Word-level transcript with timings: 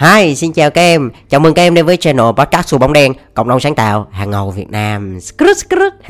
Hi, 0.00 0.34
xin 0.34 0.52
chào 0.52 0.70
các 0.70 0.80
em. 0.80 1.10
Chào 1.28 1.40
mừng 1.40 1.54
các 1.54 1.62
em 1.62 1.74
đến 1.74 1.86
với 1.86 1.96
channel 1.96 2.26
podcast 2.36 2.68
Sù 2.68 2.78
Bóng 2.78 2.92
Đen, 2.92 3.12
cộng 3.34 3.48
đồng 3.48 3.60
sáng 3.60 3.74
tạo 3.74 4.06
hàng 4.10 4.30
ngầu 4.30 4.50
Việt 4.50 4.70
Nam. 4.70 5.20
Skrut, 5.20 5.56
skrut. 5.56 5.92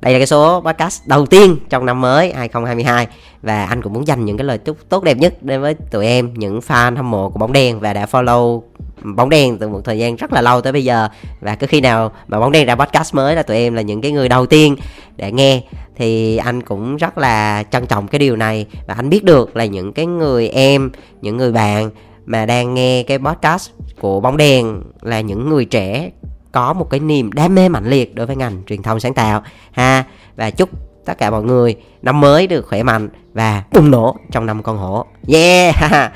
Đây 0.00 0.12
là 0.12 0.18
cái 0.18 0.26
số 0.26 0.62
podcast 0.66 1.06
đầu 1.06 1.26
tiên 1.26 1.56
trong 1.70 1.86
năm 1.86 2.00
mới 2.00 2.32
2022 2.32 3.06
và 3.42 3.64
anh 3.64 3.82
cũng 3.82 3.92
muốn 3.92 4.06
dành 4.06 4.24
những 4.24 4.36
cái 4.36 4.44
lời 4.44 4.58
chúc 4.58 4.76
tốt 4.88 5.04
đẹp 5.04 5.16
nhất 5.16 5.42
đến 5.42 5.60
với 5.60 5.74
tụi 5.74 6.06
em, 6.06 6.34
những 6.34 6.60
fan 6.60 6.96
hâm 6.96 7.10
mộ 7.10 7.30
của 7.30 7.38
bóng 7.38 7.52
đen 7.52 7.80
và 7.80 7.92
đã 7.92 8.06
follow 8.10 8.62
bóng 9.02 9.30
đen 9.30 9.58
từ 9.58 9.68
một 9.68 9.80
thời 9.84 9.98
gian 9.98 10.16
rất 10.16 10.32
là 10.32 10.40
lâu 10.40 10.60
tới 10.60 10.72
bây 10.72 10.84
giờ 10.84 11.08
và 11.40 11.54
cứ 11.54 11.66
khi 11.66 11.80
nào 11.80 12.12
mà 12.28 12.40
bóng 12.40 12.52
đen 12.52 12.66
ra 12.66 12.74
podcast 12.74 13.14
mới 13.14 13.36
là 13.36 13.42
tụi 13.42 13.56
em 13.56 13.74
là 13.74 13.82
những 13.82 14.00
cái 14.00 14.12
người 14.12 14.28
đầu 14.28 14.46
tiên 14.46 14.76
để 15.16 15.32
nghe 15.32 15.62
thì 15.96 16.36
anh 16.36 16.62
cũng 16.62 16.96
rất 16.96 17.18
là 17.18 17.62
trân 17.70 17.86
trọng 17.86 18.08
cái 18.08 18.18
điều 18.18 18.36
này 18.36 18.66
và 18.86 18.94
anh 18.94 19.10
biết 19.10 19.24
được 19.24 19.56
là 19.56 19.64
những 19.64 19.92
cái 19.92 20.06
người 20.06 20.48
em 20.48 20.90
những 21.20 21.36
người 21.36 21.52
bạn 21.52 21.90
mà 22.28 22.46
đang 22.46 22.74
nghe 22.74 23.02
cái 23.02 23.18
podcast 23.18 23.70
của 24.00 24.20
bóng 24.20 24.36
đèn 24.36 24.82
là 25.02 25.20
những 25.20 25.48
người 25.48 25.64
trẻ 25.64 26.10
có 26.52 26.72
một 26.72 26.90
cái 26.90 27.00
niềm 27.00 27.32
đam 27.32 27.54
mê 27.54 27.68
mạnh 27.68 27.86
liệt 27.86 28.14
đối 28.14 28.26
với 28.26 28.36
ngành 28.36 28.62
truyền 28.66 28.82
thông 28.82 29.00
sáng 29.00 29.14
tạo 29.14 29.42
ha. 29.72 30.04
Và 30.36 30.50
chúc 30.50 30.70
tất 31.04 31.18
cả 31.18 31.30
mọi 31.30 31.42
người 31.42 31.76
năm 32.02 32.20
mới 32.20 32.46
được 32.46 32.66
khỏe 32.68 32.82
mạnh 32.82 33.08
và 33.34 33.62
bùng 33.72 33.90
nổ 33.90 34.16
trong 34.30 34.46
năm 34.46 34.62
con 34.62 34.78
hổ. 34.78 35.04
Yeah! 35.28 35.74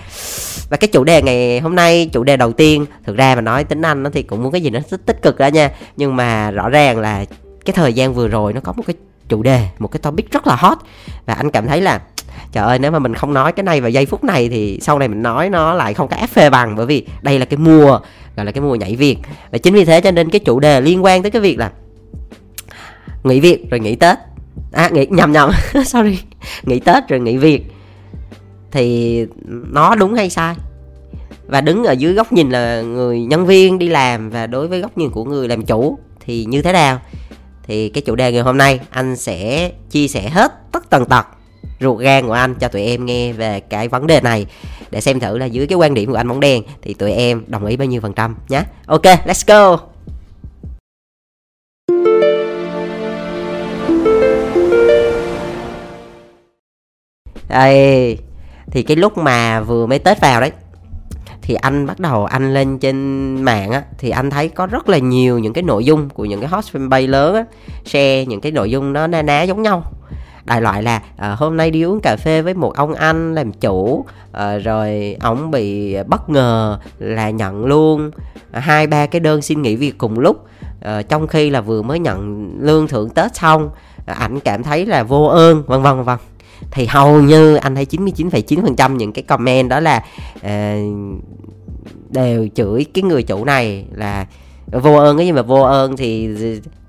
Và 0.70 0.76
cái 0.76 0.88
chủ 0.92 1.04
đề 1.04 1.22
ngày 1.22 1.60
hôm 1.60 1.74
nay 1.74 2.10
chủ 2.12 2.24
đề 2.24 2.36
đầu 2.36 2.52
tiên 2.52 2.86
thực 3.04 3.16
ra 3.16 3.34
mà 3.34 3.40
nói 3.40 3.64
tính 3.64 3.82
anh 3.82 4.02
nó 4.02 4.10
thì 4.10 4.22
cũng 4.22 4.42
muốn 4.42 4.52
cái 4.52 4.60
gì 4.60 4.70
nó 4.70 4.80
tích, 4.90 5.06
tích 5.06 5.22
cực 5.22 5.38
đó 5.38 5.46
nha. 5.46 5.70
Nhưng 5.96 6.16
mà 6.16 6.50
rõ 6.50 6.68
ràng 6.68 6.98
là 6.98 7.24
cái 7.64 7.74
thời 7.74 7.92
gian 7.92 8.14
vừa 8.14 8.28
rồi 8.28 8.52
nó 8.52 8.60
có 8.60 8.72
một 8.72 8.82
cái 8.86 8.96
chủ 9.28 9.42
đề 9.42 9.68
một 9.78 9.88
cái 9.88 10.00
topic 10.00 10.30
rất 10.30 10.46
là 10.46 10.56
hot. 10.56 10.78
Và 11.26 11.34
anh 11.34 11.50
cảm 11.50 11.66
thấy 11.66 11.80
là 11.80 12.00
trời 12.52 12.64
ơi, 12.64 12.78
nếu 12.78 12.90
mà 12.90 12.98
mình 12.98 13.14
không 13.14 13.34
nói 13.34 13.52
cái 13.52 13.64
này 13.64 13.80
vào 13.80 13.90
giây 13.90 14.06
phút 14.06 14.24
này 14.24 14.48
thì 14.48 14.78
sau 14.82 14.98
này 14.98 15.08
mình 15.08 15.22
nói 15.22 15.50
nó 15.50 15.74
lại 15.74 15.94
không 15.94 16.08
có 16.08 16.16
ép 16.16 16.30
phê 16.30 16.50
bằng, 16.50 16.76
bởi 16.76 16.86
vì 16.86 17.06
đây 17.22 17.38
là 17.38 17.44
cái 17.44 17.56
mùa, 17.56 17.98
gọi 18.36 18.46
là 18.46 18.52
cái 18.52 18.62
mùa 18.62 18.74
nhảy 18.74 18.96
việc 18.96 19.18
và 19.52 19.58
chính 19.58 19.74
vì 19.74 19.84
thế 19.84 20.00
cho 20.00 20.10
nên 20.10 20.30
cái 20.30 20.40
chủ 20.40 20.60
đề 20.60 20.80
liên 20.80 21.04
quan 21.04 21.22
tới 21.22 21.30
cái 21.30 21.42
việc 21.42 21.58
là 21.58 21.70
nghỉ 23.24 23.40
việc 23.40 23.70
rồi 23.70 23.80
nghỉ 23.80 23.96
tết. 23.96 24.18
À 24.72 24.88
nghỉ, 24.92 25.06
nhầm 25.10 25.32
nhầm, 25.32 25.50
sorry, 25.86 26.18
nghỉ 26.62 26.80
tết 26.80 27.08
rồi 27.08 27.20
nghỉ 27.20 27.36
việc 27.36 27.64
thì 28.70 29.26
nó 29.72 29.94
đúng 29.94 30.14
hay 30.14 30.30
sai? 30.30 30.54
Và 31.46 31.60
đứng 31.60 31.84
ở 31.84 31.92
dưới 31.92 32.12
góc 32.12 32.32
nhìn 32.32 32.50
là 32.50 32.82
người 32.82 33.20
nhân 33.20 33.46
viên 33.46 33.78
đi 33.78 33.88
làm 33.88 34.30
và 34.30 34.46
đối 34.46 34.68
với 34.68 34.80
góc 34.80 34.98
nhìn 34.98 35.10
của 35.10 35.24
người 35.24 35.48
làm 35.48 35.66
chủ 35.66 35.98
thì 36.20 36.44
như 36.44 36.62
thế 36.62 36.72
nào? 36.72 37.00
Thì 37.62 37.88
cái 37.88 38.02
chủ 38.02 38.14
đề 38.14 38.32
ngày 38.32 38.42
hôm 38.42 38.58
nay 38.58 38.80
anh 38.90 39.16
sẽ 39.16 39.70
chia 39.90 40.08
sẻ 40.08 40.28
hết 40.28 40.52
tất 40.72 40.90
tần 40.90 41.04
tật 41.04 41.26
ruột 41.82 42.00
gan 42.00 42.26
của 42.26 42.32
anh 42.32 42.54
cho 42.54 42.68
tụi 42.68 42.82
em 42.82 43.06
nghe 43.06 43.32
về 43.32 43.60
cái 43.60 43.88
vấn 43.88 44.06
đề 44.06 44.20
này. 44.20 44.46
Để 44.90 45.00
xem 45.00 45.20
thử 45.20 45.38
là 45.38 45.46
dưới 45.46 45.66
cái 45.66 45.76
quan 45.76 45.94
điểm 45.94 46.10
của 46.10 46.16
anh 46.16 46.28
bóng 46.28 46.40
đen 46.40 46.62
thì 46.82 46.94
tụi 46.94 47.12
em 47.12 47.44
đồng 47.46 47.66
ý 47.66 47.76
bao 47.76 47.86
nhiêu 47.86 48.00
phần 48.00 48.12
trăm 48.12 48.36
nhé 48.48 48.62
ok, 48.86 49.02
let's 49.02 49.44
go. 49.46 49.78
Đây, 57.48 58.18
thì 58.66 58.82
cái 58.82 58.96
lúc 58.96 59.18
mà 59.18 59.60
vừa 59.60 59.86
mới 59.86 59.98
tết 59.98 60.20
vào 60.20 60.40
đấy, 60.40 60.50
thì 61.42 61.54
anh 61.54 61.86
bắt 61.86 62.00
đầu 62.00 62.24
anh 62.24 62.54
lên 62.54 62.78
trên 62.78 62.96
mạng 63.42 63.70
á, 63.70 63.82
thì 63.98 64.10
anh 64.10 64.30
thấy 64.30 64.48
có 64.48 64.66
rất 64.66 64.88
là 64.88 64.98
nhiều 64.98 65.38
những 65.38 65.52
cái 65.52 65.62
nội 65.62 65.84
dung 65.84 66.08
của 66.08 66.24
những 66.24 66.40
cái 66.40 66.48
host 66.48 66.76
fanpage 66.76 67.08
lớn 67.08 67.34
á, 67.34 67.44
share 67.84 68.24
những 68.24 68.40
cái 68.40 68.52
nội 68.52 68.70
dung 68.70 68.92
nó 68.92 69.06
na 69.06 69.22
ná 69.22 69.42
giống 69.42 69.62
nhau 69.62 69.92
đại 70.44 70.60
loại 70.60 70.82
là 70.82 71.02
à, 71.16 71.34
hôm 71.38 71.56
nay 71.56 71.70
đi 71.70 71.82
uống 71.82 72.00
cà 72.00 72.16
phê 72.16 72.42
với 72.42 72.54
một 72.54 72.74
ông 72.74 72.94
anh 72.94 73.34
làm 73.34 73.52
chủ 73.52 74.04
à, 74.32 74.58
rồi 74.58 75.16
ông 75.20 75.50
bị 75.50 75.96
bất 76.06 76.30
ngờ 76.30 76.78
là 76.98 77.30
nhận 77.30 77.66
luôn 77.66 78.10
ờ, 78.52 78.60
hai 78.60 78.86
ba 78.86 79.06
cái 79.06 79.20
đơn 79.20 79.42
xin 79.42 79.62
nghỉ 79.62 79.76
việc 79.76 79.98
cùng 79.98 80.18
lúc. 80.18 80.46
À, 80.80 81.02
trong 81.02 81.26
khi 81.26 81.50
là 81.50 81.60
vừa 81.60 81.82
mới 81.82 81.98
nhận 81.98 82.50
lương 82.60 82.88
thưởng 82.88 83.10
tết 83.10 83.36
xong 83.36 83.70
à, 84.06 84.14
ảnh 84.14 84.40
cảm 84.40 84.62
thấy 84.62 84.86
là 84.86 85.02
vô 85.02 85.24
ơn 85.24 85.62
vân 85.66 85.82
vân 85.82 86.02
vân 86.02 86.18
thì 86.70 86.86
hầu 86.86 87.22
như 87.22 87.54
anh 87.54 87.74
thấy 87.74 87.86
99,9% 87.90 88.96
những 88.96 89.12
cái 89.12 89.22
comment 89.22 89.68
đó 89.68 89.80
là 89.80 90.04
uh, 90.36 91.22
đều 92.10 92.48
chửi 92.54 92.86
cái 92.94 93.02
người 93.02 93.22
chủ 93.22 93.44
này 93.44 93.84
là 93.92 94.26
vô 94.66 94.96
ơn 94.96 95.16
cái 95.16 95.26
gì 95.26 95.32
mà 95.32 95.42
vô 95.42 95.62
ơn 95.62 95.96
thì 95.96 96.28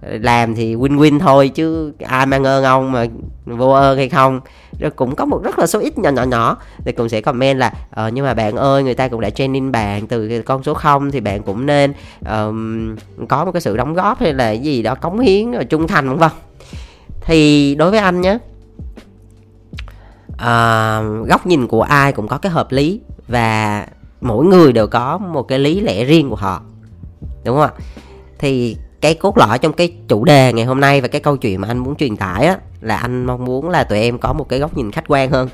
làm 0.01 0.55
thì 0.55 0.75
win 0.75 0.97
win 0.97 1.19
thôi 1.19 1.49
chứ 1.49 1.93
ai 1.99 2.25
mang 2.25 2.43
ơn 2.43 2.63
ông 2.63 2.91
mà 2.91 3.05
vô 3.45 3.71
ơn 3.71 3.97
hay 3.97 4.09
không. 4.09 4.39
Rồi 4.79 4.91
cũng 4.91 5.15
có 5.15 5.25
một 5.25 5.43
rất 5.43 5.59
là 5.59 5.67
số 5.67 5.79
ít 5.79 5.97
nhỏ 5.97 6.09
nhỏ 6.09 6.23
nhỏ. 6.23 6.57
Thì 6.85 6.91
cũng 6.91 7.09
sẽ 7.09 7.21
comment 7.21 7.59
là 7.59 7.73
ờ, 7.91 8.07
nhưng 8.07 8.25
mà 8.25 8.33
bạn 8.33 8.55
ơi 8.55 8.83
người 8.83 8.95
ta 8.95 9.07
cũng 9.07 9.21
đã 9.21 9.29
training 9.29 9.71
bạn 9.71 10.07
từ 10.07 10.41
con 10.41 10.63
số 10.63 10.73
0 10.73 11.11
thì 11.11 11.19
bạn 11.19 11.43
cũng 11.43 11.65
nên 11.65 11.93
um, 12.29 12.95
có 13.29 13.45
một 13.45 13.51
cái 13.51 13.61
sự 13.61 13.77
đóng 13.77 13.93
góp 13.93 14.19
hay 14.19 14.33
là 14.33 14.51
gì 14.51 14.81
đó 14.81 14.95
cống 14.95 15.19
hiến 15.19 15.51
rồi 15.51 15.65
trung 15.65 15.87
thành 15.87 16.09
vân 16.09 16.17
vân. 16.17 16.31
Thì 17.21 17.75
đối 17.75 17.91
với 17.91 17.99
anh 17.99 18.21
nhé 18.21 18.37
uh, 20.33 20.37
ờ, 20.37 21.03
góc 21.27 21.45
nhìn 21.47 21.67
của 21.67 21.81
ai 21.81 22.11
cũng 22.11 22.27
có 22.27 22.37
cái 22.37 22.51
hợp 22.51 22.71
lý 22.71 23.01
và 23.27 23.85
mỗi 24.21 24.45
người 24.45 24.73
đều 24.73 24.87
có 24.87 25.17
một 25.17 25.43
cái 25.43 25.59
lý 25.59 25.79
lẽ 25.79 26.03
riêng 26.03 26.29
của 26.29 26.35
họ 26.35 26.61
đúng 27.45 27.55
không 27.55 27.63
ạ? 27.63 27.71
Thì 28.39 28.77
cái 29.01 29.13
cốt 29.13 29.37
lõi 29.37 29.59
trong 29.59 29.73
cái 29.73 29.93
chủ 30.07 30.25
đề 30.25 30.53
ngày 30.53 30.65
hôm 30.65 30.79
nay 30.79 31.01
và 31.01 31.07
cái 31.07 31.21
câu 31.21 31.37
chuyện 31.37 31.61
mà 31.61 31.67
anh 31.67 31.77
muốn 31.77 31.95
truyền 31.95 32.17
tải 32.17 32.45
á 32.45 32.57
là 32.81 32.97
anh 32.97 33.25
mong 33.25 33.45
muốn 33.45 33.69
là 33.69 33.83
tụi 33.83 33.99
em 33.99 34.17
có 34.17 34.33
một 34.33 34.49
cái 34.49 34.59
góc 34.59 34.77
nhìn 34.77 34.91
khách 34.91 35.07
quan 35.07 35.31
hơn. 35.31 35.49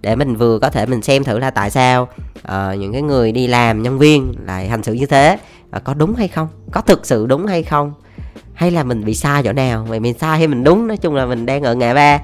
Để 0.00 0.16
mình 0.16 0.36
vừa 0.36 0.58
có 0.58 0.70
thể 0.70 0.86
mình 0.86 1.02
xem 1.02 1.24
thử 1.24 1.38
là 1.38 1.50
tại 1.50 1.70
sao 1.70 2.08
uh, 2.38 2.78
những 2.78 2.92
cái 2.92 3.02
người 3.02 3.32
đi 3.32 3.46
làm 3.46 3.82
nhân 3.82 3.98
viên 3.98 4.34
lại 4.46 4.68
hành 4.68 4.82
xử 4.82 4.92
như 4.92 5.06
thế 5.06 5.38
uh, 5.76 5.84
có 5.84 5.94
đúng 5.94 6.14
hay 6.14 6.28
không? 6.28 6.48
Có 6.72 6.80
thực 6.80 7.06
sự 7.06 7.26
đúng 7.26 7.46
hay 7.46 7.62
không? 7.62 7.92
Hay 8.54 8.70
là 8.70 8.84
mình 8.84 9.04
bị 9.04 9.14
sai 9.14 9.42
chỗ 9.42 9.52
nào? 9.52 9.86
Vậy 9.88 10.00
mình 10.00 10.18
sai 10.18 10.38
hay 10.38 10.46
mình 10.46 10.64
đúng? 10.64 10.86
Nói 10.86 10.96
chung 10.96 11.14
là 11.14 11.26
mình 11.26 11.46
đang 11.46 11.62
ở 11.62 11.74
ngã 11.74 11.94
ba. 11.94 12.18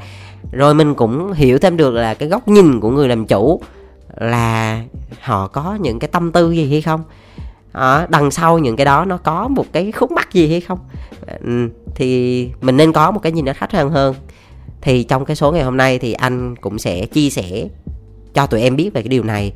Rồi 0.53 0.75
mình 0.75 0.95
cũng 0.95 1.33
hiểu 1.33 1.59
thêm 1.59 1.77
được 1.77 1.95
là 1.95 2.15
cái 2.15 2.29
góc 2.29 2.49
nhìn 2.49 2.81
của 2.81 2.91
người 2.91 3.09
làm 3.09 3.27
chủ 3.27 3.61
là 4.17 4.83
họ 5.21 5.49
có 5.49 5.79
những 5.81 5.99
cái 5.99 6.09
tâm 6.09 6.33
tư 6.33 6.51
gì 6.51 6.71
hay 6.71 6.81
không? 6.83 7.03
À, 7.73 8.07
đằng 8.11 8.31
sau 8.31 8.59
những 8.59 8.77
cái 8.77 8.85
đó 8.85 9.05
nó 9.05 9.17
có 9.17 9.49
một 9.49 9.67
cái 9.73 9.93
khúc 9.93 10.11
mắc 10.11 10.33
gì 10.33 10.49
hay 10.49 10.61
không? 10.61 10.79
Ừ, 11.45 11.69
thì 11.95 12.51
mình 12.61 12.77
nên 12.77 12.93
có 12.93 13.11
một 13.11 13.21
cái 13.23 13.33
nhìn 13.33 13.45
nó 13.45 13.53
khách 13.53 13.73
hơn 13.73 13.91
hơn. 13.91 14.15
Thì 14.81 15.03
trong 15.03 15.25
cái 15.25 15.37
số 15.37 15.53
ngày 15.53 15.63
hôm 15.63 15.77
nay 15.77 15.99
thì 15.99 16.13
anh 16.13 16.57
cũng 16.57 16.79
sẽ 16.79 17.07
chia 17.07 17.31
sẻ 17.31 17.69
cho 18.35 18.47
tụi 18.47 18.63
em 18.63 18.77
biết 18.77 18.91
về 18.95 19.03
cái 19.03 19.09
điều 19.09 19.25
này. 19.25 19.53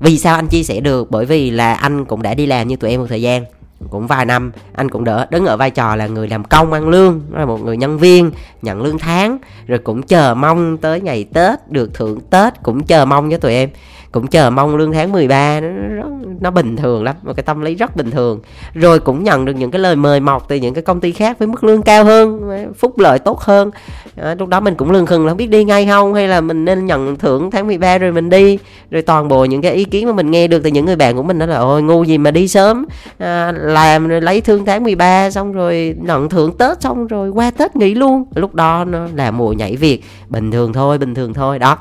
Vì 0.00 0.18
sao 0.18 0.34
anh 0.34 0.46
chia 0.46 0.62
sẻ 0.62 0.80
được? 0.80 1.10
Bởi 1.10 1.26
vì 1.26 1.50
là 1.50 1.74
anh 1.74 2.04
cũng 2.04 2.22
đã 2.22 2.34
đi 2.34 2.46
làm 2.46 2.68
như 2.68 2.76
tụi 2.76 2.90
em 2.90 3.00
một 3.00 3.06
thời 3.08 3.22
gian 3.22 3.44
cũng 3.90 4.06
vài 4.06 4.24
năm. 4.24 4.52
Anh 4.72 4.90
cũng 4.90 5.04
đỡ 5.04 5.26
đứng 5.30 5.46
ở 5.46 5.56
vai 5.56 5.70
trò 5.70 5.96
là 5.96 6.06
người 6.06 6.28
làm 6.28 6.44
công 6.44 6.72
ăn 6.72 6.88
lương 6.88 7.20
là 7.30 7.44
một 7.44 7.60
người 7.60 7.76
nhân 7.76 7.98
viên 7.98 8.30
nhận 8.62 8.82
lương 8.82 8.98
tháng 8.98 9.38
rồi 9.66 9.78
cũng 9.78 10.02
chờ 10.02 10.34
mong 10.34 10.76
tới 10.78 11.00
ngày 11.00 11.24
tết 11.34 11.70
được 11.70 11.94
thưởng 11.94 12.20
tết 12.30 12.62
cũng 12.62 12.84
chờ 12.84 13.04
mong 13.04 13.30
cho 13.30 13.38
tụi 13.38 13.54
em 13.54 13.70
cũng 14.12 14.26
chờ 14.26 14.50
mong 14.50 14.76
lương 14.76 14.92
tháng 14.92 15.12
13 15.12 15.60
nó, 15.60 15.68
nó, 15.68 16.04
nó 16.40 16.50
bình 16.50 16.76
thường 16.76 17.04
lắm 17.04 17.16
một 17.22 17.32
cái 17.36 17.42
tâm 17.42 17.60
lý 17.60 17.74
rất 17.74 17.96
bình 17.96 18.10
thường. 18.10 18.40
Rồi 18.74 19.00
cũng 19.00 19.24
nhận 19.24 19.44
được 19.44 19.52
những 19.56 19.70
cái 19.70 19.78
lời 19.78 19.96
mời 19.96 20.20
mọc 20.20 20.48
từ 20.48 20.56
những 20.56 20.74
cái 20.74 20.82
công 20.82 21.00
ty 21.00 21.12
khác 21.12 21.38
với 21.38 21.48
mức 21.48 21.64
lương 21.64 21.82
cao 21.82 22.04
hơn 22.04 22.50
phúc 22.78 22.98
lợi 22.98 23.18
tốt 23.18 23.40
hơn. 23.40 23.70
À, 24.16 24.34
lúc 24.38 24.48
đó 24.48 24.60
mình 24.60 24.74
cũng 24.74 24.90
lương 24.90 25.06
khừng 25.06 25.24
là 25.24 25.30
không 25.30 25.36
biết 25.36 25.50
đi 25.50 25.64
ngay 25.64 25.86
không 25.86 26.14
hay 26.14 26.28
là 26.28 26.40
mình 26.40 26.64
nên 26.64 26.86
nhận 26.86 27.16
thưởng 27.16 27.50
tháng 27.50 27.66
13 27.66 27.98
rồi 27.98 28.12
mình 28.12 28.30
đi. 28.30 28.58
Rồi 28.90 29.02
toàn 29.02 29.28
bộ 29.28 29.44
những 29.44 29.62
cái 29.62 29.72
ý 29.72 29.84
kiến 29.84 30.06
mà 30.06 30.12
mình 30.12 30.30
nghe 30.30 30.48
được 30.48 30.62
từ 30.62 30.70
những 30.70 30.86
người 30.86 30.96
bạn 30.96 31.16
của 31.16 31.22
mình 31.22 31.38
đó 31.38 31.46
là 31.46 31.56
ôi 31.56 31.82
ngu 31.82 32.04
gì 32.04 32.18
mà 32.18 32.30
đi 32.30 32.48
sớm 32.48 32.86
à, 33.18 33.52
làm 33.52 34.08
rồi 34.08 34.20
lấy 34.20 34.40
thương 34.40 34.64
tháng 34.64 34.84
13 34.84 35.30
xong 35.30 35.52
rồi 35.52 35.94
nhận 36.00 36.28
thưởng 36.28 36.56
tết 36.58 36.82
xong 36.82 37.06
rồi 37.06 37.30
qua 37.30 37.50
tết 37.50 37.76
nghỉ 37.76 37.94
luôn. 37.94 38.24
Lúc 38.34 38.54
đó 38.54 38.84
nó 38.84 39.06
là 39.14 39.30
mùa 39.30 39.52
nhảy 39.52 39.76
việc 39.76 40.04
bình 40.28 40.50
thường 40.50 40.72
thôi 40.72 40.98
bình 40.98 41.14
thường 41.14 41.34
thôi 41.34 41.58
đó 41.58 41.78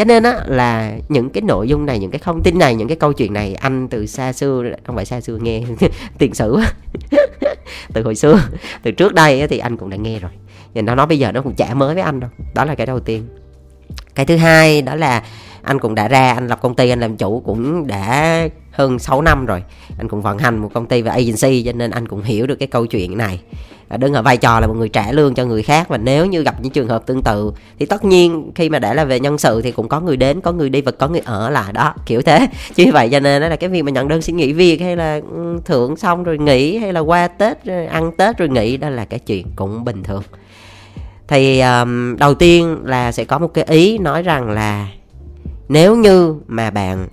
cho 0.00 0.04
nên 0.04 0.22
á, 0.22 0.40
là 0.46 0.92
những 1.08 1.30
cái 1.30 1.42
nội 1.42 1.68
dung 1.68 1.86
này, 1.86 1.98
những 1.98 2.10
cái 2.10 2.20
thông 2.24 2.42
tin 2.42 2.58
này, 2.58 2.74
những 2.74 2.88
cái 2.88 2.96
câu 2.96 3.12
chuyện 3.12 3.32
này 3.32 3.54
anh 3.54 3.88
từ 3.88 4.06
xa 4.06 4.32
xưa, 4.32 4.64
không 4.86 4.96
phải 4.96 5.04
xa 5.04 5.20
xưa, 5.20 5.38
nghe 5.42 5.62
tiền 6.18 6.34
sử 6.34 6.58
từ 7.92 8.02
hồi 8.02 8.14
xưa, 8.14 8.40
từ 8.82 8.90
trước 8.90 9.14
đây 9.14 9.48
thì 9.48 9.58
anh 9.58 9.76
cũng 9.76 9.90
đã 9.90 9.96
nghe 9.96 10.18
rồi. 10.18 10.30
Nhưng 10.74 10.84
nó 10.84 10.94
nói 10.94 11.06
bây 11.06 11.18
giờ 11.18 11.32
nó 11.32 11.42
cũng 11.42 11.54
chả 11.54 11.74
mới 11.74 11.94
với 11.94 12.02
anh 12.02 12.20
đâu. 12.20 12.30
Đó 12.54 12.64
là 12.64 12.74
cái 12.74 12.86
đầu 12.86 13.00
tiên. 13.00 13.26
Cái 14.14 14.26
thứ 14.26 14.36
hai 14.36 14.82
đó 14.82 14.94
là 14.94 15.22
anh 15.62 15.78
cũng 15.78 15.94
đã 15.94 16.08
ra, 16.08 16.32
anh 16.32 16.48
lập 16.48 16.58
công 16.62 16.74
ty, 16.74 16.90
anh 16.90 17.00
làm 17.00 17.16
chủ 17.16 17.40
cũng 17.40 17.86
đã 17.86 18.48
hơn 18.70 18.98
6 18.98 19.22
năm 19.22 19.46
rồi. 19.46 19.62
Anh 19.98 20.08
cũng 20.08 20.22
vận 20.22 20.38
hành 20.38 20.58
một 20.58 20.70
công 20.74 20.86
ty 20.86 21.02
và 21.02 21.12
agency, 21.12 21.62
cho 21.62 21.72
nên 21.72 21.90
anh 21.90 22.08
cũng 22.08 22.22
hiểu 22.22 22.46
được 22.46 22.56
cái 22.56 22.68
câu 22.68 22.86
chuyện 22.86 23.18
này. 23.18 23.40
Ờ, 23.90 23.96
đứng 23.96 24.14
ở 24.14 24.22
vai 24.22 24.36
trò 24.36 24.60
là 24.60 24.66
một 24.66 24.74
người 24.76 24.88
trả 24.88 25.12
lương 25.12 25.34
cho 25.34 25.44
người 25.44 25.62
khác. 25.62 25.88
Và 25.88 25.98
nếu 25.98 26.26
như 26.26 26.42
gặp 26.42 26.54
những 26.62 26.72
trường 26.72 26.88
hợp 26.88 27.06
tương 27.06 27.22
tự 27.22 27.52
thì 27.78 27.86
tất 27.86 28.04
nhiên 28.04 28.50
khi 28.54 28.68
mà 28.68 28.78
đã 28.78 28.94
là 28.94 29.04
về 29.04 29.20
nhân 29.20 29.38
sự 29.38 29.62
thì 29.62 29.72
cũng 29.72 29.88
có 29.88 30.00
người 30.00 30.16
đến 30.16 30.40
có 30.40 30.52
người 30.52 30.70
đi 30.70 30.80
và 30.80 30.92
có 30.92 31.08
người 31.08 31.20
ở 31.24 31.50
lại 31.50 31.72
đó 31.72 31.94
kiểu 32.06 32.22
thế. 32.22 32.48
Chứ 32.74 32.84
vậy 32.92 33.08
cho 33.12 33.20
nên 33.20 33.42
đó 33.42 33.48
là 33.48 33.56
cái 33.56 33.70
việc 33.70 33.82
mà 33.82 33.90
nhận 33.90 34.08
đơn 34.08 34.22
xin 34.22 34.36
nghỉ 34.36 34.52
việc 34.52 34.80
hay 34.80 34.96
là 34.96 35.20
ừ, 35.30 35.58
thưởng 35.64 35.96
xong 35.96 36.22
rồi 36.22 36.38
nghỉ 36.38 36.78
hay 36.78 36.92
là 36.92 37.00
qua 37.00 37.28
tết 37.28 37.66
ờ, 37.66 37.86
ăn 37.86 38.12
tết 38.16 38.38
rồi 38.38 38.48
nghỉ 38.48 38.76
đó 38.76 38.88
là 38.88 39.04
cái 39.04 39.20
chuyện 39.20 39.46
cũng 39.56 39.84
bình 39.84 40.02
thường. 40.02 40.22
Thì 41.28 41.60
um, 41.60 42.16
đầu 42.16 42.34
tiên 42.34 42.78
là 42.84 43.12
sẽ 43.12 43.24
có 43.24 43.38
một 43.38 43.54
cái 43.54 43.64
ý 43.68 43.98
nói 43.98 44.22
rằng 44.22 44.50
là 44.50 44.88
nếu 45.68 45.96
như 45.96 46.34
mà 46.46 46.70
bạn 46.70 47.08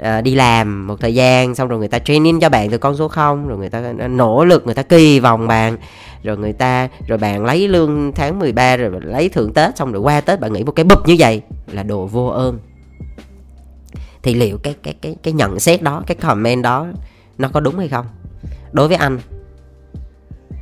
uh, 0.00 0.24
đi 0.24 0.34
làm 0.34 0.86
một 0.86 1.00
thời 1.00 1.14
gian 1.14 1.54
xong 1.54 1.68
rồi 1.68 1.78
người 1.78 1.88
ta 1.88 1.98
training 1.98 2.40
cho 2.40 2.48
bạn 2.48 2.70
từ 2.70 2.78
con 2.78 2.96
số 2.96 3.08
0 3.08 3.48
rồi 3.48 3.58
người 3.58 3.70
ta 3.70 3.82
ờ, 3.98 4.08
nỗ 4.08 4.44
lực 4.44 4.66
người 4.66 4.74
ta 4.74 4.82
kỳ 4.82 5.20
vọng 5.20 5.46
bạn. 5.46 5.76
Rồi 6.22 6.36
người 6.38 6.52
ta 6.52 6.88
rồi 7.06 7.18
bạn 7.18 7.44
lấy 7.44 7.68
lương 7.68 8.12
tháng 8.14 8.38
13 8.38 8.76
rồi 8.76 8.90
lấy 9.02 9.28
thưởng 9.28 9.52
Tết 9.52 9.76
xong 9.76 9.92
rồi 9.92 10.00
qua 10.00 10.20
Tết 10.20 10.40
bạn 10.40 10.52
nghĩ 10.52 10.64
một 10.64 10.72
cái 10.72 10.84
bụp 10.84 11.06
như 11.06 11.16
vậy 11.18 11.42
là 11.66 11.82
đồ 11.82 12.06
vô 12.06 12.26
ơn. 12.26 12.58
Thì 14.22 14.34
liệu 14.34 14.58
cái 14.58 14.74
cái 14.82 14.94
cái 15.02 15.16
cái 15.22 15.32
nhận 15.32 15.60
xét 15.60 15.82
đó 15.82 16.02
cái 16.06 16.16
comment 16.16 16.62
đó 16.62 16.86
nó 17.38 17.48
có 17.48 17.60
đúng 17.60 17.78
hay 17.78 17.88
không? 17.88 18.06
Đối 18.72 18.88
với 18.88 18.96
anh 18.96 19.18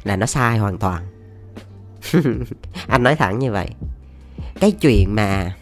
là 0.05 0.17
nó 0.17 0.27
sai 0.27 0.59
hoàn 0.59 0.79
toàn. 0.79 1.03
Anh 2.87 3.03
nói 3.03 3.17
thẳng 3.17 3.39
như 3.39 3.53
vậy. 3.53 3.69
Cái 4.61 4.71
chuyện 4.71 5.15
mà 5.15 5.55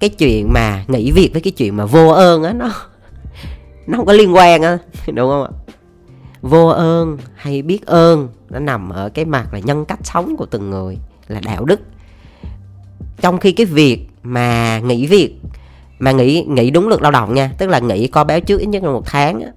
cái 0.00 0.10
chuyện 0.10 0.52
mà 0.52 0.84
nghỉ 0.88 1.10
việc 1.10 1.30
với 1.32 1.42
cái 1.42 1.50
chuyện 1.50 1.76
mà 1.76 1.84
vô 1.84 2.08
ơn 2.08 2.42
á 2.42 2.52
nó 2.52 2.70
nó 3.86 3.96
không 3.96 4.06
có 4.06 4.12
liên 4.12 4.34
quan 4.34 4.62
á 4.62 4.78
đúng 5.06 5.30
không 5.30 5.42
ạ? 5.42 5.50
Vô 6.42 6.68
ơn 6.68 7.18
hay 7.34 7.62
biết 7.62 7.86
ơn 7.86 8.28
nó 8.50 8.58
nằm 8.58 8.90
ở 8.90 9.08
cái 9.08 9.24
mặt 9.24 9.48
là 9.52 9.58
nhân 9.58 9.84
cách 9.84 9.98
sống 10.02 10.36
của 10.36 10.46
từng 10.46 10.70
người 10.70 10.98
là 11.28 11.40
đạo 11.44 11.64
đức. 11.64 11.80
Trong 13.20 13.38
khi 13.38 13.52
cái 13.52 13.66
việc 13.66 14.06
mà 14.22 14.78
nghỉ 14.78 15.06
việc 15.06 15.34
mà 15.98 16.12
nghỉ 16.12 16.44
nghỉ 16.48 16.70
đúng 16.70 16.88
luật 16.88 17.02
lao 17.02 17.12
động 17.12 17.34
nha 17.34 17.50
tức 17.58 17.68
là 17.68 17.78
nghỉ 17.78 18.06
có 18.06 18.24
báo 18.24 18.40
trước 18.40 18.60
ít 18.60 18.66
nhất 18.66 18.82
là 18.82 18.90
một 18.90 19.06
tháng 19.06 19.40
á. 19.40 19.48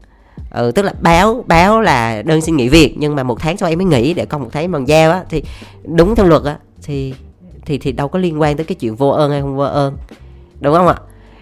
Ừ, 0.51 0.71
tức 0.71 0.81
là 0.81 0.93
báo 1.01 1.43
báo 1.47 1.81
là 1.81 2.21
đơn 2.21 2.41
xin 2.41 2.57
nghỉ 2.57 2.69
việc 2.69 2.95
nhưng 2.97 3.15
mà 3.15 3.23
một 3.23 3.39
tháng 3.39 3.57
sau 3.57 3.69
em 3.69 3.77
mới 3.77 3.85
nghỉ 3.85 4.13
để 4.13 4.25
còn 4.25 4.41
một 4.41 4.49
tháng 4.51 4.71
bằng 4.71 4.87
giao 4.87 5.11
á. 5.11 5.23
Thì 5.29 5.43
đúng 5.83 6.15
theo 6.15 6.25
luật 6.25 6.43
á 6.43 6.57
thì 6.83 7.13
thì 7.65 7.77
thì 7.77 7.91
đâu 7.91 8.07
có 8.07 8.19
liên 8.19 8.41
quan 8.41 8.57
tới 8.57 8.65
cái 8.65 8.75
chuyện 8.75 8.95
vô 8.95 9.09
ơn 9.09 9.31
hay 9.31 9.41
không 9.41 9.55
vô 9.55 9.63
ơn 9.63 9.97
đúng 10.61 10.75
không 10.75 10.87
ạ? 10.87 10.95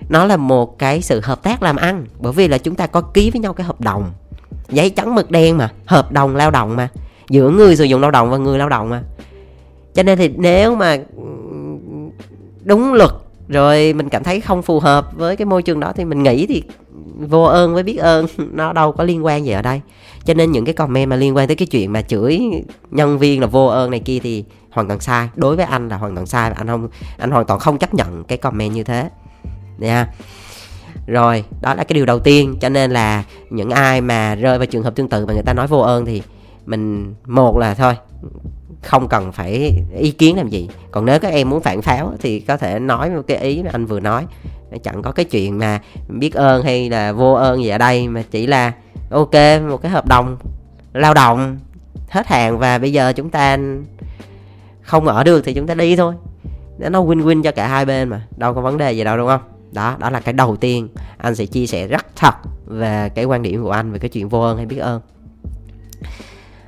Nó 0.10 0.25
là 0.25 0.38
một 0.38 0.80
cái 0.80 1.01
sự 1.01 1.21
hợp 1.24 1.44
tác 1.44 1.63
làm 1.63 1.75
ăn, 1.75 2.06
bởi 2.19 2.33
vì 2.33 2.48
là 2.48 2.57
chúng 2.57 2.75
ta 2.75 2.88
có 2.88 3.01
ký 3.01 3.30
với 3.31 3.39
nhau 3.39 3.54
cái 3.54 3.68
hợp 3.68 3.81
đồng. 3.81 4.12
Giấy 4.69 4.89
trắng 4.89 5.16
mực 5.16 5.31
đen 5.31 5.57
mà, 5.57 5.71
hợp 5.86 6.12
đồng 6.12 6.36
lao 6.36 6.51
động 6.51 6.75
mà, 6.75 6.89
giữa 7.30 7.50
người 7.50 7.75
sử 7.75 7.83
dụng 7.83 8.01
lao 8.01 8.12
động 8.12 8.30
và 8.30 8.38
người 8.38 8.57
lao 8.57 8.69
động 8.69 8.89
mà. 8.89 9.04
Cho 9.94 10.04
nên 10.04 10.18
thì 10.18 10.30
nếu 10.38 10.75
mà 10.75 10.98
đúng 12.63 12.94
luật, 12.94 13.12
rồi 13.48 13.94
mình 13.94 14.10
cảm 14.10 14.24
thấy 14.24 14.42
không 14.42 14.62
phù 14.62 14.80
hợp 14.80 15.16
với 15.16 15.36
cái 15.36 15.45
môi 15.45 15.63
trường 15.63 15.80
đó 15.80 15.94
thì 15.95 16.06
mình 16.06 16.24
nghĩ 16.24 16.45
thì 16.45 16.63
vô 17.19 17.44
ơn 17.44 17.74
với 17.74 17.83
biết 17.83 17.98
ơn, 17.98 18.25
nó 18.51 18.74
đâu 18.74 18.92
có 18.92 19.04
liên 19.04 19.25
quan 19.25 19.45
gì 19.45 19.51
ở 19.51 19.62
đây. 19.62 19.81
Cho 20.25 20.33
nên 20.33 20.51
những 20.51 20.66
cái 20.66 20.74
comment 20.74 21.10
mà 21.10 21.16
liên 21.16 21.36
quan 21.36 21.48
tới 21.48 21.56
cái 21.56 21.68
chuyện 21.68 21.94
mà 21.94 22.01
chửi 22.01 22.39
nhân 22.92 23.18
viên 23.18 23.42
là 23.42 23.48
vô 23.48 23.66
ơn 23.68 23.92
này 23.92 24.00
kia 24.00 24.19
thì 24.24 24.44
hoàn 24.71 24.88
toàn 24.88 25.00
sai. 25.00 25.30
Đối 25.36 25.56
với 25.56 25.66
anh 25.66 25.89
là 25.89 25.98
hoàn 25.98 26.16
toàn 26.16 26.27
sai. 26.27 26.51
Anh 26.56 26.68
không, 26.68 26.89
anh 27.18 27.31
hoàn 27.31 27.45
toàn 27.45 27.60
không 27.60 27.77
chấp 27.77 27.94
nhận 27.94 28.24
cái 28.24 28.38
comment 28.38 28.74
như 28.74 28.83
thế. 28.83 29.10
Nha. 29.77 30.07
Rồi, 31.07 31.44
đó 31.62 31.74
là 31.74 31.83
cái 31.83 31.94
điều 31.94 32.06
đầu 32.06 32.19
tiên. 32.19 32.56
Cho 32.62 32.69
nên 32.69 32.92
là 32.92 33.24
những 33.50 33.69
ai 33.69 34.01
mà 34.01 34.36
rơi 34.36 34.57
vào 34.57 34.66
trường 34.66 34.83
hợp 34.83 34.95
tương 34.95 35.10
tự 35.10 35.25
mà 35.25 35.33
người 35.33 35.44
ta 35.44 35.54
nói 35.54 35.68
vô 35.68 35.80
ơn 35.80 36.06
thì 36.06 36.21
mình, 36.66 37.13
một 37.25 37.57
là 37.57 37.74
thôi, 37.74 37.95
không 38.83 39.07
cần 39.07 39.31
phải 39.31 39.81
ý 39.98 40.12
kiến 40.12 40.38
làm 40.38 40.50
gì. 40.50 40.69
Còn 40.92 41.06
nếu 41.06 41.19
các 41.19 41.33
em 41.33 41.50
muốn 41.50 41.62
phản 41.62 41.81
pháo 41.81 42.13
thì 42.19 42.39
có 42.39 42.57
thể 42.57 42.80
nói 42.80 43.10
một 43.10 43.21
cái 43.27 43.38
ý 43.38 43.63
mà 43.63 43.69
anh 43.74 43.86
vừa 43.86 44.00
nói. 44.00 44.25
Chẳng 44.83 45.01
có 45.01 45.12
cái 45.12 45.25
chuyện 45.25 45.57
mà 45.57 45.80
biết 46.07 46.33
ơn 46.33 46.63
hay 46.63 46.89
là 46.89 47.12
vô 47.12 47.33
ơn 47.33 47.63
gì 47.63 47.69
ở 47.69 47.77
đây, 47.77 48.07
mà 48.07 48.24
chỉ 48.31 48.48
là 48.48 48.74
ok, 49.10 49.33
một 49.69 49.81
cái 49.81 49.92
hợp 49.92 50.07
đồng 50.07 50.38
lao 50.94 51.13
động, 51.13 51.60
hết 52.10 52.27
hạn 52.27 52.60
và 52.60 52.77
bây 52.77 52.94
giờ 52.94 53.13
chúng 53.13 53.30
ta 53.30 53.57
không 54.89 55.07
ở 55.07 55.24
được 55.24 55.41
thì 55.45 55.53
chúng 55.53 55.68
ta 55.68 55.74
đi 55.74 55.95
thôi. 55.95 56.13
Nó 56.77 57.03
win 57.03 57.24
win 57.24 57.44
cho 57.44 57.51
cả 57.51 57.68
hai 57.68 57.86
bên 57.86 58.09
mà. 58.09 58.27
Đâu 58.38 58.53
có 58.53 58.62
vấn 58.62 58.77
đề 58.77 58.91
gì 58.91 59.03
đâu 59.03 59.18
đúng 59.18 59.27
không? 59.27 59.41
Đó 59.71 59.95
đó 60.00 60.09
là 60.09 60.19
cái 60.19 60.33
đầu 60.33 60.56
tiên 60.56 60.88
anh 61.18 61.36
sẽ 61.36 61.45
chia 61.45 61.68
sẻ 61.68 61.88
rất 61.88 62.06
thật 62.15 62.33
về 62.65 63.09
cái 63.15 63.25
quan 63.25 63.41
điểm 63.41 63.63
của 63.63 63.71
anh 63.71 63.91
về 63.91 64.00
cái 64.00 64.09
chuyện 64.09 64.30
vô 64.30 64.41
ơn 64.41 64.57
hay 64.57 64.65
biết 64.65 64.77
ơn. 64.77 65.01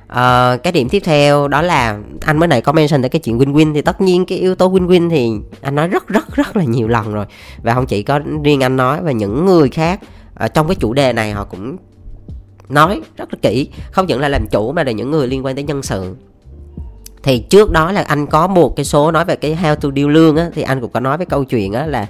Uh, 0.04 0.62
cái 0.62 0.72
điểm 0.72 0.88
tiếp 0.88 1.02
theo 1.04 1.48
đó 1.48 1.62
là 1.62 1.98
anh 2.20 2.38
mới 2.38 2.48
nãy 2.48 2.60
có 2.60 2.72
mention 2.72 3.02
tới 3.02 3.08
cái 3.08 3.20
chuyện 3.20 3.38
win-win. 3.38 3.74
Thì 3.74 3.82
tất 3.82 4.00
nhiên 4.00 4.26
cái 4.26 4.38
yếu 4.38 4.54
tố 4.54 4.70
win-win 4.72 5.10
thì 5.10 5.30
anh 5.60 5.74
nói 5.74 5.88
rất 5.88 6.08
rất 6.08 6.34
rất 6.34 6.56
là 6.56 6.64
nhiều 6.64 6.88
lần 6.88 7.12
rồi. 7.12 7.26
Và 7.62 7.74
không 7.74 7.86
chỉ 7.86 8.02
có 8.02 8.20
riêng 8.44 8.62
anh 8.62 8.76
nói 8.76 9.02
và 9.02 9.12
những 9.12 9.46
người 9.46 9.68
khác 9.68 10.00
uh, 10.44 10.54
trong 10.54 10.66
cái 10.68 10.76
chủ 10.76 10.92
đề 10.92 11.12
này 11.12 11.32
họ 11.32 11.44
cũng 11.44 11.76
nói 12.68 13.00
rất 13.16 13.28
là 13.32 13.38
kỹ. 13.42 13.68
Không 13.92 14.06
những 14.06 14.20
là 14.20 14.28
làm 14.28 14.46
chủ 14.50 14.72
mà 14.72 14.84
là 14.84 14.92
những 14.92 15.10
người 15.10 15.28
liên 15.28 15.44
quan 15.44 15.54
tới 15.54 15.64
nhân 15.64 15.82
sự 15.82 16.16
thì 17.22 17.38
trước 17.38 17.70
đó 17.70 17.92
là 17.92 18.04
anh 18.08 18.26
có 18.26 18.46
một 18.46 18.76
cái 18.76 18.84
số 18.84 19.10
nói 19.10 19.24
về 19.24 19.36
cái 19.36 19.58
how 19.62 19.74
to 19.74 19.88
deal 19.96 20.08
lương 20.08 20.36
á 20.36 20.50
thì 20.54 20.62
anh 20.62 20.80
cũng 20.80 20.90
có 20.90 21.00
nói 21.00 21.16
với 21.16 21.26
câu 21.26 21.44
chuyện 21.44 21.72
á 21.72 21.86
là 21.86 22.06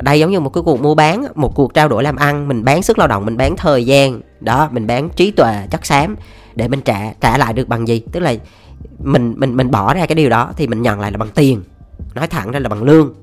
đây 0.00 0.20
giống 0.20 0.30
như 0.30 0.40
một 0.40 0.50
cái 0.50 0.62
cuộc 0.64 0.80
mua 0.80 0.94
bán 0.94 1.24
một 1.34 1.54
cuộc 1.54 1.74
trao 1.74 1.88
đổi 1.88 2.02
làm 2.02 2.16
ăn 2.16 2.48
mình 2.48 2.64
bán 2.64 2.82
sức 2.82 2.98
lao 2.98 3.08
động 3.08 3.24
mình 3.24 3.36
bán 3.36 3.56
thời 3.56 3.86
gian 3.86 4.20
đó 4.40 4.68
mình 4.72 4.86
bán 4.86 5.08
trí 5.16 5.30
tuệ 5.30 5.66
chất 5.70 5.86
xám 5.86 6.16
để 6.56 6.68
mình 6.68 6.80
trả 6.80 7.12
trả 7.20 7.38
lại 7.38 7.52
được 7.52 7.68
bằng 7.68 7.88
gì? 7.88 8.02
Tức 8.12 8.20
là 8.20 8.34
mình 8.98 9.34
mình 9.36 9.56
mình 9.56 9.70
bỏ 9.70 9.94
ra 9.94 10.06
cái 10.06 10.14
điều 10.14 10.30
đó 10.30 10.52
thì 10.56 10.66
mình 10.66 10.82
nhận 10.82 11.00
lại 11.00 11.12
là 11.12 11.18
bằng 11.18 11.28
tiền 11.34 11.62
nói 12.14 12.26
thẳng 12.26 12.50
ra 12.50 12.58
là 12.58 12.68
bằng 12.68 12.82
lương. 12.82 13.14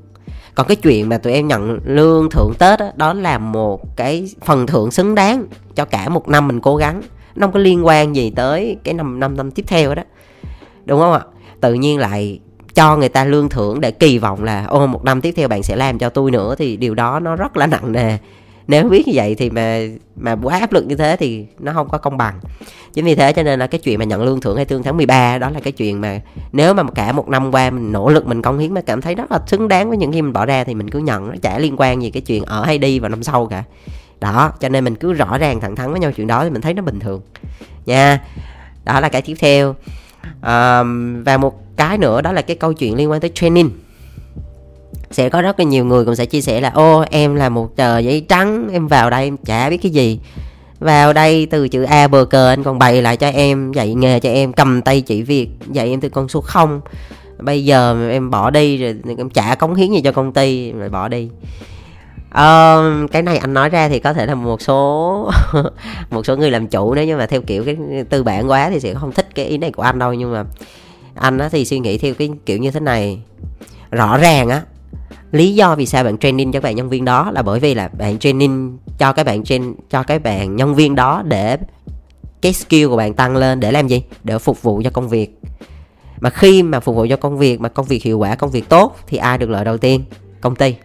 Còn 0.55 0.67
cái 0.67 0.75
chuyện 0.75 1.09
mà 1.09 1.17
tụi 1.17 1.33
em 1.33 1.47
nhận 1.47 1.79
lương 1.85 2.29
thưởng 2.29 2.53
tết 2.59 2.79
đó, 2.79 2.91
đó 2.95 3.13
là 3.13 3.37
một 3.37 3.97
cái 3.97 4.29
phần 4.45 4.67
thưởng 4.67 4.91
xứng 4.91 5.15
đáng 5.15 5.45
cho 5.75 5.85
cả 5.85 6.09
một 6.09 6.27
năm 6.27 6.47
mình 6.47 6.61
cố 6.61 6.75
gắng. 6.75 7.01
Nó 7.35 7.47
không 7.47 7.53
có 7.53 7.59
liên 7.59 7.85
quan 7.85 8.15
gì 8.15 8.31
tới 8.35 8.77
cái 8.83 8.93
năm 8.93 9.19
năm 9.19 9.37
năm 9.37 9.51
tiếp 9.51 9.65
theo 9.67 9.95
đó 9.95 10.03
đúng 10.85 10.99
không 10.99 11.13
ạ? 11.13 11.21
Tự 11.61 11.73
nhiên 11.73 11.99
lại 11.99 12.39
cho 12.73 12.97
người 12.97 13.09
ta 13.09 13.25
lương 13.25 13.49
thưởng 13.49 13.81
để 13.81 13.91
kỳ 13.91 14.17
vọng 14.17 14.43
là, 14.43 14.65
ô, 14.65 14.87
một 14.87 15.03
năm 15.03 15.21
tiếp 15.21 15.33
theo 15.37 15.47
bạn 15.47 15.63
sẽ 15.63 15.75
làm 15.75 15.99
cho 15.99 16.09
tôi 16.09 16.31
nữa. 16.31 16.55
Thì 16.57 16.77
điều 16.77 16.95
đó 16.95 17.19
nó 17.19 17.35
rất 17.35 17.57
là 17.57 17.67
nặng 17.67 17.91
nề. 17.91 18.17
Nếu 18.67 18.89
biết 18.89 19.07
như 19.07 19.13
vậy 19.15 19.35
thì 19.35 19.49
mà 19.49 19.81
mà 20.15 20.35
quá 20.43 20.59
áp 20.59 20.73
lực 20.73 20.85
như 20.85 20.95
thế 20.95 21.15
thì 21.19 21.45
nó 21.59 21.73
không 21.73 21.89
có 21.89 21.97
công 21.97 22.17
bằng. 22.17 22.39
Chính 22.93 23.05
vì 23.05 23.15
thế 23.15 23.33
cho 23.33 23.43
nên 23.43 23.59
là 23.59 23.67
cái 23.67 23.79
chuyện 23.79 23.99
mà 23.99 24.05
nhận 24.05 24.23
lương 24.23 24.41
thưởng 24.41 24.55
hay 24.55 24.65
tương 24.65 24.83
tháng 24.83 24.97
13 24.97 25.37
đó 25.37 25.49
là 25.49 25.59
cái 25.59 25.71
chuyện 25.71 26.01
mà 26.01 26.21
nếu 26.51 26.73
mà 26.73 26.83
cả 26.95 27.11
một 27.11 27.29
năm 27.29 27.51
qua 27.51 27.69
mình 27.69 27.91
nỗ 27.91 28.09
lực 28.09 28.27
mình 28.27 28.41
công 28.41 28.59
hiến 28.59 28.73
mà 28.73 28.81
cảm 28.81 29.01
thấy 29.01 29.15
rất 29.15 29.31
là 29.31 29.39
xứng 29.47 29.67
đáng 29.67 29.89
với 29.89 29.97
những 29.97 30.13
gì 30.13 30.21
mình 30.21 30.33
bỏ 30.33 30.45
ra 30.45 30.63
thì 30.63 30.73
mình 30.73 30.89
cứ 30.89 30.99
nhận, 30.99 31.29
nó 31.29 31.35
chả 31.41 31.59
liên 31.59 31.75
quan 31.77 32.01
gì 32.01 32.09
cái 32.09 32.21
chuyện 32.21 32.43
ở 32.43 32.65
hay 32.65 32.77
đi 32.77 32.99
vào 32.99 33.09
năm 33.09 33.23
sau 33.23 33.45
cả. 33.45 33.63
Đó, 34.19 34.51
cho 34.59 34.69
nên 34.69 34.83
mình 34.83 34.95
cứ 34.95 35.13
rõ 35.13 35.37
ràng 35.37 35.59
thẳng 35.59 35.75
thắn 35.75 35.91
với 35.91 35.99
nhau 35.99 36.11
chuyện 36.11 36.27
đó 36.27 36.43
thì 36.43 36.49
mình 36.49 36.61
thấy 36.61 36.73
nó 36.73 36.81
bình 36.81 36.99
thường. 36.99 37.21
Nha. 37.85 38.21
Đó 38.85 38.99
là 38.99 39.09
cái 39.09 39.21
tiếp 39.21 39.35
theo 39.39 39.75
à, 40.41 40.83
và 41.25 41.37
một 41.37 41.77
cái 41.77 41.97
nữa 41.97 42.21
đó 42.21 42.31
là 42.31 42.41
cái 42.41 42.55
câu 42.55 42.73
chuyện 42.73 42.95
liên 42.95 43.11
quan 43.11 43.21
tới 43.21 43.31
training. 43.35 43.71
Sẽ 45.11 45.29
có 45.29 45.41
rất 45.41 45.59
là 45.59 45.65
nhiều 45.65 45.85
người 45.85 46.05
cũng 46.05 46.15
sẽ 46.15 46.25
chia 46.25 46.41
sẻ 46.41 46.61
là 46.61 46.69
ô 46.69 47.03
em 47.11 47.35
là 47.35 47.49
một 47.49 47.75
tờ 47.75 47.99
giấy 47.99 48.25
trắng 48.29 48.69
em 48.71 48.87
vào 48.87 49.09
đây 49.09 49.23
em 49.23 49.37
chả 49.37 49.69
biết 49.69 49.77
cái 49.77 49.91
gì. 49.91 50.19
Vào 50.79 51.13
đây 51.13 51.45
từ 51.45 51.67
chữ 51.67 51.83
A 51.83 52.07
bờ 52.07 52.25
cờ 52.25 52.49
anh 52.49 52.63
còn 52.63 52.79
bày 52.79 53.01
lại 53.01 53.17
cho 53.17 53.27
em 53.27 53.71
dạy 53.71 53.93
nghề 53.93 54.19
cho 54.19 54.29
em 54.29 54.53
cầm 54.53 54.81
tay 54.81 55.01
chỉ 55.01 55.21
việc 55.21 55.49
dạy 55.71 55.89
em 55.89 56.01
từ 56.01 56.09
con 56.09 56.27
số 56.27 56.41
không. 56.41 56.81
Bây 57.39 57.65
giờ 57.65 58.09
em 58.09 58.29
bỏ 58.29 58.49
đi 58.49 58.77
rồi 58.77 58.95
em 59.17 59.29
chả 59.29 59.55
cống 59.55 59.75
hiến 59.75 59.91
gì 59.91 60.01
cho 60.01 60.11
công 60.11 60.33
ty 60.33 60.71
rồi 60.71 60.89
bỏ 60.89 61.07
đi 61.07 61.29
uh, 62.31 63.11
cái 63.11 63.21
này 63.21 63.37
anh 63.37 63.53
nói 63.53 63.69
ra 63.69 63.89
thì 63.89 63.99
có 63.99 64.13
thể 64.13 64.25
là 64.25 64.35
một 64.35 64.61
số 64.61 65.31
một 66.09 66.25
số 66.25 66.37
người 66.37 66.51
làm 66.51 66.67
chủ 66.67 66.93
nếu 66.93 67.05
như 67.05 67.17
mà 67.17 67.25
theo 67.25 67.41
kiểu 67.41 67.63
cái 67.65 67.77
tư 68.09 68.23
bản 68.23 68.49
quá 68.49 68.69
thì 68.69 68.79
sẽ 68.79 68.93
không 68.93 69.11
thích 69.11 69.35
cái 69.35 69.45
ý 69.45 69.57
này 69.57 69.71
của 69.71 69.83
anh 69.83 69.99
đâu. 69.99 70.13
Nhưng 70.13 70.33
mà 70.33 70.43
anh 71.15 71.37
á 71.37 71.49
thì 71.49 71.65
suy 71.65 71.79
nghĩ 71.79 71.97
theo 71.97 72.13
cái 72.13 72.29
kiểu 72.45 72.57
như 72.57 72.71
thế 72.71 72.79
này. 72.79 73.21
Rõ 73.91 74.17
ràng 74.17 74.49
á 74.49 74.61
lý 75.31 75.55
do 75.55 75.75
vì 75.75 75.85
sao 75.85 76.03
bạn 76.03 76.17
training 76.17 76.51
cho 76.51 76.59
các 76.59 76.63
bạn 76.63 76.75
nhân 76.75 76.89
viên 76.89 77.05
đó 77.05 77.31
là 77.31 77.41
bởi 77.41 77.59
vì 77.59 77.73
là 77.73 77.87
bạn 77.87 78.19
training 78.19 78.77
cho 78.97 79.13
các 79.13 79.25
bạn 79.25 79.43
train 79.43 79.75
cho 79.89 80.03
các 80.03 80.23
bạn 80.23 80.55
nhân 80.55 80.75
viên 80.75 80.95
đó 80.95 81.23
để 81.25 81.57
cái 82.41 82.53
skill 82.53 82.87
của 82.87 82.97
bạn 82.97 83.13
tăng 83.13 83.37
lên 83.37 83.59
để 83.59 83.71
làm 83.71 83.87
gì? 83.87 84.03
Để 84.23 84.39
phục 84.39 84.61
vụ 84.61 84.81
cho 84.83 84.89
công 84.89 85.09
việc. 85.09 85.39
Mà 86.19 86.29
khi 86.29 86.63
mà 86.63 86.79
phục 86.79 86.95
vụ 86.95 87.05
cho 87.09 87.15
công 87.15 87.37
việc 87.37 87.61
mà 87.61 87.69
công 87.69 87.85
việc 87.85 88.03
hiệu 88.03 88.19
quả 88.19 88.35
công 88.35 88.51
việc 88.51 88.69
tốt 88.69 88.95
thì 89.07 89.17
ai 89.17 89.37
được 89.37 89.49
lợi 89.49 89.65
đầu 89.65 89.77
tiên? 89.77 90.03
Công 90.41 90.55
ty 90.55 90.75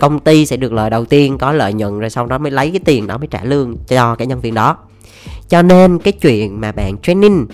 công 0.00 0.18
ty 0.18 0.46
sẽ 0.46 0.56
được 0.56 0.72
lợi 0.72 0.90
đầu 0.90 1.04
tiên 1.04 1.38
có 1.38 1.52
lợi 1.52 1.72
nhuận 1.72 1.98
rồi 1.98 2.10
sau 2.10 2.26
đó 2.26 2.38
mới 2.38 2.50
lấy 2.50 2.70
cái 2.70 2.80
tiền 2.84 3.06
đó 3.06 3.18
mới 3.18 3.26
trả 3.26 3.44
lương 3.44 3.76
cho 3.88 4.14
cái 4.14 4.26
nhân 4.26 4.40
viên 4.40 4.54
đó. 4.54 4.76
Cho 5.48 5.62
nên 5.62 5.98
cái 5.98 6.12
chuyện 6.12 6.60
mà 6.60 6.72
bạn 6.72 6.98
training 6.98 7.46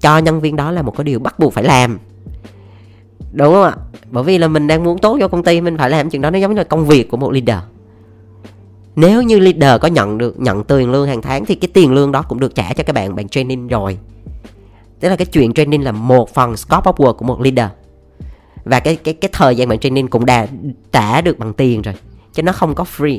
cho 0.00 0.18
nhân 0.18 0.40
viên 0.40 0.56
đó 0.56 0.70
là 0.70 0.82
một 0.82 0.96
cái 0.96 1.04
điều 1.04 1.18
bắt 1.18 1.38
buộc 1.38 1.52
phải 1.52 1.64
làm. 1.64 1.98
Đúng 3.32 3.54
không 3.54 3.64
ạ? 3.64 3.76
Bởi 4.10 4.24
vì 4.24 4.38
là 4.38 4.48
mình 4.48 4.66
đang 4.66 4.84
muốn 4.84 4.98
tốt 4.98 5.16
cho 5.20 5.28
công 5.28 5.44
ty, 5.44 5.60
mình 5.60 5.78
phải 5.78 5.90
làm 5.90 6.10
chuyện 6.10 6.22
đó, 6.22 6.30
nó 6.30 6.38
giống 6.38 6.54
như 6.54 6.58
là 6.58 6.64
công 6.64 6.86
việc 6.86 7.10
của 7.10 7.16
một 7.16 7.32
leader. 7.32 7.64
Nếu 8.96 9.22
như 9.22 9.38
leader 9.38 9.80
có 9.80 9.88
nhận 9.88 10.18
được, 10.18 10.40
nhận 10.40 10.64
tiền 10.64 10.90
lương 10.90 11.08
hàng 11.08 11.22
tháng 11.22 11.44
thì 11.44 11.54
cái 11.54 11.68
tiền 11.72 11.92
lương 11.92 12.12
đó 12.12 12.22
cũng 12.22 12.40
được 12.40 12.54
trả 12.54 12.72
cho 12.72 12.84
các 12.84 12.92
bạn 12.92 13.14
bạn 13.14 13.28
training 13.28 13.68
rồi. 13.68 13.98
Tức 15.00 15.08
là 15.08 15.16
cái 15.16 15.26
chuyện 15.26 15.54
training 15.54 15.84
là 15.84 15.92
một 15.92 16.34
phần 16.34 16.56
scope 16.56 16.90
of 16.90 16.94
work 16.94 17.12
của 17.12 17.24
một 17.24 17.40
leader 17.40 17.66
và 18.64 18.80
cái 18.80 18.96
cái 18.96 19.14
cái 19.14 19.30
thời 19.32 19.56
gian 19.56 19.68
bạn 19.68 19.78
training 19.78 20.08
cũng 20.08 20.26
đã 20.26 20.46
trả 20.92 21.20
được 21.20 21.38
bằng 21.38 21.52
tiền 21.52 21.82
rồi, 21.82 21.94
chứ 22.32 22.42
nó 22.42 22.52
không 22.52 22.74
có 22.74 22.84
free. 22.96 23.18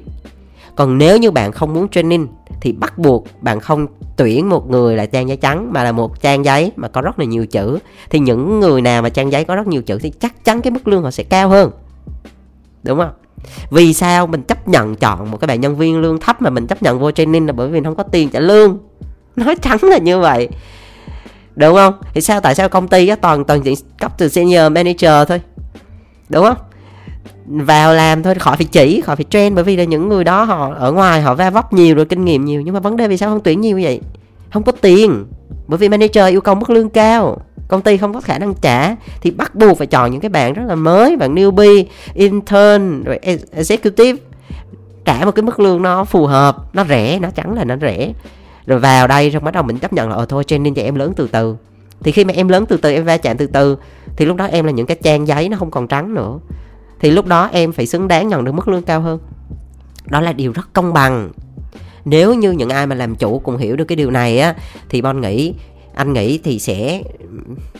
Còn 0.75 0.97
nếu 0.97 1.17
như 1.17 1.31
bạn 1.31 1.51
không 1.51 1.73
muốn 1.73 1.89
training, 1.89 2.27
thì 2.61 2.71
bắt 2.71 2.97
buộc 2.97 3.27
bạn 3.41 3.59
không 3.59 3.87
tuyển 4.17 4.49
một 4.49 4.69
người 4.69 4.95
là 4.95 5.05
trang 5.05 5.27
giấy 5.27 5.37
trắng, 5.37 5.73
mà 5.73 5.83
là 5.83 5.91
một 5.91 6.21
trang 6.21 6.45
giấy 6.45 6.71
mà 6.75 6.87
có 6.87 7.01
rất 7.01 7.19
là 7.19 7.25
nhiều 7.25 7.45
chữ. 7.45 7.79
Thì 8.09 8.19
những 8.19 8.59
người 8.59 8.81
nào 8.81 9.01
mà 9.01 9.09
trang 9.09 9.31
giấy 9.31 9.43
có 9.43 9.55
rất 9.55 9.67
nhiều 9.67 9.81
chữ 9.81 9.99
thì 10.01 10.11
chắc 10.19 10.45
chắn 10.45 10.61
cái 10.61 10.71
mức 10.71 10.87
lương 10.87 11.03
họ 11.03 11.11
sẽ 11.11 11.23
cao 11.23 11.49
hơn. 11.49 11.71
Đúng 12.83 12.97
không? 12.97 13.11
Vì 13.71 13.93
sao 13.93 14.27
mình 14.27 14.41
chấp 14.41 14.67
nhận 14.67 14.95
chọn 14.95 15.31
một 15.31 15.37
cái 15.37 15.47
bạn 15.47 15.61
nhân 15.61 15.75
viên 15.75 15.99
lương 15.99 16.19
thấp 16.19 16.41
mà 16.41 16.49
mình 16.49 16.67
chấp 16.67 16.83
nhận 16.83 16.99
vô 16.99 17.11
training 17.11 17.47
là 17.47 17.53
bởi 17.53 17.69
vì 17.69 17.81
không 17.83 17.95
có 17.95 18.03
tiền 18.03 18.29
trả 18.29 18.39
lương? 18.39 18.77
Nói 19.35 19.55
trắng 19.61 19.77
là 19.81 19.97
như 19.97 20.19
vậy 20.19 20.49
đúng 21.55 21.75
không? 21.75 21.93
Thì 22.13 22.21
sao, 22.21 22.41
tại 22.41 22.55
sao 22.55 22.69
công 22.69 22.87
ty 22.87 23.07
á, 23.07 23.15
toàn 23.15 23.45
toàn 23.45 23.61
chỉ 23.61 23.75
cấp 23.99 24.13
từ 24.17 24.29
senior, 24.29 24.71
manager 24.71 25.27
thôi? 25.27 25.41
Đúng 26.29 26.45
không? 26.45 26.57
Vào 27.45 27.93
làm 27.93 28.23
thôi, 28.23 28.35
khỏi 28.35 28.57
phải 28.57 28.65
chỉ, 28.65 29.01
khỏi 29.01 29.15
phải 29.15 29.25
train, 29.29 29.55
bởi 29.55 29.63
vì 29.63 29.75
là 29.75 29.83
những 29.83 30.09
người 30.09 30.23
đó 30.23 30.43
họ, 30.43 30.73
ở 30.75 30.91
ngoài 30.91 31.21
họ 31.21 31.35
va 31.35 31.49
vấp 31.49 31.73
nhiều 31.73 31.95
rồi, 31.95 32.05
kinh 32.05 32.25
nghiệm 32.25 32.45
nhiều, 32.45 32.61
nhưng 32.61 32.73
mà 32.73 32.79
vấn 32.79 32.97
đề 32.97 33.07
vì 33.07 33.17
sao 33.17 33.29
không 33.29 33.39
tuyển 33.43 33.61
nhiều 33.61 33.79
vậy? 33.83 34.01
Không 34.53 34.63
có 34.63 34.71
tiền, 34.71 35.25
bởi 35.67 35.77
vì 35.77 35.89
manager 35.89 36.29
yêu 36.29 36.41
cầu 36.41 36.55
mức 36.55 36.69
lương 36.69 36.89
cao, 36.89 37.41
công 37.67 37.81
ty 37.81 37.97
không 37.97 38.13
có 38.13 38.21
khả 38.21 38.39
năng 38.39 38.53
trả, 38.53 38.95
thì 39.21 39.31
bắt 39.31 39.55
buộc 39.55 39.77
phải 39.77 39.87
chọn 39.87 40.11
những 40.11 40.21
cái 40.21 40.29
bạn 40.29 40.53
rất 40.53 40.63
là 40.67 40.75
mới, 40.75 41.17
bạn 41.17 41.35
newbie, 41.35 41.83
intern, 42.13 43.03
rồi 43.03 43.19
e-, 43.21 43.37
executive. 43.51 44.19
Trả 45.05 45.25
một 45.25 45.31
cái 45.31 45.43
mức 45.43 45.59
lương 45.59 45.81
nó 45.81 46.03
phù 46.03 46.25
hợp, 46.25 46.57
nó 46.73 46.85
rẻ, 46.89 47.19
nó 47.19 47.29
chẳng 47.35 47.53
là 47.53 47.63
nó 47.63 47.75
rẻ 47.81 48.13
rồi 48.65 48.79
vào 48.79 49.07
đây 49.07 49.29
rồi 49.29 49.39
bắt 49.39 49.53
đầu 49.53 49.63
mình 49.63 49.79
chấp 49.79 49.93
nhận 49.93 50.09
là 50.09 50.15
ờ 50.15 50.25
thôi, 50.25 50.43
training 50.43 50.73
cho 50.73 50.81
em 50.81 50.95
lớn 50.95 51.13
từ 51.15 51.27
từ. 51.31 51.55
Thì 52.03 52.11
khi 52.11 52.25
mà 52.25 52.33
em 52.33 52.47
lớn 52.47 52.65
từ 52.69 52.77
từ, 52.77 52.91
em 52.91 53.05
va 53.05 53.17
chạm 53.17 53.37
từ 53.37 53.47
từ, 53.47 53.77
thì 54.17 54.25
lúc 54.25 54.37
đó 54.37 54.45
em 54.45 54.65
là 54.65 54.71
những 54.71 54.85
cái 54.85 54.97
trang 55.03 55.27
giấy 55.27 55.49
nó 55.49 55.57
không 55.57 55.71
còn 55.71 55.87
trắng 55.87 56.13
nữa. 56.13 56.39
Thì 56.99 57.11
lúc 57.11 57.25
đó 57.25 57.49
em 57.51 57.71
phải 57.71 57.85
xứng 57.87 58.07
đáng 58.07 58.27
nhận 58.27 58.43
được 58.43 58.51
mức 58.51 58.67
lương 58.67 58.81
cao 58.81 59.01
hơn. 59.01 59.19
Đó 60.05 60.21
là 60.21 60.33
điều 60.33 60.51
rất 60.51 60.73
công 60.73 60.93
bằng. 60.93 61.31
Nếu 62.05 62.33
như 62.33 62.51
những 62.51 62.69
ai 62.69 62.87
mà 62.87 62.95
làm 62.95 63.15
chủ 63.15 63.39
cũng 63.39 63.57
hiểu 63.57 63.75
được 63.75 63.85
cái 63.85 63.95
điều 63.95 64.11
này 64.11 64.39
á, 64.39 64.55
thì 64.89 65.01
bon 65.01 65.21
nghĩ, 65.21 65.53
anh 65.93 66.13
nghĩ 66.13 66.37
thì 66.37 66.59
sẽ 66.59 67.03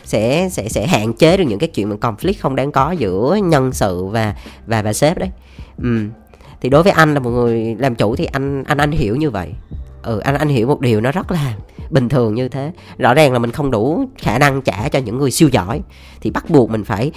sẽ 0.04 0.48
sẽ 0.52 0.68
sẽ 0.68 0.86
hạn 0.86 1.12
chế 1.12 1.36
được 1.36 1.44
những 1.44 1.58
cái 1.58 1.68
chuyện 1.68 1.88
mà 1.88 1.96
conflict 1.96 2.34
không 2.40 2.56
đáng 2.56 2.72
có 2.72 2.92
giữa 2.92 3.38
nhân 3.42 3.72
sự 3.72 4.04
và 4.04 4.34
và 4.66 4.82
và 4.82 4.92
sếp 4.92 5.18
đấy. 5.18 5.30
Ừ. 5.82 5.98
thì 6.60 6.68
đối 6.68 6.82
với 6.82 6.92
anh 6.92 7.14
là 7.14 7.20
một 7.20 7.30
người 7.30 7.76
làm 7.78 7.94
chủ 7.94 8.16
thì 8.16 8.24
anh 8.24 8.64
anh 8.64 8.78
anh 8.78 8.90
hiểu 8.90 9.16
như 9.16 9.30
vậy 9.30 9.52
ừ 10.06 10.18
anh 10.18 10.34
anh 10.34 10.48
hiểu 10.48 10.66
một 10.66 10.80
điều 10.80 11.00
nó 11.00 11.12
rất 11.12 11.30
là 11.30 11.54
bình 11.90 12.08
thường 12.08 12.34
như 12.34 12.48
thế. 12.48 12.72
Rõ 12.98 13.14
ràng 13.14 13.32
là 13.32 13.38
mình 13.38 13.50
không 13.50 13.70
đủ 13.70 14.04
khả 14.18 14.38
năng 14.38 14.62
trả 14.62 14.88
cho 14.88 14.98
những 14.98 15.18
người 15.18 15.30
siêu 15.30 15.48
giỏi. 15.48 15.80
Thì 16.20 16.30
bắt 16.30 16.50
buộc 16.50 16.70
mình 16.70 16.84
phải 16.84 17.12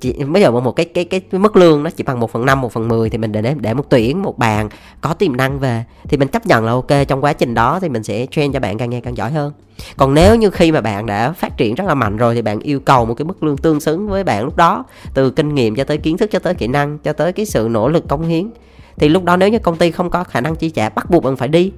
chỉ, 0.00 0.12
bây 0.12 0.42
giờ 0.42 0.50
một 0.50 0.72
cái 0.72 0.86
cái 0.86 1.04
cái, 1.04 1.20
mức 1.32 1.56
lương 1.56 1.82
nó 1.82 1.90
chỉ 1.90 2.04
bằng 2.04 2.20
một 2.20 2.30
phần 2.30 2.46
năm 2.46 2.60
một 2.60 2.72
phần 2.72 2.88
mười 2.88 3.10
thì 3.10 3.18
mình 3.18 3.32
để 3.32 3.54
để 3.60 3.74
một 3.74 3.84
tuyển 3.88 4.22
một 4.22 4.38
bàn 4.38 4.68
có 5.00 5.14
tiềm 5.14 5.36
năng 5.36 5.58
về. 5.58 5.84
Thì 6.08 6.16
mình 6.16 6.28
chấp 6.28 6.46
nhận 6.46 6.64
là 6.64 6.72
ok 6.72 7.08
trong 7.08 7.24
quá 7.24 7.32
trình 7.32 7.54
đó 7.54 7.80
thì 7.80 7.88
mình 7.88 8.02
sẽ 8.02 8.26
train 8.30 8.52
cho 8.52 8.60
bạn 8.60 8.78
càng 8.78 8.90
ngày 8.90 9.00
càng 9.00 9.16
giỏi 9.16 9.30
hơn. 9.30 9.52
Còn 9.96 10.14
nếu 10.14 10.36
như 10.36 10.50
khi 10.50 10.72
mà 10.72 10.80
bạn 10.80 11.06
đã 11.06 11.32
phát 11.32 11.56
triển 11.56 11.74
rất 11.74 11.84
là 11.86 11.94
mạnh 11.94 12.16
rồi 12.16 12.34
thì 12.34 12.42
bạn 12.42 12.60
yêu 12.60 12.80
cầu 12.80 13.04
một 13.04 13.14
cái 13.14 13.24
mức 13.24 13.42
lương 13.42 13.56
tương 13.56 13.80
xứng 13.80 14.08
với 14.08 14.24
bạn 14.24 14.44
lúc 14.44 14.56
đó 14.56 14.84
từ 15.14 15.30
kinh 15.30 15.54
nghiệm 15.54 15.74
cho 15.74 15.84
tới 15.84 15.98
kiến 15.98 16.16
thức 16.16 16.30
cho 16.30 16.38
tới 16.38 16.54
kỹ 16.54 16.66
năng 16.66 16.98
cho 16.98 17.12
tới 17.12 17.32
cái 17.32 17.46
sự 17.46 17.68
nỗ 17.70 17.88
lực 17.88 18.08
cống 18.08 18.22
hiến 18.22 18.50
thì 18.96 19.08
lúc 19.08 19.24
đó 19.24 19.36
nếu 19.36 19.48
như 19.48 19.58
công 19.58 19.76
ty 19.76 19.90
không 19.90 20.10
có 20.10 20.24
khả 20.24 20.40
năng 20.40 20.56
chi 20.56 20.70
trả 20.70 20.88
bắt 20.88 21.10
buộc 21.10 21.24
bạn 21.24 21.36
phải 21.36 21.48
đi 21.48 21.72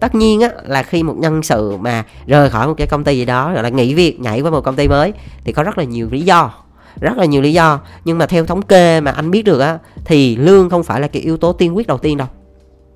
tất 0.00 0.14
nhiên 0.14 0.40
á 0.40 0.48
là 0.64 0.82
khi 0.82 1.02
một 1.02 1.16
nhân 1.16 1.42
sự 1.42 1.76
mà 1.76 2.04
rời 2.26 2.50
khỏi 2.50 2.66
một 2.66 2.74
cái 2.76 2.86
công 2.86 3.04
ty 3.04 3.16
gì 3.16 3.24
đó 3.24 3.52
rồi 3.52 3.62
là 3.62 3.68
nghỉ 3.68 3.94
việc 3.94 4.20
nhảy 4.20 4.40
qua 4.40 4.50
một 4.50 4.60
công 4.60 4.76
ty 4.76 4.88
mới 4.88 5.12
thì 5.44 5.52
có 5.52 5.62
rất 5.62 5.78
là 5.78 5.84
nhiều 5.84 6.08
lý 6.10 6.20
do 6.20 6.52
rất 7.00 7.16
là 7.16 7.24
nhiều 7.24 7.42
lý 7.42 7.52
do. 7.52 7.80
Nhưng 8.04 8.18
mà 8.18 8.26
theo 8.26 8.46
thống 8.46 8.62
kê 8.62 9.00
mà 9.00 9.10
anh 9.10 9.30
biết 9.30 9.42
được 9.42 9.60
á 9.60 9.78
thì 10.04 10.36
lương 10.36 10.70
không 10.70 10.82
phải 10.82 11.00
là 11.00 11.08
cái 11.08 11.22
yếu 11.22 11.36
tố 11.36 11.52
tiên 11.52 11.76
quyết 11.76 11.86
đầu 11.86 11.98
tiên 11.98 12.16
đâu. 12.16 12.28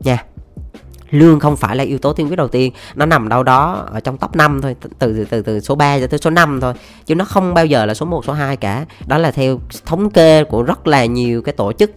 Nha 0.01 0.25
lương 1.11 1.41
không 1.41 1.57
phải 1.57 1.77
là 1.77 1.85
yếu 1.85 1.99
tố 1.99 2.13
tiên 2.13 2.29
quyết 2.29 2.37
đầu 2.37 2.49
tiên 2.49 2.73
nó 2.95 3.07
nằm 3.07 3.29
đâu 3.29 3.43
đó 3.43 3.87
ở 3.93 4.01
trong 4.01 4.19
top 4.19 4.37
5 4.37 4.61
thôi 4.63 4.77
từ 4.99 5.13
từ 5.13 5.25
từ, 5.25 5.43
từ 5.43 5.61
số 5.61 5.75
3 5.75 5.99
cho 6.01 6.07
tới 6.07 6.19
số 6.19 6.31
5 6.31 6.61
thôi. 6.61 6.75
Chứ 7.07 7.15
nó 7.15 7.25
không 7.25 7.55
bao 7.55 7.67
giờ 7.67 7.87
là 7.87 7.95
số 7.95 8.07
1 8.07 8.25
số 8.25 8.33
2 8.33 8.57
cả. 8.57 8.87
Đó 9.07 9.19
là 9.19 9.31
theo 9.31 9.61
thống 9.87 10.11
kê 10.11 10.45
của 10.45 10.63
rất 10.63 10.87
là 10.87 11.05
nhiều 11.05 11.43
cái 11.43 11.53
tổ 11.53 11.73
chức 11.73 11.91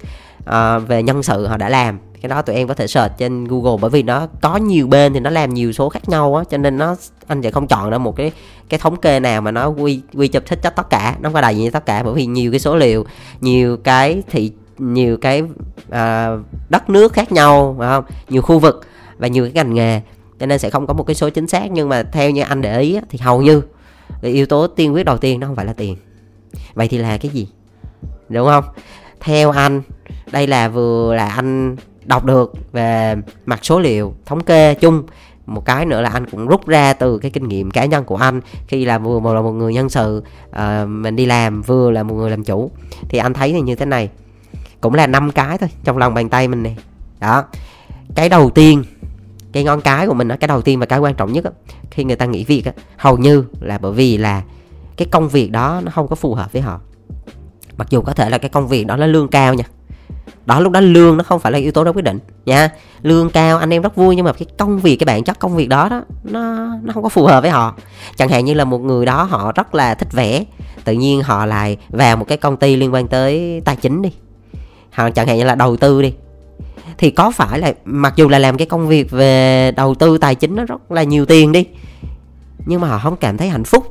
uh, 0.44 0.88
về 0.88 1.04
nhân 1.04 1.24
sự 1.24 1.48
họ 1.48 1.58
đã 1.58 1.70
làm 1.70 2.00
cái 2.22 2.30
đó 2.30 2.42
tụi 2.42 2.56
em 2.56 2.68
có 2.68 2.74
thể 2.74 2.88
search 2.88 3.18
trên 3.18 3.46
Google 3.46 3.78
bởi 3.82 3.90
vì 3.90 4.04
nó 4.04 4.28
có 4.42 4.58
nhiều 4.58 4.88
bên 4.88 5.14
thì 5.14 5.20
nó 5.20 5.30
làm 5.30 5.54
nhiều 5.54 5.72
số 5.72 5.90
khác 5.90 6.10
nhau 6.10 6.36
á 6.36 6.44
cho 6.50 6.58
nên 6.58 6.78
nó 6.78 6.96
anh 7.28 7.44
sẽ 7.44 7.52
không 7.52 7.68
chọn 7.68 7.90
ra 7.90 7.98
một 7.98 8.16
cái 8.16 8.32
cái 8.70 8.80
thống 8.80 8.96
kê 8.96 9.20
nào 9.20 9.42
mà 9.42 9.52
nó 9.52 9.68
quy 9.68 10.02
quy 10.14 10.28
chụp 10.28 10.44
thích 10.46 10.60
cho 10.64 10.70
tất 10.70 10.90
cả. 10.90 11.16
Nó 11.22 11.30
có 11.34 11.42
đại 11.42 11.58
diện 11.58 11.72
tất 11.72 11.86
cả 11.86 12.04
bởi 12.04 12.14
vì 12.14 12.26
nhiều 12.26 12.52
cái 12.52 12.60
số 12.60 12.76
liệu 12.76 13.06
nhiều 13.42 13.78
cái 13.78 14.24
thị 14.30 14.52
nhiều 14.78 15.18
cái 15.18 15.42
uh, 15.42 16.46
đất 16.70 16.90
nước 16.90 17.14
khác 17.14 17.32
nhau 17.32 17.76
phải 17.80 17.90
không? 17.90 18.06
Nhiều 18.30 18.42
khu 18.42 18.60
vực 18.60 18.82
và 19.18 19.28
nhiều 19.28 19.44
cái 19.44 19.54
ngành 19.54 19.74
nghề. 19.74 20.02
Cho 20.40 20.46
nên 20.46 20.60
sẽ 20.60 20.70
không 20.70 20.88
có 20.88 20.94
một 20.94 21.04
cái 21.04 21.16
số 21.16 21.30
chính 21.30 21.48
xác 21.48 21.72
nhưng 21.72 21.90
mà 21.90 22.04
theo 22.04 22.30
như 22.30 22.42
anh 22.42 22.62
để 22.62 22.82
ý 22.82 22.98
thì 23.10 23.20
hầu 23.20 23.42
như 23.42 23.62
cái 24.22 24.32
yếu 24.32 24.46
tố 24.46 24.68
tiên 24.68 24.94
quyết 24.94 25.04
đầu 25.04 25.18
tiên 25.18 25.40
nó 25.40 25.48
không 25.48 25.56
phải 25.56 25.66
là 25.66 25.74
tiền. 25.74 25.98
Vậy 26.74 26.88
thì 26.88 26.98
là 26.98 27.18
cái 27.18 27.32
gì? 27.32 27.48
Đúng 28.30 28.48
không? 28.48 28.64
Theo 29.20 29.52
anh 29.52 29.82
đây 30.32 30.48
là 30.48 30.68
vừa 30.68 31.16
là 31.16 31.30
anh 31.30 31.76
đọc 32.06 32.26
được 32.26 32.54
về 32.72 33.16
mặt 33.46 33.60
số 33.64 33.80
liệu 33.80 34.14
thống 34.26 34.44
kê 34.44 34.74
chung. 34.74 35.04
Một 35.46 35.66
cái 35.66 35.86
nữa 35.86 36.02
là 36.02 36.10
anh 36.10 36.26
cũng 36.30 36.48
rút 36.48 36.68
ra 36.68 36.94
từ 36.94 37.18
cái 37.18 37.32
kinh 37.32 37.48
nghiệm 37.48 37.72
cá 37.72 37.86
nhân 37.86 38.04
của 38.04 38.16
anh. 38.16 38.42
Khi 38.68 38.86
là 38.86 38.98
vừa 38.98 39.20
một 39.20 39.34
là 39.34 39.42
một 39.42 39.52
người 39.52 39.74
nhân 39.74 39.90
sự 39.90 40.24
uh, 40.50 40.88
mình 40.88 41.16
đi 41.16 41.26
làm 41.26 41.62
vừa 41.62 41.92
là 41.92 42.04
một 42.04 42.16
người 42.16 42.30
làm 42.30 42.44
chủ. 42.44 42.72
Thì 43.10 43.18
anh 43.18 43.34
thấy 43.34 43.52
thì 43.54 43.62
như 43.62 43.76
thế 43.76 43.86
này 43.86 44.10
cũng 44.82 44.94
là 44.94 45.08
năm 45.08 45.32
cái 45.32 45.58
thôi 45.58 45.70
trong 45.84 45.98
lòng 45.98 46.14
bàn 46.14 46.30
tay 46.30 46.48
mình 46.48 46.64
này 46.64 46.78
đó 47.20 47.44
cái 48.16 48.30
đầu 48.30 48.50
tiên 48.50 48.84
cái 49.52 49.64
ngón 49.64 49.82
cái 49.82 50.08
của 50.08 50.14
mình 50.14 50.28
đó, 50.28 50.36
cái 50.40 50.48
đầu 50.48 50.62
tiên 50.62 50.80
và 50.80 50.86
cái 50.86 51.00
quan 51.00 51.16
trọng 51.16 51.34
nhất 51.34 51.44
đó, 51.44 51.52
khi 51.92 52.04
người 52.04 52.16
ta 52.16 52.26
nghỉ 52.26 52.44
việc 52.44 52.66
đó, 52.66 52.72
hầu 52.98 53.18
như 53.18 53.46
là 53.60 53.78
bởi 53.78 53.92
vì 53.92 54.18
là 54.18 54.42
cái 54.98 55.08
công 55.12 55.30
việc 55.30 55.52
đó 55.52 55.82
nó 55.84 55.92
không 55.92 56.08
có 56.08 56.16
phù 56.16 56.34
hợp 56.34 56.54
với 56.54 56.62
họ. 56.62 56.80
Mặc 57.78 57.88
dù 57.90 58.02
có 58.02 58.14
thể 58.14 58.30
là 58.30 58.38
cái 58.38 58.50
công 58.50 58.68
việc 58.68 58.88
đó 58.88 58.96
nó 58.96 59.06
lương 59.06 59.28
cao 59.28 59.54
nha 59.54 59.64
đó, 60.46 60.60
lúc 60.60 60.72
đó 60.72 60.80
lương 60.80 61.18
nó 61.18 61.24
không 61.24 61.40
phải 61.40 61.52
là 61.52 61.58
yếu 61.58 61.72
tố 61.72 61.84
đó 61.84 61.92
quyết 61.92 62.06
định, 62.06 62.20
nha. 62.46 62.70
Lương 63.02 63.30
cao, 63.30 63.58
anh 63.58 63.74
em 63.74 63.82
rất 63.82 63.96
vui, 63.96 64.16
nhưng 64.16 64.26
mà 64.26 64.34
cái 64.34 64.46
công 64.58 64.80
việc, 64.80 64.96
cái 64.96 65.06
bản 65.06 65.24
chất 65.24 65.40
công 65.40 65.56
việc 65.56 65.70
đó 65.70 65.90
đó, 65.90 66.02
nó 66.24 66.68
nó 66.84 66.94
không 66.94 67.04
có 67.04 67.10
phù 67.10 67.26
hợp 67.26 67.42
với 67.42 67.52
họ. 67.52 67.76
Chẳng 68.16 68.30
hạn 68.30 68.46
như 68.46 68.54
là 68.54 68.66
một 68.66 68.82
người 68.82 69.06
đó, 69.06 69.24
họ 69.24 69.52
rất 69.56 69.76
là 69.76 69.96
thích 69.96 70.12
vẽ, 70.12 70.44
tự 70.84 70.94
nhiên 70.94 71.22
họ 71.22 71.46
lại 71.46 71.78
vào 71.90 72.18
một 72.18 72.26
cái 72.28 72.38
công 72.38 72.58
ty 72.58 72.76
liên 72.76 72.94
quan 72.94 73.08
tới 73.08 73.62
tài 73.66 73.76
chính 73.76 74.02
đi. 74.02 74.12
Họ 74.92 75.10
chẳng 75.10 75.28
hạn 75.28 75.38
như 75.38 75.44
là 75.44 75.56
đầu 75.56 75.78
tư 75.78 76.02
đi. 76.02 76.14
Thì 76.98 77.12
có 77.12 77.32
phải 77.32 77.60
là, 77.60 77.74
mặc 77.86 78.14
dù 78.16 78.30
là 78.30 78.40
làm 78.40 78.58
cái 78.58 78.68
công 78.68 78.88
việc 78.88 79.12
về 79.12 79.72
đầu 79.72 79.96
tư 79.96 80.18
tài 80.18 80.36
chính 80.36 80.56
nó 80.56 80.64
rất 80.64 80.92
là 80.92 81.04
nhiều 81.04 81.26
tiền 81.26 81.52
đi, 81.52 81.66
nhưng 82.66 82.82
mà 82.82 82.88
họ 82.88 83.00
không 83.04 83.16
cảm 83.16 83.38
thấy 83.38 83.50
hạnh 83.50 83.64
phúc 83.64 83.88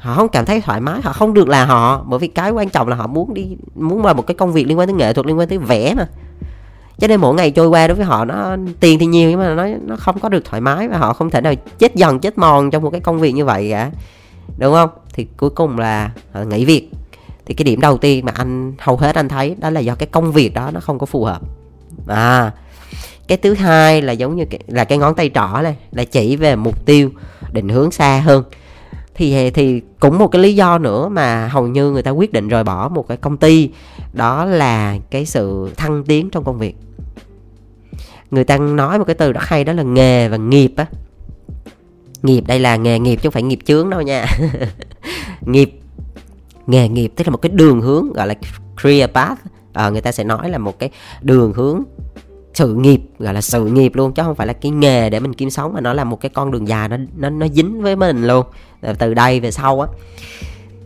họ 0.00 0.14
không 0.14 0.28
cảm 0.28 0.44
thấy 0.44 0.60
thoải 0.60 0.80
mái 0.80 1.00
họ 1.00 1.12
không 1.12 1.34
được 1.34 1.48
là 1.48 1.64
họ. 1.64 2.04
Bởi 2.06 2.18
vì 2.18 2.28
cái 2.28 2.50
quan 2.50 2.68
trọng 2.68 2.88
là 2.88 2.96
họ 2.96 3.06
muốn 3.06 3.34
đi 3.34 3.56
muốn 3.74 4.02
vào 4.02 4.14
một 4.14 4.26
cái 4.26 4.34
công 4.34 4.52
việc 4.52 4.66
liên 4.66 4.78
quan 4.78 4.88
tới 4.88 4.94
nghệ 4.94 5.12
thuật 5.12 5.26
liên 5.26 5.38
quan 5.38 5.48
tới 5.48 5.58
vẽ 5.58 5.94
mà. 5.94 6.06
Cho 6.98 7.08
nên 7.08 7.20
mỗi 7.20 7.34
ngày 7.34 7.50
trôi 7.50 7.68
qua 7.68 7.88
đối 7.88 7.96
với 7.96 8.06
họ 8.06 8.24
nó 8.24 8.56
tiền 8.80 8.98
thì 8.98 9.06
nhiều 9.06 9.30
nhưng 9.30 9.38
mà 9.38 9.54
nó 9.54 9.66
nó 9.86 9.96
không 9.96 10.18
có 10.18 10.28
được 10.28 10.44
thoải 10.44 10.60
mái 10.60 10.88
và 10.88 10.98
họ 10.98 11.12
không 11.12 11.30
thể 11.30 11.40
nào 11.40 11.54
chết 11.78 11.94
dần 11.94 12.18
chết 12.18 12.38
mòn 12.38 12.70
trong 12.70 12.82
một 12.82 12.90
cái 12.90 13.00
công 13.00 13.20
việc 13.20 13.32
như 13.32 13.44
vậy 13.44 13.68
cả. 13.70 13.90
Đúng 14.58 14.74
không? 14.74 14.90
Thì 15.12 15.26
cuối 15.36 15.50
cùng 15.50 15.78
là 15.78 16.10
họ 16.32 16.40
nghỉ 16.40 16.64
việc. 16.64 16.90
Thì 17.46 17.54
cái 17.54 17.64
điểm 17.64 17.80
đầu 17.80 17.98
tiên 17.98 18.24
mà 18.24 18.32
anh 18.34 18.74
hầu 18.78 18.96
hết 18.96 19.14
anh 19.14 19.28
thấy 19.28 19.56
đó 19.58 19.70
là 19.70 19.80
do 19.80 19.94
cái 19.94 20.06
công 20.06 20.32
việc 20.32 20.54
đó 20.54 20.70
nó 20.74 20.80
không 20.80 20.98
có 20.98 21.06
phù 21.06 21.24
hợp. 21.24 21.40
À 22.06 22.50
cái 23.28 23.38
thứ 23.38 23.54
hai 23.54 24.02
là 24.02 24.12
giống 24.12 24.36
như 24.36 24.44
cái, 24.50 24.60
là 24.66 24.84
cái 24.84 24.98
ngón 24.98 25.14
tay 25.14 25.30
trỏ 25.34 25.62
này 25.62 25.76
là 25.92 26.04
chỉ 26.04 26.36
về 26.36 26.56
mục 26.56 26.86
tiêu 26.86 27.10
định 27.52 27.68
hướng 27.68 27.90
xa 27.90 28.22
hơn 28.24 28.44
thì 29.20 29.50
thì 29.50 29.80
cũng 30.00 30.18
một 30.18 30.28
cái 30.28 30.42
lý 30.42 30.54
do 30.54 30.78
nữa 30.78 31.08
mà 31.08 31.48
hầu 31.48 31.66
như 31.66 31.90
người 31.90 32.02
ta 32.02 32.10
quyết 32.10 32.32
định 32.32 32.48
rời 32.48 32.64
bỏ 32.64 32.88
một 32.88 33.08
cái 33.08 33.16
công 33.16 33.36
ty 33.36 33.70
đó 34.12 34.44
là 34.44 34.98
cái 35.10 35.26
sự 35.26 35.70
thăng 35.76 36.04
tiến 36.04 36.30
trong 36.30 36.44
công 36.44 36.58
việc. 36.58 36.76
Người 38.30 38.44
ta 38.44 38.58
nói 38.58 38.98
một 38.98 39.04
cái 39.04 39.14
từ 39.14 39.32
rất 39.32 39.40
hay 39.42 39.64
đó 39.64 39.72
là 39.72 39.82
nghề 39.82 40.28
và 40.28 40.36
nghiệp 40.36 40.72
á. 40.76 40.86
Nghiệp 42.22 42.44
đây 42.46 42.58
là 42.58 42.76
nghề 42.76 42.98
nghiệp 42.98 43.16
chứ 43.16 43.22
không 43.22 43.32
phải 43.32 43.42
nghiệp 43.42 43.58
chướng 43.64 43.90
đâu 43.90 44.02
nha. 44.02 44.26
Nghiệp 45.40 45.80
nghề 46.66 46.88
nghiệp 46.88 47.12
tức 47.16 47.26
là 47.26 47.30
một 47.30 47.38
cái 47.42 47.50
đường 47.50 47.80
hướng 47.80 48.12
gọi 48.12 48.26
là 48.26 48.34
career 48.82 49.10
path. 49.10 49.38
À, 49.72 49.90
người 49.90 50.00
ta 50.00 50.12
sẽ 50.12 50.24
nói 50.24 50.50
là 50.50 50.58
một 50.58 50.78
cái 50.78 50.90
đường 51.22 51.52
hướng 51.52 51.82
sự 52.54 52.74
nghiệp, 52.74 53.00
gọi 53.18 53.34
là 53.34 53.40
sự 53.40 53.66
nghiệp 53.66 53.94
luôn, 53.94 54.12
chứ 54.12 54.22
không 54.22 54.34
phải 54.34 54.46
là 54.46 54.52
cái 54.52 54.72
nghề 54.72 55.10
để 55.10 55.20
mình 55.20 55.34
kiếm 55.34 55.50
sống, 55.50 55.72
mà 55.72 55.80
nó 55.80 55.92
là 55.92 56.04
một 56.04 56.20
cái 56.20 56.30
con 56.34 56.50
đường 56.50 56.68
dài, 56.68 56.88
nó 56.88 56.96
nó 57.16 57.30
nó 57.30 57.48
dính 57.48 57.82
với 57.82 57.96
mình 57.96 58.26
luôn. 58.26 58.46
Ờ, 58.80 58.92
từ 58.92 59.14
đây 59.14 59.40
về 59.40 59.50
sau 59.50 59.80
á, 59.80 59.88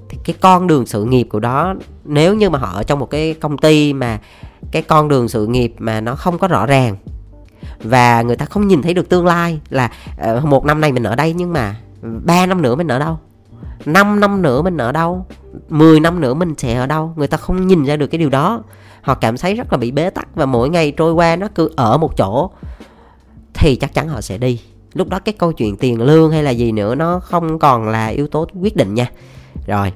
thì 0.08 0.18
cái 0.24 0.36
con 0.40 0.66
đường 0.66 0.86
sự 0.86 1.04
nghiệp 1.04 1.24
của 1.30 1.40
đó, 1.40 1.74
nếu 2.04 2.34
như 2.34 2.50
mà 2.50 2.58
họ 2.58 2.72
ở 2.74 2.82
trong 2.82 2.98
một 2.98 3.10
cái 3.10 3.34
công 3.34 3.58
ty 3.58 3.92
mà 3.92 4.20
cái 4.72 4.82
con 4.82 5.08
đường 5.08 5.28
sự 5.28 5.46
nghiệp 5.46 5.74
mà 5.78 6.00
nó 6.00 6.14
không 6.14 6.38
có 6.38 6.48
rõ 6.48 6.66
ràng, 6.66 6.96
và 7.82 8.22
người 8.22 8.36
ta 8.36 8.44
không 8.44 8.68
nhìn 8.68 8.82
thấy 8.82 8.94
được 8.94 9.08
tương 9.08 9.26
lai 9.26 9.60
là 9.70 9.90
ờ, 10.18 10.40
một 10.44 10.64
năm 10.64 10.80
nay 10.80 10.92
mình 10.92 11.02
ở 11.02 11.16
đây 11.16 11.32
nhưng 11.32 11.52
mà 11.52 11.76
ba 12.02 12.46
năm 12.46 12.62
nữa 12.62 12.74
mình 12.74 12.88
ở 12.88 12.98
đâu 12.98 13.18
5 13.86 14.20
năm 14.20 14.42
nữa 14.42 14.62
mình 14.62 14.76
ở 14.76 14.92
đâu? 14.92 15.26
10 15.68 16.00
năm 16.00 16.20
nữa 16.20 16.34
mình 16.34 16.54
sẽ 16.58 16.74
ở 16.74 16.86
đâu? 16.86 17.12
Người 17.16 17.26
ta 17.26 17.36
không 17.36 17.66
nhìn 17.66 17.84
ra 17.84 17.96
được 17.96 18.06
cái 18.06 18.18
điều 18.18 18.30
đó. 18.30 18.62
Họ 19.02 19.14
cảm 19.14 19.36
thấy 19.36 19.54
rất 19.54 19.72
là 19.72 19.78
bị 19.78 19.90
bế 19.90 20.10
tắc 20.10 20.28
và 20.34 20.46
mỗi 20.46 20.68
ngày 20.68 20.90
trôi 20.96 21.12
qua 21.12 21.36
nó 21.36 21.48
cứ 21.54 21.70
ở 21.76 21.98
một 21.98 22.16
chỗ. 22.16 22.50
Thì 23.54 23.76
chắc 23.76 23.94
chắn 23.94 24.08
họ 24.08 24.20
sẽ 24.20 24.38
đi. 24.38 24.60
Lúc 24.94 25.08
đó 25.08 25.18
cái 25.18 25.34
câu 25.38 25.52
chuyện 25.52 25.76
tiền 25.76 26.02
lương 26.02 26.30
hay 26.30 26.42
là 26.42 26.50
gì 26.50 26.72
nữa 26.72 26.94
nó 26.94 27.20
không 27.20 27.58
còn 27.58 27.88
là 27.88 28.06
yếu 28.06 28.26
tố 28.26 28.46
quyết 28.60 28.76
định 28.76 28.94
nha. 28.94 29.10
Rồi 29.66 29.92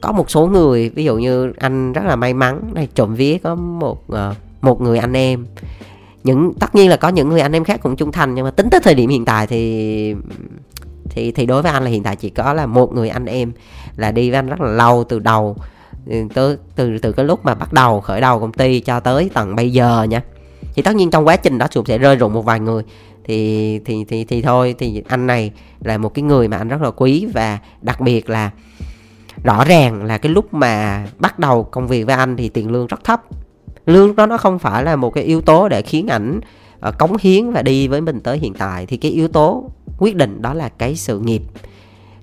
có 0.00 0.12
một 0.12 0.30
số 0.30 0.46
người 0.46 0.88
ví 0.88 1.04
dụ 1.04 1.16
như 1.16 1.52
anh 1.58 1.92
rất 1.92 2.04
là 2.04 2.16
may 2.16 2.34
mắn 2.34 2.60
này 2.74 2.88
trộm 2.94 3.14
vía 3.14 3.38
có 3.38 3.54
một 3.54 4.04
uh, 4.12 4.36
một 4.60 4.80
người 4.80 4.98
anh 4.98 5.12
em. 5.12 5.46
Những 6.24 6.52
tất 6.60 6.74
nhiên 6.74 6.90
là 6.90 6.96
có 6.96 7.08
những 7.08 7.28
người 7.28 7.40
anh 7.40 7.52
em 7.52 7.64
khác 7.64 7.80
cũng 7.82 7.96
trung 7.96 8.12
thành 8.12 8.34
nhưng 8.34 8.44
mà 8.44 8.50
tính 8.50 8.70
tới 8.70 8.80
thời 8.80 8.94
điểm 8.94 9.10
hiện 9.10 9.24
tại 9.24 9.46
thì 9.46 10.14
thì 11.14 11.32
thì 11.32 11.46
đối 11.46 11.62
với 11.62 11.72
anh 11.72 11.84
là 11.84 11.90
hiện 11.90 12.02
tại 12.02 12.16
chỉ 12.16 12.30
có 12.30 12.52
là 12.52 12.66
một 12.66 12.92
người 12.92 13.08
anh 13.08 13.24
em 13.24 13.52
là 13.96 14.12
đi 14.12 14.30
với 14.30 14.38
anh 14.38 14.46
rất 14.46 14.60
là 14.60 14.68
lâu, 14.68 15.04
từ 15.04 15.18
đầu 15.18 15.56
từ 16.34 16.58
từ 16.76 16.98
từ 16.98 17.12
cái 17.12 17.24
lúc 17.24 17.44
mà 17.44 17.54
bắt 17.54 17.72
đầu 17.72 18.00
khởi 18.00 18.20
đầu 18.20 18.40
công 18.40 18.52
ty 18.52 18.80
cho 18.80 19.00
tới 19.00 19.30
tận 19.34 19.56
bây 19.56 19.72
giờ 19.72 20.02
nha. 20.02 20.22
Thì 20.74 20.82
tất 20.82 20.94
nhiên 20.94 21.10
trong 21.10 21.26
quá 21.26 21.36
trình 21.36 21.58
đó 21.58 21.66
cũng 21.74 21.86
sẽ 21.86 21.98
rơi 21.98 22.16
rụng 22.16 22.32
một 22.32 22.44
vài 22.44 22.60
người. 22.60 22.82
Thì 23.24 23.78
thì 23.84 24.04
thì 24.08 24.24
thì 24.24 24.42
thôi, 24.42 24.74
thì 24.78 25.02
anh 25.08 25.26
này 25.26 25.52
là 25.80 25.98
một 25.98 26.14
cái 26.14 26.22
người 26.22 26.48
mà 26.48 26.56
anh 26.56 26.68
rất 26.68 26.82
là 26.82 26.90
quý 26.90 27.26
và 27.34 27.58
đặc 27.80 28.00
biệt 28.00 28.30
là 28.30 28.50
rõ 29.44 29.64
ràng 29.64 30.04
là 30.04 30.18
cái 30.18 30.32
lúc 30.32 30.54
mà 30.54 31.06
bắt 31.18 31.38
đầu 31.38 31.64
công 31.64 31.88
việc 31.88 32.04
với 32.04 32.16
anh 32.16 32.36
thì 32.36 32.48
tiền 32.48 32.70
lương 32.70 32.86
rất 32.86 33.04
thấp. 33.04 33.22
Lương 33.86 34.16
đó 34.16 34.26
nó 34.26 34.36
không 34.36 34.58
phải 34.58 34.84
là 34.84 34.96
một 34.96 35.10
cái 35.10 35.24
yếu 35.24 35.40
tố 35.40 35.68
để 35.68 35.82
khiến 35.82 36.08
ảnh 36.08 36.40
ờ, 36.80 36.92
cống 36.92 37.16
hiến 37.20 37.52
và 37.52 37.62
đi 37.62 37.88
với 37.88 38.00
mình 38.00 38.20
tới 38.20 38.38
hiện 38.38 38.54
tại. 38.54 38.86
Thì 38.86 38.96
cái 38.96 39.10
yếu 39.10 39.28
tố 39.28 39.70
quyết 39.98 40.16
định 40.16 40.42
đó 40.42 40.54
là 40.54 40.68
cái 40.68 40.96
sự 40.96 41.20
nghiệp. 41.20 41.42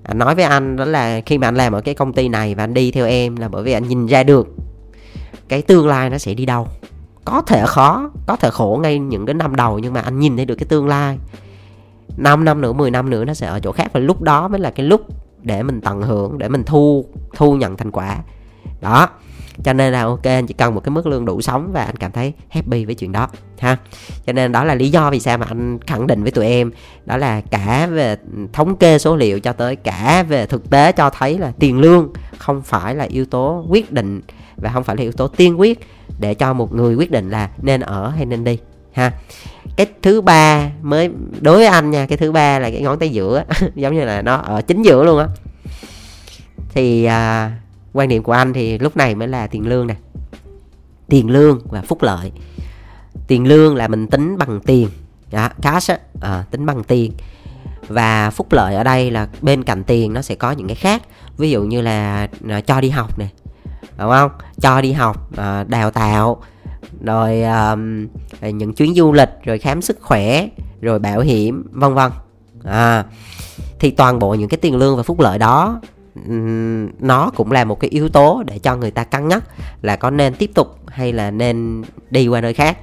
À, 0.02 0.14
nói 0.14 0.34
với 0.34 0.44
anh 0.44 0.76
đó 0.76 0.84
là 0.84 1.20
khi 1.26 1.38
mà 1.38 1.48
anh 1.48 1.54
làm 1.54 1.72
ở 1.72 1.80
cái 1.80 1.94
công 1.94 2.12
ty 2.12 2.28
này 2.28 2.54
và 2.54 2.64
anh 2.64 2.74
đi 2.74 2.90
theo 2.90 3.06
em 3.06 3.36
là 3.36 3.48
bởi 3.48 3.62
vì 3.62 3.72
anh 3.72 3.88
nhìn 3.88 4.06
ra 4.06 4.22
được 4.22 4.48
cái 5.48 5.62
tương 5.62 5.86
lai 5.86 6.10
nó 6.10 6.18
sẽ 6.18 6.34
đi 6.34 6.46
đâu. 6.46 6.68
Có 7.24 7.42
thể 7.42 7.64
khó 7.66 8.10
có 8.26 8.36
thể 8.36 8.50
khổ 8.50 8.80
ngay 8.82 8.98
những 8.98 9.26
cái 9.26 9.34
năm 9.34 9.56
đầu 9.56 9.78
nhưng 9.78 9.92
mà 9.92 10.00
anh 10.00 10.18
nhìn 10.18 10.36
thấy 10.36 10.46
được 10.46 10.54
cái 10.54 10.66
tương 10.66 10.88
lai. 10.88 11.18
5 12.16 12.44
năm 12.44 12.60
nữa 12.60 12.72
10 12.72 12.90
năm 12.90 13.10
nữa 13.10 13.24
nó 13.24 13.34
sẽ 13.34 13.46
ở 13.46 13.60
chỗ 13.60 13.72
khác 13.72 13.86
và 13.92 14.00
lúc 14.00 14.22
đó 14.22 14.48
mới 14.48 14.60
là 14.60 14.70
cái 14.70 14.86
lúc 14.86 15.00
để 15.42 15.62
mình 15.62 15.80
tận 15.80 16.02
hưởng 16.02 16.38
để 16.38 16.48
mình 16.48 16.62
thu 16.66 17.04
thu 17.36 17.56
nhận 17.56 17.76
thành 17.76 17.90
quả. 17.90 18.18
Đó 18.80 19.08
cho 19.64 19.72
nên 19.72 19.92
là 19.92 20.02
ok 20.02 20.24
anh 20.24 20.46
chỉ 20.46 20.54
cần 20.54 20.74
một 20.74 20.80
cái 20.80 20.90
mức 20.90 21.06
lương 21.06 21.24
đủ 21.24 21.40
sống 21.40 21.70
và 21.72 21.84
anh 21.84 21.96
cảm 21.96 22.12
thấy 22.12 22.32
happy 22.48 22.84
với 22.84 22.94
chuyện 22.94 23.12
đó 23.12 23.28
ha. 23.58 23.76
Cho 24.26 24.32
nên 24.32 24.52
đó 24.52 24.64
là 24.64 24.74
lý 24.74 24.90
do 24.90 25.10
vì 25.10 25.20
sao 25.20 25.38
mà 25.38 25.46
anh 25.48 25.78
khẳng 25.86 26.06
định 26.06 26.22
với 26.22 26.32
tụi 26.32 26.46
em. 26.46 26.70
Đó 27.04 27.16
là 27.16 27.40
cả 27.40 27.86
về 27.86 28.16
thống 28.52 28.76
kê 28.76 28.98
số 28.98 29.16
liệu 29.16 29.40
cho 29.40 29.52
tới 29.52 29.76
cả 29.76 30.24
về 30.28 30.46
thực 30.46 30.70
tế 30.70 30.92
cho 30.92 31.10
thấy 31.10 31.38
là 31.38 31.52
tiền 31.58 31.80
lương 31.80 32.12
không 32.38 32.62
phải 32.62 32.94
là 32.94 33.04
yếu 33.04 33.24
tố 33.24 33.64
quyết 33.68 33.92
định 33.92 34.20
và 34.56 34.70
không 34.70 34.84
phải 34.84 34.96
là 34.96 35.02
yếu 35.02 35.12
tố 35.12 35.28
tiên 35.28 35.60
quyết 35.60 35.80
để 36.20 36.34
cho 36.34 36.52
một 36.52 36.74
người 36.74 36.94
quyết 36.94 37.10
định 37.10 37.30
là 37.30 37.50
nên 37.62 37.80
ở 37.80 38.08
hay 38.08 38.26
nên 38.26 38.44
đi 38.44 38.58
ha. 38.92 39.12
Cái 39.76 39.86
thứ 40.02 40.20
ba 40.20 40.70
mới 40.82 41.10
đối 41.40 41.56
với 41.56 41.66
anh 41.66 41.90
nha 41.90 42.06
cái 42.06 42.18
thứ 42.18 42.32
ba 42.32 42.58
là 42.58 42.70
cái 42.70 42.80
ngón 42.80 42.98
tay 42.98 43.08
giữa 43.08 43.44
giống 43.74 43.94
như 43.94 44.04
là 44.04 44.22
nó 44.22 44.36
ở 44.36 44.62
chính 44.62 44.82
giữa 44.82 45.04
luôn 45.04 45.18
á. 45.18 45.26
Thì 46.74 47.04
à, 47.04 47.52
quan 47.92 48.08
niệm 48.08 48.22
của 48.22 48.32
anh 48.32 48.52
thì 48.52 48.78
lúc 48.78 48.96
này 48.96 49.14
mới 49.14 49.28
là 49.28 49.46
tiền 49.46 49.68
lương 49.68 49.86
nè. 49.86 49.94
Tiền 51.08 51.30
lương 51.30 51.60
và 51.64 51.82
phúc 51.82 52.02
lợi. 52.02 52.32
Tiền 53.26 53.46
lương 53.46 53.76
là 53.76 53.88
mình 53.88 54.06
tính 54.06 54.38
bằng 54.38 54.60
tiền. 54.60 54.88
Đó, 55.30 55.48
cash 55.62 55.90
á, 55.90 55.98
à, 56.20 56.44
tính 56.50 56.66
bằng 56.66 56.84
tiền. 56.84 57.12
Và 57.88 58.30
phúc 58.30 58.52
lợi 58.52 58.74
ở 58.74 58.84
đây 58.84 59.10
là 59.10 59.28
bên 59.40 59.62
cạnh 59.62 59.84
tiền 59.84 60.12
nó 60.12 60.22
sẽ 60.22 60.34
có 60.34 60.50
những 60.50 60.66
cái 60.66 60.76
khác. 60.76 61.02
Ví 61.36 61.50
dụ 61.50 61.62
như 61.62 61.80
là 61.80 62.28
ờ, 62.48 62.60
cho 62.60 62.80
đi 62.80 62.90
học 62.90 63.18
nè 63.18 63.26
đúng 63.98 64.10
không? 64.10 64.30
Cho 64.60 64.80
đi 64.80 64.92
học 64.92 65.30
ờ, 65.36 65.64
đào 65.68 65.90
tạo 65.90 66.42
rồi 67.04 67.42
um, 67.42 68.06
những 68.40 68.74
chuyến 68.74 68.94
du 68.94 69.12
lịch 69.12 69.30
rồi 69.44 69.58
khám 69.58 69.82
sức 69.82 69.98
khỏe 70.00 70.48
rồi 70.80 70.98
bảo 70.98 71.20
hiểm 71.20 71.64
vân 71.72 71.94
vân. 71.94 72.12
À, 72.64 73.04
thì 73.78 73.90
toàn 73.90 74.18
bộ 74.18 74.34
những 74.34 74.48
cái 74.48 74.58
tiền 74.58 74.76
lương 74.76 74.96
và 74.96 75.02
phúc 75.02 75.20
lợi 75.20 75.38
đó 75.38 75.80
nó 76.98 77.30
cũng 77.36 77.52
là 77.52 77.64
một 77.64 77.80
cái 77.80 77.90
yếu 77.90 78.08
tố 78.08 78.42
để 78.46 78.58
cho 78.58 78.76
người 78.76 78.90
ta 78.90 79.04
cân 79.04 79.28
nhắc 79.28 79.44
là 79.82 79.96
có 79.96 80.10
nên 80.10 80.34
tiếp 80.34 80.50
tục 80.54 80.78
hay 80.86 81.12
là 81.12 81.30
nên 81.30 81.82
đi 82.10 82.28
qua 82.28 82.40
nơi 82.40 82.54
khác. 82.54 82.78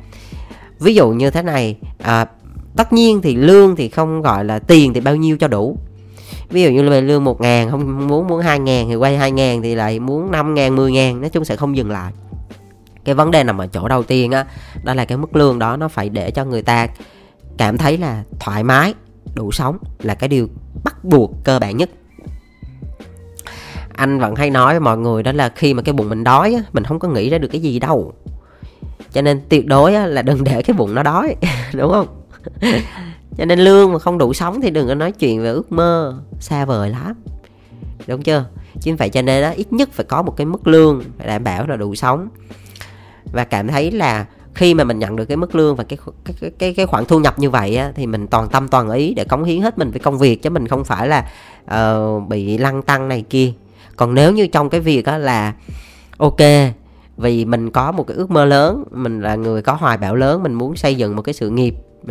Ví 0.80 0.96
dụ 0.96 1.10
như 1.10 1.32
thế 1.32 1.42
này 1.42 1.78
à, 1.98 2.26
tất 2.76 2.94
nhiên 2.94 3.22
thì 3.22 3.36
lương 3.36 3.76
thì 3.76 3.90
không 3.90 4.22
gọi 4.22 4.46
là 4.46 4.60
tiền 4.60 4.94
thì 4.94 5.02
bao 5.02 5.16
nhiêu 5.16 5.38
cho 5.38 5.48
đủ. 5.48 5.78
Ví 6.50 6.63
dụ 6.63 6.70
như 6.70 6.82
là 6.82 7.02
lương 7.02 7.24
một 7.24 7.42
ngàn 7.42 7.70
không 7.70 8.08
muốn 8.08 8.28
muốn 8.28 8.42
hai 8.42 8.60
ngàn 8.60 8.89
thì 8.89 8.96
quay 8.96 9.18
hai 9.18 9.32
ngàn 9.32 9.62
thì 9.62 9.76
lại 9.76 10.00
muốn 10.00 10.32
năm 10.32 10.54
ngàn 10.54 10.76
mười 10.76 10.92
ngàn 10.92 11.22
nói 11.22 11.30
chung 11.30 11.46
sẽ 11.46 11.56
không 11.56 11.78
dừng 11.78 11.92
lại. 11.92 12.13
Cái 13.04 13.15
vấn 13.15 13.32
đề 13.32 13.44
nằm 13.44 13.58
ở 13.58 13.68
chỗ 13.68 13.88
đầu 13.88 14.04
tiên 14.04 14.32
á 14.32 14.46
đó 14.84 14.94
là 14.94 15.06
cái 15.06 15.18
mức 15.18 15.36
lương 15.36 15.60
đó 15.60 15.78
nó 15.78 15.88
phải 15.88 16.10
để 16.10 16.32
cho 16.32 16.46
người 16.46 16.62
ta 16.62 16.88
cảm 17.58 17.78
thấy 17.78 17.98
là 17.98 18.24
thoải 18.39 18.63
mái 18.63 18.94
đủ 19.36 19.52
sống 19.52 19.78
là 20.00 20.15
cái 20.15 20.28
điều 20.28 20.48
bắt 20.84 21.04
buộc 21.04 21.32
cơ 21.44 21.60
bản 21.60 21.78
nhất 21.78 21.89
anh 24.00 24.20
vẫn 24.20 24.36
hay 24.36 24.50
nói 24.50 24.74
với 24.74 24.80
mọi 24.80 24.98
người 24.98 25.24
đó 25.24 25.32
là 25.32 25.50
khi 25.50 25.74
mà 25.74 25.82
cái 25.82 25.94
bụng 25.94 26.10
mình 26.10 26.24
đói 26.24 26.54
á, 26.54 26.62
mình 26.74 26.84
không 26.84 27.00
có 27.00 27.08
nghĩ 27.08 27.30
ra 27.30 27.38
được 27.38 27.48
cái 27.52 27.62
gì 27.62 27.80
đâu. 27.80 28.14
Cho 29.12 29.22
nên 29.22 29.42
tuyệt 29.50 29.68
đối 29.68 29.96
á, 29.96 30.06
là 30.06 30.22
đừng 30.22 30.44
để 30.44 30.62
cái 30.62 30.74
bụng 30.78 30.96
nó 30.96 31.04
đói 31.04 31.36
đúng 31.74 31.92
không? 31.92 32.08
Cho 33.38 33.46
nên 33.46 33.60
lương 33.60 33.94
mà 33.94 34.00
không 34.00 34.18
đủ 34.18 34.34
sống 34.34 34.62
thì 34.62 34.70
đừng 34.70 34.88
có 34.88 34.96
nói 34.96 35.12
chuyện 35.12 35.44
về 35.44 35.50
ước 35.50 35.72
mơ 35.72 36.18
xa 36.40 36.66
vời 36.66 36.90
lắm. 36.90 37.14
Đúng 38.08 38.22
chưa? 38.22 38.46
Chính 38.82 38.98
phải 38.98 39.10
cho 39.10 39.22
nên 39.22 39.44
đó 39.44 39.50
ít 39.50 39.74
nhất 39.74 39.90
phải 39.94 40.06
có 40.06 40.22
một 40.22 40.34
cái 40.38 40.46
mức 40.46 40.68
lương 40.68 41.04
phải 41.18 41.28
đảm 41.28 41.44
bảo 41.44 41.68
là 41.68 41.76
đủ 41.76 41.96
sống. 41.96 42.30
Và 43.34 43.44
cảm 43.44 43.68
thấy 43.68 43.92
là 43.92 44.26
khi 44.54 44.74
mà 44.74 44.84
mình 44.84 45.00
nhận 45.00 45.16
được 45.16 45.26
cái 45.26 45.38
mức 45.38 45.56
lương 45.56 45.76
và 45.76 45.84
cái 45.84 46.00
cái 46.26 46.52
cái, 46.60 46.74
cái 46.74 46.86
khoản 46.86 47.06
thu 47.06 47.20
nhập 47.20 47.40
như 47.40 47.50
vậy 47.50 47.78
á, 47.78 47.92
thì 47.96 48.06
mình 48.06 48.28
toàn 48.28 48.50
tâm 48.50 48.68
toàn 48.68 48.90
ý 48.90 49.14
để 49.14 49.24
cống 49.24 49.44
hiến 49.44 49.62
hết 49.62 49.78
mình 49.78 49.92
với 49.92 50.00
công 50.00 50.18
việc 50.18 50.44
chứ 50.44 50.50
mình 50.50 50.68
không 50.68 50.84
phải 50.86 51.08
là 51.08 51.30
uh, 51.76 52.28
bị 52.28 52.58
lăng 52.58 52.82
tăng 52.82 53.08
này 53.08 53.24
kia 53.30 53.54
còn 54.00 54.14
nếu 54.14 54.34
như 54.34 54.48
trong 54.48 54.70
cái 54.70 54.82
việc 54.82 55.06
đó 55.06 55.18
là 55.18 55.54
ok 56.18 56.40
vì 57.18 57.46
mình 57.46 57.70
có 57.72 57.92
một 57.92 58.08
cái 58.08 58.18
ước 58.18 58.32
mơ 58.32 58.46
lớn 58.46 58.84
mình 58.92 59.22
là 59.22 59.36
người 59.36 59.62
có 59.62 59.74
hoài 59.74 59.98
bão 59.98 60.16
lớn 60.16 60.44
mình 60.44 60.54
muốn 60.54 60.76
xây 60.76 60.96
dựng 60.96 61.16
một 61.16 61.22
cái 61.22 61.34
sự 61.34 61.50
nghiệp 61.50 61.76
uh, 62.04 62.10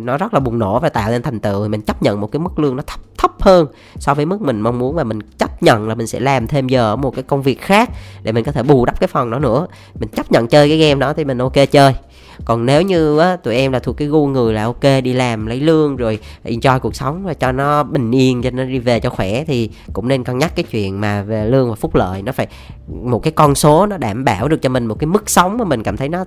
nó 0.00 0.16
rất 0.18 0.34
là 0.34 0.40
bùng 0.40 0.58
nổ 0.58 0.78
và 0.78 0.88
tạo 0.88 1.10
nên 1.10 1.22
thành 1.22 1.40
tựu 1.40 1.68
mình 1.68 1.80
chấp 1.80 2.02
nhận 2.02 2.20
một 2.20 2.26
cái 2.32 2.40
mức 2.40 2.58
lương 2.58 2.76
nó 2.76 2.82
thấp 2.86 3.00
thấp 3.18 3.30
hơn 3.40 3.66
so 3.96 4.14
với 4.14 4.26
mức 4.26 4.40
mình 4.40 4.60
mong 4.60 4.78
muốn 4.78 4.94
và 4.94 5.04
mình 5.04 5.18
chấp 5.38 5.62
nhận 5.62 5.88
là 5.88 5.94
mình 5.94 6.06
sẽ 6.06 6.20
làm 6.20 6.46
thêm 6.46 6.68
giờ 6.68 6.92
ở 6.92 6.96
một 6.96 7.14
cái 7.14 7.22
công 7.22 7.42
việc 7.42 7.60
khác 7.60 7.90
để 8.22 8.32
mình 8.32 8.44
có 8.44 8.52
thể 8.52 8.62
bù 8.62 8.84
đắp 8.84 9.00
cái 9.00 9.08
phần 9.08 9.30
đó 9.30 9.38
nữa. 9.38 9.66
Mình 10.00 10.08
chấp 10.08 10.32
nhận 10.32 10.48
chơi 10.48 10.68
cái 10.68 10.78
game 10.78 11.00
đó 11.00 11.12
thì 11.12 11.24
mình 11.24 11.38
ok 11.38 11.70
chơi 11.70 11.94
còn 12.44 12.66
nếu 12.66 12.82
như 12.82 13.18
á, 13.18 13.36
tụi 13.36 13.54
em 13.54 13.72
là 13.72 13.78
thuộc 13.78 13.96
cái 13.96 14.08
gu 14.08 14.26
người 14.26 14.54
là 14.54 14.64
ok 14.64 14.82
đi 15.04 15.12
làm 15.12 15.46
lấy 15.46 15.60
lương 15.60 15.96
rồi 15.96 16.18
enjoy 16.44 16.78
cuộc 16.78 16.96
sống 16.96 17.22
và 17.24 17.34
cho 17.34 17.52
nó 17.52 17.82
bình 17.82 18.10
yên 18.10 18.42
cho 18.42 18.50
nó 18.50 18.64
đi 18.64 18.78
về 18.78 19.00
cho 19.00 19.10
khỏe 19.10 19.44
thì 19.44 19.70
cũng 19.92 20.08
nên 20.08 20.24
cân 20.24 20.38
nhắc 20.38 20.52
cái 20.56 20.64
chuyện 20.70 21.00
mà 21.00 21.22
về 21.22 21.44
lương 21.44 21.68
và 21.68 21.74
phúc 21.74 21.94
lợi. 21.94 22.22
Nó 22.22 22.32
phải 22.32 22.46
một 22.88 23.18
cái 23.18 23.32
con 23.32 23.54
số 23.54 23.86
nó 23.86 23.96
đảm 23.96 24.24
bảo 24.24 24.48
được 24.48 24.62
cho 24.62 24.68
mình 24.68 24.86
một 24.86 24.98
cái 24.98 25.06
mức 25.06 25.30
sống 25.30 25.58
mà 25.58 25.64
mình 25.64 25.82
cảm 25.82 25.96
thấy 25.96 26.08
nó 26.08 26.24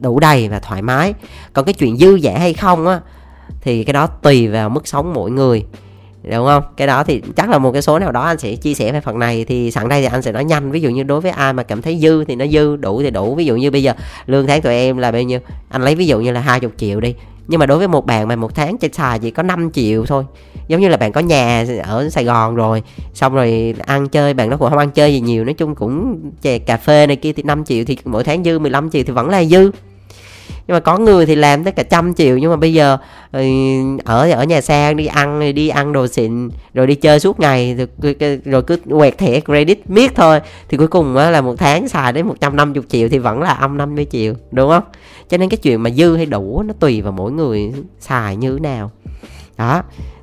đủ 0.00 0.20
đầy 0.20 0.48
và 0.48 0.58
thoải 0.58 0.82
mái. 0.82 1.14
Còn 1.52 1.64
cái 1.64 1.74
chuyện 1.74 1.96
dư 1.96 2.18
dả 2.18 2.38
hay 2.38 2.52
không 2.54 2.86
á 2.86 3.00
thì 3.60 3.84
cái 3.84 3.92
đó 3.92 4.06
tùy 4.06 4.48
vào 4.48 4.70
mức 4.70 4.88
sống 4.88 5.14
mỗi 5.14 5.30
người 5.30 5.64
đúng 6.22 6.46
không? 6.46 6.62
Cái 6.76 6.86
đó 6.86 7.04
thì 7.04 7.22
chắc 7.36 7.50
là 7.50 7.58
một 7.58 7.72
cái 7.72 7.82
số 7.82 7.98
nào 7.98 8.12
đó 8.12 8.22
anh 8.22 8.38
sẽ 8.38 8.56
chia 8.56 8.74
sẻ 8.74 8.92
về 8.92 9.00
phần 9.00 9.18
này. 9.18 9.44
Thì 9.44 9.70
sẵn 9.70 9.88
đây 9.88 10.00
thì 10.00 10.08
anh 10.12 10.22
sẽ 10.22 10.32
nói 10.32 10.44
nhanh. 10.44 10.70
Ví 10.70 10.80
dụ 10.80 10.90
như 10.90 11.02
đối 11.02 11.20
với 11.20 11.30
ai 11.30 11.52
mà 11.52 11.62
cảm 11.62 11.82
thấy 11.82 11.98
dư 11.98 12.24
thì 12.24 12.36
nó 12.36 12.46
dư, 12.46 12.76
đủ 12.76 13.02
thì 13.02 13.10
đủ. 13.10 13.34
Ví 13.34 13.44
dụ 13.44 13.56
như 13.56 13.70
bây 13.70 13.82
giờ 13.82 13.92
lương 14.26 14.46
tháng 14.46 14.62
tụi 14.62 14.74
em 14.74 14.98
là 14.98 15.12
bao 15.12 15.22
nhiêu? 15.22 15.40
Anh 15.68 15.82
lấy 15.82 15.94
ví 15.94 16.06
dụ 16.06 16.20
như 16.20 16.32
là 16.32 16.40
hai 16.40 16.60
chục 16.60 16.72
triệu 16.76 17.00
đi. 17.00 17.14
Nhưng 17.48 17.60
mà 17.60 17.66
đối 17.66 17.78
với 17.78 17.88
một 17.88 18.06
bạn 18.06 18.28
mà 18.28 18.36
một 18.36 18.54
tháng 18.54 18.78
chỉ 18.78 18.88
xài 18.92 19.18
chỉ 19.18 19.30
có 19.30 19.42
5 19.42 19.70
triệu 19.72 20.06
thôi. 20.06 20.24
Giống 20.68 20.80
như 20.80 20.88
là 20.88 20.96
bạn 20.96 21.12
có 21.12 21.20
nhà 21.20 21.66
ở 21.84 22.10
Sài 22.10 22.24
Gòn 22.24 22.54
rồi, 22.54 22.82
xong 23.14 23.34
rồi 23.34 23.74
ăn 23.86 24.08
chơi, 24.08 24.34
bạn 24.34 24.50
nó 24.50 24.56
cũng 24.56 24.70
không 24.70 24.78
ăn 24.78 24.90
chơi 24.90 25.12
gì 25.12 25.20
nhiều. 25.20 25.44
Nói 25.44 25.54
chung 25.54 25.74
cũng 25.74 26.20
chè 26.42 26.58
cà 26.58 26.76
phê 26.76 27.06
này 27.06 27.16
kia 27.16 27.32
thì 27.32 27.42
5 27.42 27.64
triệu 27.64 27.84
thì 27.84 27.98
mỗi 28.04 28.24
tháng 28.24 28.44
dư 28.44 28.58
15 28.58 28.90
triệu 28.90 29.02
thì 29.06 29.12
vẫn 29.12 29.28
là 29.28 29.44
dư 29.44 29.70
nhưng 30.66 30.74
mà 30.74 30.80
có 30.80 30.98
người 30.98 31.26
thì 31.26 31.34
làm 31.34 31.64
tới 31.64 31.72
cả 31.72 31.82
trăm 31.82 32.14
triệu. 32.14 32.38
Nhưng 32.38 32.50
mà 32.50 32.56
bây 32.56 32.72
giờ 32.72 32.98
ừ, 33.32 33.42
ở 34.04 34.30
ở 34.30 34.44
nhà 34.44 34.60
xa 34.60 34.92
đi 34.92 35.06
ăn 35.06 35.54
đi 35.54 35.68
ăn 35.68 35.92
đồ 35.92 36.06
xịn 36.06 36.50
rồi 36.74 36.86
đi 36.86 36.94
chơi 36.94 37.20
suốt 37.20 37.40
ngày 37.40 37.86
rồi, 38.02 38.40
rồi 38.44 38.62
cứ 38.62 38.76
quẹt 38.90 39.18
thẻ 39.18 39.40
credit 39.40 39.90
miết 39.90 40.14
thôi. 40.14 40.40
Thì 40.68 40.76
cuối 40.76 40.88
cùng 40.88 41.16
là 41.16 41.40
một 41.40 41.54
tháng 41.58 41.88
xài 41.88 42.12
đến 42.12 42.26
150 42.26 42.82
triệu 42.88 43.08
thì 43.08 43.18
vẫn 43.18 43.42
là 43.42 43.50
âm 43.50 43.76
50 43.76 44.06
triệu 44.10 44.34
đúng 44.50 44.70
không? 44.70 44.84
Cho 45.28 45.36
nên 45.36 45.48
cái 45.48 45.58
chuyện 45.58 45.82
mà 45.82 45.90
dư 45.90 46.16
hay 46.16 46.26
đủ 46.26 46.62
nó 46.62 46.74
tùy 46.80 47.00
vào 47.00 47.12
mỗi 47.12 47.32
người 47.32 47.72
xài 48.00 48.36
như 48.36 48.52
thế 48.52 48.60
nào. 48.60 48.90
Đó 49.58 49.82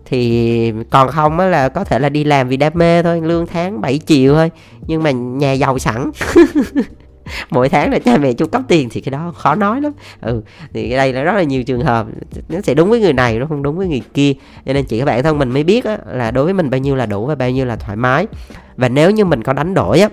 thì 0.10 0.74
còn 0.90 1.08
không 1.08 1.40
á 1.40 1.46
là 1.46 1.70
có 1.70 1.84
thể 1.84 2.00
là 2.00 2.10
đi 2.10 2.24
làm 2.24 2.48
vì 2.48 2.58
đam 2.58 2.74
mê 2.76 3.04
thôi 3.04 3.22
lương 3.22 3.48
tháng 3.48 3.82
7 3.82 4.00
triệu 4.06 4.36
thôi. 4.36 4.52
Nhưng 4.88 5.04
mà 5.04 5.12
nhà 5.12 5.54
giàu 5.54 5.80
sẵn. 5.80 6.12
mỗi 7.50 7.70
tháng 7.70 7.92
là 7.92 8.00
cha 8.00 8.18
mẹ 8.18 8.34
chu 8.34 8.46
cấp 8.46 8.62
tiền 8.68 8.90
thì 8.92 9.02
cái 9.02 9.12
đó 9.12 9.34
khó 9.36 9.56
nói 9.56 9.82
lắm. 9.82 9.92
Ừ 10.22 10.42
thì 10.74 10.90
đây 10.90 11.14
là 11.14 11.24
rất 11.24 11.36
là 11.36 11.44
nhiều 11.44 11.64
trường 11.64 11.82
hợp 11.82 12.08
nó 12.50 12.62
sẽ 12.62 12.74
đúng 12.74 12.90
với 12.90 13.00
người 13.00 13.14
này 13.14 13.40
nó 13.40 13.46
không 13.46 13.64
đúng 13.64 13.78
với 13.78 13.88
người 13.88 14.02
kia. 14.14 14.34
Cho 14.66 14.74
nên 14.74 14.86
chỉ 14.86 15.00
các 15.00 15.06
bạn 15.06 15.24
thân 15.24 15.38
mình 15.38 15.50
mới 15.52 15.64
biết 15.64 15.86
á, 15.86 15.98
là 16.08 16.32
đối 16.32 16.44
với 16.44 16.54
mình 16.54 16.70
bao 16.70 16.80
nhiêu 16.80 16.96
là 16.96 17.06
đủ 17.06 17.26
và 17.26 17.36
bao 17.36 17.52
nhiêu 17.52 17.66
là 17.66 17.76
thoải 17.76 17.98
mái. 17.98 18.28
Và 18.76 18.90
nếu 18.90 19.12
như 19.12 19.26
mình 19.26 19.44
có 19.44 19.54
đánh 19.54 19.74
đổi 19.74 20.00
á 20.00 20.10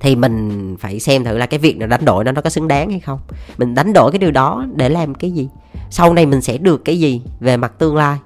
thì 0.00 0.16
mình 0.16 0.76
phải 0.78 1.00
xem 1.00 1.24
thử 1.24 1.38
là 1.38 1.46
cái 1.46 1.58
việc 1.58 1.78
nào 1.78 1.88
đánh 1.88 2.04
đổi 2.04 2.24
nó 2.24 2.32
nó 2.32 2.40
có 2.40 2.50
xứng 2.50 2.68
đáng 2.68 2.90
hay 2.90 3.00
không. 3.00 3.18
Mình 3.58 3.74
đánh 3.74 3.92
đổi 3.92 4.12
cái 4.12 4.18
điều 4.18 4.30
đó 4.30 4.66
để 4.74 4.88
làm 4.88 5.14
cái 5.14 5.30
gì? 5.30 5.48
Sau 5.90 6.14
này 6.14 6.26
mình 6.26 6.40
sẽ 6.40 6.58
được 6.58 6.84
cái 6.84 6.98
gì 6.98 7.22
về 7.40 7.56
mặt 7.56 7.72
tương 7.78 7.96
lai? 7.96 8.18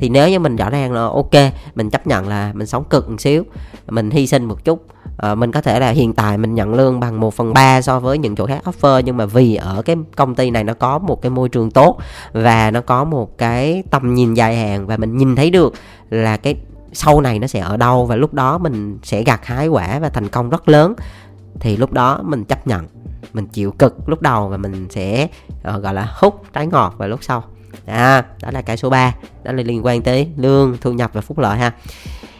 Thì 0.00 0.08
nếu 0.08 0.28
như 0.28 0.38
mình 0.38 0.56
rõ 0.56 0.70
ràng 0.70 0.92
là 0.92 1.00
ok 1.00 1.52
mình 1.74 1.90
chấp 1.90 2.06
nhận 2.06 2.28
là 2.28 2.52
mình 2.54 2.66
sống 2.66 2.84
cực 2.84 3.10
một 3.10 3.20
xíu 3.20 3.44
mình 3.88 4.10
hy 4.10 4.26
sinh 4.26 4.44
một 4.44 4.64
chút 4.64 4.86
à, 5.18 5.34
mình 5.34 5.52
có 5.52 5.60
thể 5.60 5.80
là 5.80 5.90
hiện 5.90 6.12
tại 6.12 6.38
mình 6.38 6.54
nhận 6.54 6.74
lương 6.74 7.00
bằng 7.00 7.20
1 7.20 7.34
phần 7.34 7.54
ba 7.54 7.82
so 7.82 8.00
với 8.00 8.18
những 8.18 8.36
chỗ 8.36 8.46
khác 8.46 8.62
offer 8.64 9.00
nhưng 9.00 9.16
mà 9.16 9.26
vì 9.26 9.54
ở 9.54 9.82
cái 9.82 9.96
công 10.16 10.34
ty 10.34 10.50
này 10.50 10.64
nó 10.64 10.74
có 10.74 10.98
một 10.98 11.22
cái 11.22 11.30
môi 11.30 11.48
trường 11.48 11.70
tốt 11.70 11.98
và 12.32 12.70
nó 12.70 12.80
có 12.80 13.04
một 13.04 13.38
cái 13.38 13.82
tầm 13.90 14.14
nhìn 14.14 14.34
dài 14.34 14.56
hạn 14.56 14.86
và 14.86 14.96
mình 14.96 15.16
nhìn 15.16 15.36
thấy 15.36 15.50
được 15.50 15.74
là 16.10 16.36
cái 16.36 16.56
sau 16.92 17.20
này 17.20 17.38
nó 17.38 17.46
sẽ 17.46 17.60
ở 17.60 17.76
đâu 17.76 18.06
và 18.06 18.16
lúc 18.16 18.34
đó 18.34 18.58
mình 18.58 18.98
sẽ 19.02 19.22
gặt 19.22 19.46
hái 19.46 19.68
quả 19.68 19.98
và 19.98 20.08
thành 20.08 20.28
công 20.28 20.50
rất 20.50 20.68
lớn 20.68 20.94
thì 21.60 21.76
lúc 21.76 21.92
đó 21.92 22.20
mình 22.22 22.44
chấp 22.44 22.66
nhận 22.66 22.86
mình 23.32 23.46
chịu 23.46 23.72
cực 23.72 24.08
lúc 24.08 24.22
đầu 24.22 24.48
và 24.48 24.56
mình 24.56 24.86
sẽ 24.90 25.28
uh, 25.74 25.82
gọi 25.82 25.94
là 25.94 26.12
hút 26.20 26.42
trái 26.52 26.66
ngọt 26.66 26.94
vào 26.98 27.08
lúc 27.08 27.22
sau 27.22 27.44
à, 27.86 28.24
đó 28.42 28.50
là 28.52 28.62
cái 28.62 28.76
số 28.76 28.90
3 28.90 29.14
đó 29.44 29.52
là 29.52 29.62
liên 29.62 29.86
quan 29.86 30.02
tới 30.02 30.28
lương 30.36 30.76
thu 30.80 30.92
nhập 30.92 31.10
và 31.14 31.20
phúc 31.20 31.38
lợi 31.38 31.58
ha. 31.58 31.72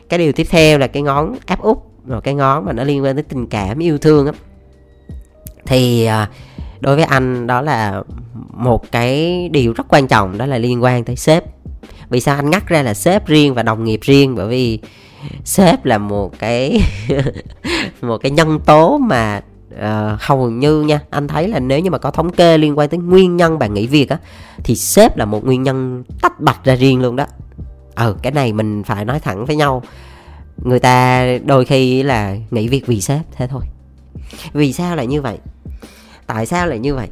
Cái 0.09 0.19
điều 0.19 0.33
tiếp 0.33 0.47
theo 0.51 0.79
là 0.79 0.87
cái 0.87 1.03
ngón 1.03 1.37
áp 1.47 1.63
út 1.63 1.79
rồi 2.07 2.21
cái 2.21 2.35
ngón 2.35 2.65
mà 2.65 2.73
nó 2.73 2.85
liên 2.85 3.05
quan 3.05 3.17
tới 3.17 3.23
tình 3.23 3.47
cảm 3.47 3.79
yêu 3.79 3.99
thương 3.99 4.27
á. 4.27 4.33
Thì 5.67 6.05
à, 6.05 6.31
đối 6.81 6.97
với 6.97 7.05
anh 7.05 7.47
đó 7.47 7.61
là 7.61 8.03
một 8.53 8.93
cái 8.93 9.49
điều 9.53 9.73
rất 9.73 9.87
quan 9.89 10.09
trọng 10.09 10.39
đó 10.39 10.47
là 10.47 10.59
liên 10.59 10.83
quan 10.83 11.05
tới 11.05 11.17
sếp. 11.17 11.45
Vì 12.09 12.21
sao 12.21 12.37
anh 12.37 12.51
ngắt 12.51 12.67
ra 12.67 12.83
là 12.83 12.95
sếp 12.95 13.27
riêng 13.27 13.55
và 13.55 13.63
đồng 13.63 13.85
nghiệp 13.85 14.01
riêng? 14.03 14.35
Bởi 14.35 14.49
vì 14.49 14.79
sếp 15.45 15.85
là 15.85 15.99
một 15.99 16.39
cái 16.39 16.81
một 18.03 18.19
cái 18.19 18.31
nhân 18.31 18.61
tố 18.61 18.99
mà 18.99 19.41
Ờ, 19.79 20.09
à, 20.09 20.17
hầu 20.21 20.51
như 20.51 20.83
nha 20.83 21.01
anh 21.11 21.29
thấy 21.29 21.49
là 21.49 21.61
nếu 21.61 21.81
như 21.81 21.91
mà 21.91 21.99
có 21.99 22.11
thống 22.11 22.33
kê 22.33 22.59
liên 22.59 22.79
quan 22.79 22.89
tới 22.89 22.99
nguyên 22.99 23.37
nhân 23.37 23.59
bạn 23.59 23.75
nghỉ 23.75 23.87
việc 23.87 24.09
á 24.09 24.19
thì 24.65 24.77
sếp 24.77 25.17
là 25.17 25.25
một 25.25 25.45
nguyên 25.45 25.63
nhân 25.63 26.05
tách 26.23 26.41
bạch 26.41 26.65
ra 26.65 26.75
riêng 26.75 27.03
luôn 27.03 27.17
đó. 27.17 27.27
Ừ 27.97 28.17
cái 28.23 28.33
này 28.33 28.53
mình 28.53 28.83
phải 28.83 29.05
nói 29.05 29.21
thẳng 29.21 29.45
với 29.47 29.57
nhau. 29.57 29.83
Người 30.57 30.79
ta 30.79 31.27
đôi 31.45 31.65
khi 31.65 32.03
là 32.03 32.37
nghỉ 32.51 32.69
việc 32.69 32.87
vì 32.87 33.01
sếp 33.01 33.21
thế 33.33 33.47
thôi. 33.47 33.63
Vì 34.53 34.73
sao 34.73 34.97
lại 34.97 35.07
như 35.07 35.23
vậy? 35.23 35.39
Tại 36.27 36.47
sao 36.47 36.67
lại 36.67 36.79
như 36.79 36.95
vậy? 36.95 37.09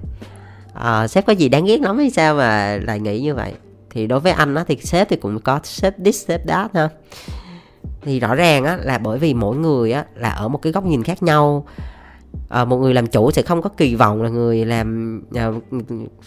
À, 0.74 1.08
sếp 1.08 1.26
có 1.26 1.32
gì 1.32 1.48
đáng 1.48 1.64
ghét 1.64 1.80
lắm 1.80 1.98
hay 1.98 2.10
sao 2.10 2.34
mà 2.34 2.78
lại 2.82 3.00
nghĩ 3.00 3.20
như 3.20 3.34
vậy? 3.34 3.52
Thì 3.90 4.06
đối 4.06 4.20
với 4.20 4.32
anh 4.32 4.54
á 4.54 4.64
thì 4.68 4.76
sếp 4.82 5.08
thì 5.08 5.16
cũng 5.16 5.40
có 5.40 5.60
sếp 5.64 5.94
this 6.04 6.26
sếp 6.26 6.46
that 6.48 6.74
ha. 6.74 6.88
Thì 8.02 8.20
rõ 8.20 8.34
ràng 8.34 8.64
á 8.64 8.78
là 8.82 8.98
bởi 8.98 9.18
vì 9.18 9.34
mỗi 9.34 9.56
người 9.56 9.92
á 9.92 10.04
là 10.14 10.30
ở 10.30 10.48
một 10.48 10.62
cái 10.62 10.72
góc 10.72 10.84
nhìn 10.84 11.02
khác 11.02 11.22
nhau 11.22 11.66
à, 12.48 12.64
một 12.64 12.76
người 12.76 12.94
làm 12.94 13.06
chủ 13.06 13.30
sẽ 13.30 13.42
không 13.42 13.62
có 13.62 13.70
kỳ 13.76 13.94
vọng 13.94 14.22
là 14.22 14.28
người 14.28 14.64
làm 14.64 15.20
à, 15.34 15.50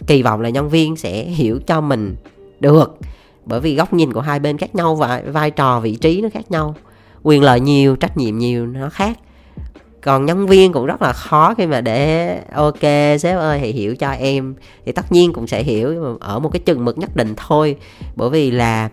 kỳ 0.07 0.23
vọng 0.23 0.41
là 0.41 0.49
nhân 0.49 0.69
viên 0.69 0.95
sẽ 0.95 1.23
hiểu 1.23 1.59
cho 1.67 1.81
mình 1.81 2.15
được. 2.59 2.97
Bởi 3.45 3.59
vì 3.59 3.75
góc 3.75 3.93
nhìn 3.93 4.13
của 4.13 4.21
hai 4.21 4.39
bên 4.39 4.57
khác 4.57 4.75
nhau 4.75 4.95
và 4.95 5.23
vai 5.27 5.51
trò 5.51 5.79
vị 5.79 5.95
trí 5.95 6.21
nó 6.21 6.29
khác 6.33 6.51
nhau. 6.51 6.75
Quyền 7.23 7.43
lợi 7.43 7.59
nhiều 7.59 7.95
trách 7.95 8.17
nhiệm 8.17 8.37
nhiều 8.37 8.67
nó 8.67 8.89
khác. 8.89 9.19
Còn 10.01 10.25
nhân 10.25 10.47
viên 10.47 10.73
cũng 10.73 10.85
rất 10.85 11.01
là 11.01 11.13
khó 11.13 11.53
khi 11.53 11.67
mà 11.67 11.81
để 11.81 12.39
ok 12.53 12.81
sếp 13.19 13.37
ơi 13.37 13.59
hãy 13.59 13.71
hiểu 13.71 13.95
cho 13.95 14.11
em. 14.11 14.55
Thì 14.85 14.91
tất 14.91 15.11
nhiên 15.11 15.33
cũng 15.33 15.47
sẽ 15.47 15.63
hiểu 15.63 16.17
ở 16.19 16.39
một 16.39 16.49
cái 16.49 16.59
chừng 16.59 16.85
mực 16.85 16.97
nhất 16.97 17.15
định 17.15 17.33
thôi. 17.37 17.75
Bởi 18.15 18.29
vì 18.29 18.51
là 18.51 18.89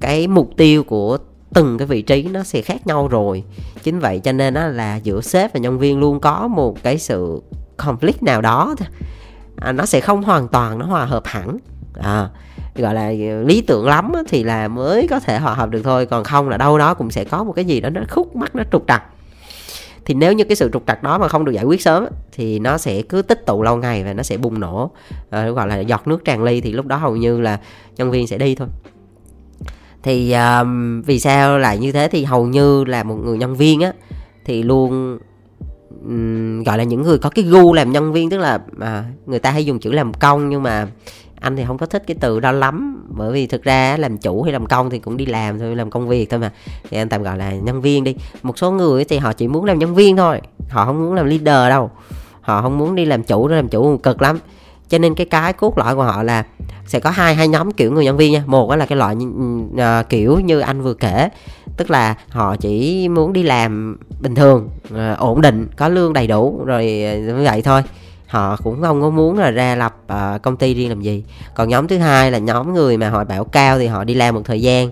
cái 0.00 0.28
mục 0.28 0.50
tiêu 0.56 0.84
của 0.84 1.18
từng 1.54 1.78
cái 1.78 1.86
vị 1.86 2.02
trí 2.02 2.22
nó 2.22 2.42
sẽ 2.42 2.62
khác 2.62 2.86
nhau 2.86 3.08
rồi. 3.08 3.44
Chính 3.82 3.98
vậy 3.98 4.20
cho 4.24 4.32
nên 4.32 4.54
á, 4.54 4.68
là 4.68 4.96
giữa 4.96 5.20
sếp 5.20 5.54
và 5.54 5.60
nhân 5.60 5.78
viên 5.78 6.00
luôn 6.00 6.20
có 6.20 6.48
một 6.48 6.82
cái 6.82 6.98
sự 6.98 7.42
conflict 7.78 8.18
nào 8.20 8.40
đó. 8.40 8.74
À, 9.56 9.72
nó 9.72 9.86
sẽ 9.86 10.00
không 10.00 10.22
hoàn 10.22 10.48
toàn 10.48 10.78
nó 10.78 10.86
hòa 10.86 11.04
hợp 11.04 11.22
hẳn. 11.26 11.56
À, 12.00 12.28
gọi 12.74 12.94
là 12.94 13.10
lý 13.46 13.60
tưởng 13.60 13.86
lắm 13.86 14.12
thì 14.28 14.44
là 14.44 14.68
mới 14.68 15.08
có 15.08 15.20
thể 15.20 15.38
hòa 15.38 15.54
hợp 15.54 15.70
được 15.70 15.82
thôi 15.84 16.06
còn 16.06 16.24
không 16.24 16.48
là 16.48 16.56
đâu 16.56 16.78
đó 16.78 16.94
cũng 16.94 17.10
sẽ 17.10 17.24
có 17.24 17.44
một 17.44 17.52
cái 17.52 17.64
gì 17.64 17.80
đó 17.80 17.90
nó 17.90 18.00
khúc 18.10 18.36
mắc 18.36 18.56
nó 18.56 18.62
trục 18.72 18.84
trặc. 18.88 19.02
Thì 20.04 20.14
nếu 20.14 20.32
như 20.32 20.44
cái 20.44 20.56
sự 20.56 20.70
trục 20.72 20.82
trặc 20.86 21.02
đó 21.02 21.18
mà 21.18 21.28
không 21.28 21.44
được 21.44 21.52
giải 21.52 21.64
quyết 21.64 21.82
sớm 21.82 22.06
thì 22.32 22.58
nó 22.58 22.78
sẽ 22.78 23.02
cứ 23.02 23.22
tích 23.22 23.46
tụ 23.46 23.62
lâu 23.62 23.76
ngày 23.76 24.04
và 24.04 24.12
nó 24.12 24.22
sẽ 24.22 24.36
bùng 24.36 24.60
nổ. 24.60 24.90
À, 25.30 25.48
gọi 25.48 25.68
là 25.68 25.80
giọt 25.80 26.06
nước 26.06 26.24
tràn 26.24 26.42
ly 26.42 26.60
thì 26.60 26.72
lúc 26.72 26.86
đó 26.86 26.96
hầu 26.96 27.16
như 27.16 27.40
là 27.40 27.58
nhân 27.96 28.10
viên 28.10 28.26
sẽ 28.26 28.38
đi 28.38 28.54
thôi 28.54 28.68
thì 30.02 30.32
um, 30.32 31.02
vì 31.02 31.20
sao 31.20 31.58
lại 31.58 31.78
như 31.78 31.92
thế? 31.92 32.08
Thì 32.08 32.24
hầu 32.24 32.46
như 32.46 32.84
là 32.84 33.02
một 33.02 33.14
người 33.14 33.38
nhân 33.38 33.56
viên 33.56 33.80
á 33.80 33.92
thì 34.44 34.62
luôn 34.62 35.18
um, 36.04 36.62
gọi 36.62 36.78
là 36.78 36.84
những 36.84 37.02
người 37.02 37.18
có 37.18 37.30
cái 37.30 37.44
gu 37.44 37.72
làm 37.72 37.92
nhân 37.92 38.12
viên 38.12 38.30
tức 38.30 38.38
là 38.38 38.58
à, 38.80 39.04
người 39.26 39.38
ta 39.38 39.50
hay 39.50 39.66
dùng 39.66 39.78
chữ 39.78 39.92
làm 39.92 40.14
công 40.14 40.48
nhưng 40.48 40.62
mà 40.62 40.86
anh 41.40 41.56
thì 41.56 41.64
không 41.66 41.78
có 41.78 41.86
thích 41.86 42.02
cái 42.06 42.16
từ 42.20 42.40
đó 42.40 42.52
lắm. 42.52 43.04
Bởi 43.08 43.32
vì 43.32 43.46
thực 43.46 43.62
ra 43.62 43.96
làm 43.96 44.18
chủ 44.18 44.42
hay 44.42 44.52
làm 44.52 44.66
công 44.66 44.90
thì 44.90 44.98
cũng 44.98 45.16
đi 45.16 45.26
làm 45.26 45.58
thôi 45.58 45.76
làm 45.76 45.90
công 45.90 46.08
việc 46.08 46.30
thôi 46.30 46.40
mà. 46.40 46.52
Thì 46.90 46.96
anh 46.96 47.08
tạm 47.08 47.22
gọi 47.22 47.38
là 47.38 47.52
nhân 47.52 47.80
viên 47.80 48.04
đi. 48.04 48.16
Một 48.42 48.58
số 48.58 48.70
người 48.70 49.04
thì 49.04 49.18
họ 49.18 49.32
chỉ 49.32 49.48
muốn 49.48 49.64
làm 49.64 49.78
nhân 49.78 49.94
viên 49.94 50.16
thôi. 50.16 50.40
Họ 50.70 50.84
không 50.84 51.02
muốn 51.02 51.14
làm 51.14 51.26
leader 51.26 51.70
đâu. 51.70 51.90
Họ 52.40 52.62
không 52.62 52.78
muốn 52.78 52.94
đi 52.94 53.04
làm 53.04 53.22
chủ 53.22 53.48
nó 53.48 53.56
làm 53.56 53.68
chủ 53.68 53.96
cực 53.96 54.22
lắm 54.22 54.38
cho 54.92 54.98
nên 54.98 55.14
cái 55.14 55.26
cái 55.26 55.52
cốt 55.52 55.78
lõi 55.78 55.96
của 55.96 56.02
họ 56.02 56.22
là 56.22 56.44
sẽ 56.86 57.00
có 57.00 57.10
hai 57.10 57.34
hai 57.34 57.48
nhóm 57.48 57.70
kiểu 57.70 57.92
người 57.92 58.04
nhân 58.04 58.16
viên 58.16 58.32
nha. 58.32 58.42
Một 58.46 58.74
là 58.74 58.86
cái 58.86 58.98
loại 58.98 59.16
uh, 59.16 60.08
kiểu 60.08 60.40
như 60.40 60.60
anh 60.60 60.82
vừa 60.82 60.94
kể 60.94 61.28
tức 61.76 61.90
là 61.90 62.14
họ 62.28 62.56
chỉ 62.56 63.08
muốn 63.08 63.32
đi 63.32 63.42
làm 63.42 63.96
bình 64.20 64.34
thường 64.34 64.68
uh, 64.94 65.18
ổn 65.18 65.40
định 65.40 65.68
có 65.76 65.88
lương 65.88 66.12
đầy 66.12 66.26
đủ 66.26 66.62
rồi 66.64 67.02
ờ, 67.04 67.18
như 67.18 67.44
vậy 67.44 67.62
thôi. 67.62 67.82
Họ 68.26 68.56
cũng 68.64 68.82
không 68.82 69.02
có 69.02 69.10
muốn 69.10 69.38
là 69.38 69.50
ra 69.50 69.74
lập 69.74 69.96
uh, 70.12 70.42
công 70.42 70.56
ty 70.56 70.74
riêng 70.74 70.88
làm 70.88 71.00
gì. 71.00 71.24
Còn 71.54 71.68
nhóm 71.68 71.88
thứ 71.88 71.98
hai 71.98 72.30
là 72.30 72.38
nhóm 72.38 72.74
người 72.74 72.96
mà 72.96 73.10
họ 73.10 73.24
bảo 73.24 73.44
cao 73.44 73.78
thì 73.78 73.86
họ 73.86 74.04
đi 74.04 74.14
làm 74.14 74.34
một 74.34 74.42
thời 74.44 74.60
gian 74.60 74.88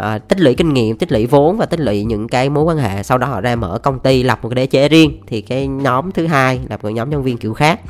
uh, 0.00 0.28
tích 0.28 0.40
lũy 0.40 0.54
kinh 0.54 0.74
nghiệm 0.74 0.98
tích 0.98 1.12
lũy 1.12 1.26
vốn 1.26 1.56
và 1.56 1.66
tích 1.66 1.80
lũy 1.80 2.04
những 2.04 2.28
cái 2.28 2.48
mối 2.48 2.64
quan 2.64 2.78
hệ. 2.78 3.02
Sau 3.02 3.18
đó 3.18 3.26
họ 3.26 3.40
ra 3.40 3.56
mở 3.56 3.78
công 3.82 3.98
ty 3.98 4.22
lập 4.22 4.38
một 4.42 4.48
cái 4.48 4.54
đế 4.54 4.66
chế 4.66 4.88
riêng. 4.88 5.20
Thì 5.26 5.40
cái 5.40 5.66
nhóm 5.66 6.12
thứ 6.12 6.26
hai 6.26 6.60
là 6.68 6.76
một 6.82 6.88
nhóm 6.88 7.10
nhân 7.10 7.22
viên 7.22 7.38
kiểu 7.38 7.54
khác 7.54 7.80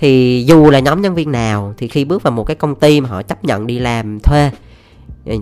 thì 0.00 0.44
dù 0.48 0.70
là 0.70 0.78
nhóm 0.78 1.02
nhân 1.02 1.14
viên 1.14 1.32
nào 1.32 1.74
thì 1.78 1.88
khi 1.88 2.04
bước 2.04 2.22
vào 2.22 2.32
một 2.32 2.44
cái 2.44 2.56
công 2.56 2.74
ty 2.74 3.00
mà 3.00 3.08
họ 3.08 3.22
chấp 3.22 3.44
nhận 3.44 3.66
đi 3.66 3.78
làm 3.78 4.20
thuê 4.20 4.50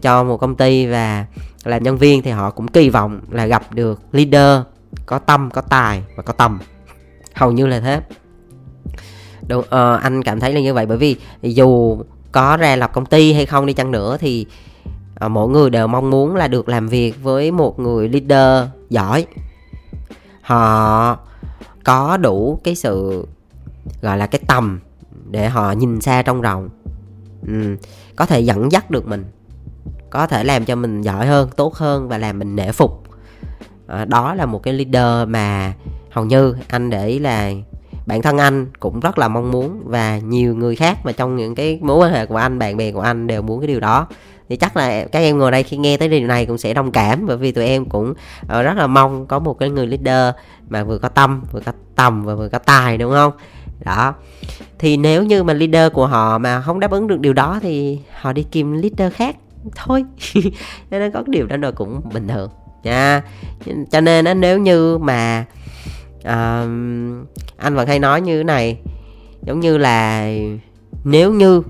cho 0.03 0.25
một 0.25 0.37
công 0.37 0.55
ty 0.55 0.87
và 0.87 1.27
làm 1.65 1.83
nhân 1.83 1.99
viên 1.99 2.23
thì 2.23 2.31
họ 2.31 2.51
cũng 2.51 2.69
kỳ 2.69 2.91
vọng 2.91 3.21
là 3.31 3.47
gặp 3.47 3.75
được 3.75 4.01
leader 4.13 4.63
có 5.07 5.19
tâm 5.19 5.51
có 5.51 5.61
tài 5.61 6.03
và 6.17 6.23
có 6.23 6.33
tầm. 6.33 6.59
Hầu 7.35 7.53
như 7.53 7.67
là 7.67 7.81
thế. 7.81 8.01
Đúng, 9.49 9.59
uh, 9.61 10.03
anh 10.03 10.23
cảm 10.23 10.41
thấy 10.41 10.53
là 10.53 10.61
như 10.61 10.75
vậy 10.75 10.87
bởi 10.87 10.99
vì 10.99 11.17
dù 11.43 11.99
có 12.33 12.57
ra 12.57 12.77
lập 12.77 12.91
công 12.93 13.07
ty 13.07 13.33
hay 13.33 13.47
không 13.47 13.67
đi 13.67 13.73
chăng 13.73 13.91
nữa 13.91 14.17
thì 14.21 14.47
uh, 15.25 15.31
mỗi 15.31 15.49
người 15.49 15.71
đều 15.71 15.87
mong 15.87 16.11
muốn 16.11 16.37
là 16.37 16.49
được 16.49 16.69
làm 16.69 16.89
việc 16.89 17.23
với 17.23 17.51
một 17.51 17.79
người 17.79 18.09
leader 18.09 18.69
giỏi. 18.91 19.27
Họ 20.41 21.19
có 21.85 22.17
đủ 22.17 22.61
cái 22.65 22.75
sự 22.75 23.27
gọi 24.03 24.19
là 24.19 24.27
cái 24.27 24.41
tầm 24.49 24.81
để 25.31 25.49
họ 25.49 25.73
nhìn 25.73 26.01
xa 26.01 26.23
trong 26.23 26.41
rộng. 26.41 26.69
Ừ, 27.47 27.77
có 28.17 28.27
thể 28.27 28.41
dẫn 28.41 28.73
dắt 28.73 28.91
được 28.91 29.09
mình. 29.09 29.25
Có 30.11 30.27
thể 30.27 30.45
làm 30.45 30.65
cho 30.65 30.77
mình 30.77 31.03
giỏi 31.03 31.27
hơn 31.27 31.49
tốt 31.57 31.75
hơn 31.75 32.09
và 32.09 32.19
làm 32.19 32.39
mình 32.39 32.57
nể 32.57 32.73
phục. 32.73 33.03
À, 33.87 34.05
đó 34.05 34.35
là 34.35 34.47
một 34.47 34.63
cái 34.63 34.75
leader 34.75 35.29
mà 35.29 35.73
hầu 36.11 36.25
như 36.25 36.55
anh 36.69 36.91
để 36.91 37.07
ý 37.07 37.19
là 37.19 37.53
bản 38.07 38.23
thân 38.23 38.39
anh 38.39 38.67
cũng 38.81 39.01
rất 39.01 39.19
là 39.19 39.29
mong 39.29 39.51
muốn 39.51 39.83
và 39.85 40.19
nhiều 40.19 40.55
người 40.55 40.77
khác 40.77 40.99
mà 41.05 41.13
trong 41.13 41.37
những 41.37 41.55
cái 41.55 41.79
mối 41.83 41.99
quan 41.99 42.13
hệ 42.13 42.27
của 42.27 42.37
anh 42.37 42.59
bạn 42.59 42.77
bè 42.77 42.93
của 42.93 43.01
anh 43.01 43.27
đều 43.27 43.43
muốn 43.43 43.61
cái 43.61 43.67
điều 43.67 43.81
đó. 43.81 44.07
Thì 44.49 44.57
chắc 44.57 44.77
là 44.77 45.05
các 45.05 45.19
em 45.19 45.39
ngồi 45.39 45.51
đây 45.51 45.63
khi 45.63 45.77
nghe 45.77 45.97
tới 45.97 46.09
điều 46.09 46.27
này 46.27 46.47
cũng 46.47 46.59
sẽ 46.59 46.75
đồng 46.75 46.93
cảm 46.93 47.27
bởi 47.27 47.37
vì 47.37 47.53
tụi 47.53 47.65
em 47.65 47.85
cũng 47.85 48.15
ờ, 48.49 48.63
rất 48.63 48.77
là 48.77 48.87
mong 48.87 49.27
có 49.27 49.39
một 49.39 49.55
cái 49.55 49.71
người 49.71 49.87
leader 49.87 50.35
mà 50.69 50.85
vừa 50.85 50.99
có 50.99 51.09
tâm 51.09 51.43
vừa 51.53 51.61
có 51.61 51.73
tầm 51.95 52.25
và 52.25 52.35
vừa 52.35 52.49
có 52.49 52.59
tài 52.59 52.99
đúng 52.99 53.13
không? 53.13 53.33
Đó. 53.85 54.15
Thì 54.79 54.97
nếu 54.97 55.25
như 55.25 55.43
mà 55.43 55.53
leader 55.53 55.93
của 55.93 56.07
họ 56.07 56.39
mà 56.39 56.61
không 56.61 56.81
đáp 56.81 56.91
ứng 56.91 57.07
được 57.07 57.21
điều 57.21 57.33
đó 57.33 57.59
thì 57.63 57.99
họ 58.21 58.33
đi 58.33 58.47
kiếm 58.51 58.73
leader 58.73 59.13
khác. 59.13 59.37
Thôi. 59.77 60.05
Nên 60.91 61.13
có 61.13 61.23
điều 61.27 61.47
đó 61.47 61.57
rồi 61.57 61.73
cũng 61.73 62.01
bình 62.13 62.29
thường. 62.29 62.51
Nha. 62.83 63.23
Cho 63.91 64.01
nên 64.01 64.25
á 64.25 64.35
nếu 64.35 64.59
như 64.59 64.99
mà 64.99 65.45
uh, 66.19 66.69
anh 67.57 67.75
vẫn 67.75 67.89
hay 67.89 67.99
nói 67.99 68.21
như 68.21 68.39
thế 68.39 68.45
này 68.45 68.79
giống 69.43 69.61
như 69.61 69.79
là 69.79 70.31
nếu 71.05 71.33
như 71.33 71.63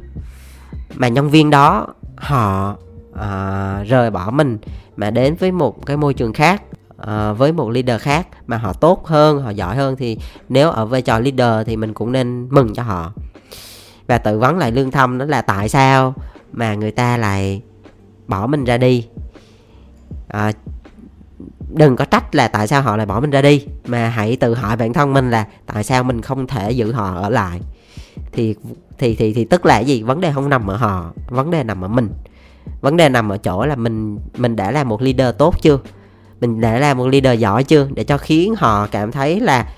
mà 0.95 1.09
nhân 1.09 1.31
viên 1.31 1.51
đó 1.51 1.87
họ 2.17 2.77
uh, 3.13 3.89
rời 3.89 4.11
bỏ 4.11 4.31
mình 4.31 4.59
mà 4.97 5.11
đến 5.11 5.35
với 5.35 5.53
một 5.53 5.87
cái 5.87 5.97
môi 5.97 6.15
trường 6.15 6.33
khác 6.33 6.63
uh, 7.03 7.39
với 7.39 7.53
một 7.53 7.71
leader 7.71 8.01
khác 8.01 8.27
mà 8.47 8.57
họ 8.57 8.73
tốt 8.73 9.07
hơn 9.07 9.43
họ 9.43 9.51
giỏi 9.51 9.77
hơn 9.77 9.97
thì 9.97 10.19
nếu 10.49 10.71
ở 10.71 10.87
vai 10.87 11.03
trò 11.03 11.19
leader 11.19 11.67
thì 11.67 11.77
mình 11.77 11.95
cũng 11.95 12.13
nên 12.13 12.49
mừng 12.51 12.75
cho 12.75 12.83
họ. 12.83 13.13
Và 14.07 14.19
tự 14.19 14.39
vấn 14.39 14.59
lại 14.59 14.73
lương 14.73 14.91
tâm 14.91 15.19
đó 15.19 15.25
là 15.25 15.43
tại 15.43 15.69
sao 15.69 16.15
mà 16.53 16.75
người 16.75 16.91
ta 16.91 17.17
lại 17.17 17.63
bỏ 18.27 18.47
mình 18.47 18.65
ra 18.65 18.79
đi? 18.79 19.07
À, 20.29 20.53
đừng 21.69 21.97
có 21.97 22.05
trách 22.05 22.35
là 22.35 22.49
tại 22.49 22.69
sao 22.69 22.83
họ 22.83 22.97
lại 22.97 23.07
bỏ 23.07 23.21
mình 23.21 23.31
ra 23.31 23.43
đi 23.43 23.67
mà 23.87 24.09
hãy 24.09 24.37
tự 24.37 24.55
hỏi 24.55 24.77
bản 24.77 24.93
thân 24.93 25.13
mình 25.13 25.31
là 25.31 25.47
tại 25.67 25.85
sao 25.85 26.05
mình 26.05 26.23
không 26.23 26.47
thể 26.47 26.71
giữ 26.71 26.93
họ 26.93 27.15
ở 27.15 27.29
lại. 27.29 27.61
Thì 28.33 28.55
thì 28.99 29.15
thì 29.15 29.35
thì 29.35 29.45
tức 29.45 29.67
là 29.67 29.79
gì? 29.79 30.03
Vấn 30.03 30.21
đề 30.21 30.33
không 30.33 30.49
nằm 30.49 30.67
ở 30.67 30.77
họ 30.77 31.13
vấn 31.29 31.51
đề 31.51 31.65
nằm 31.65 31.85
ở 31.85 31.89
mình. 31.89 32.09
Vấn 32.81 32.97
đề 32.97 33.09
nằm 33.09 33.29
ở 33.29 33.39
chỗ 33.39 33.67
là 33.67 33.77
mình 33.77 34.19
mình 34.37 34.57
đã 34.57 34.71
là 34.71 34.85
một 34.85 35.03
leader 35.03 35.35
tốt 35.39 35.55
chưa? 35.63 35.79
Mình 36.41 36.61
đã 36.61 36.79
là 36.79 36.95
một 36.95 37.07
leader 37.07 37.41
giỏi 37.41 37.65
chưa? 37.65 37.89
Để 37.95 38.05
cho 38.05 38.19
khiến 38.19 38.55
họ 38.59 38.89
cảm 38.91 39.13
thấy 39.13 39.41
là 39.41 39.69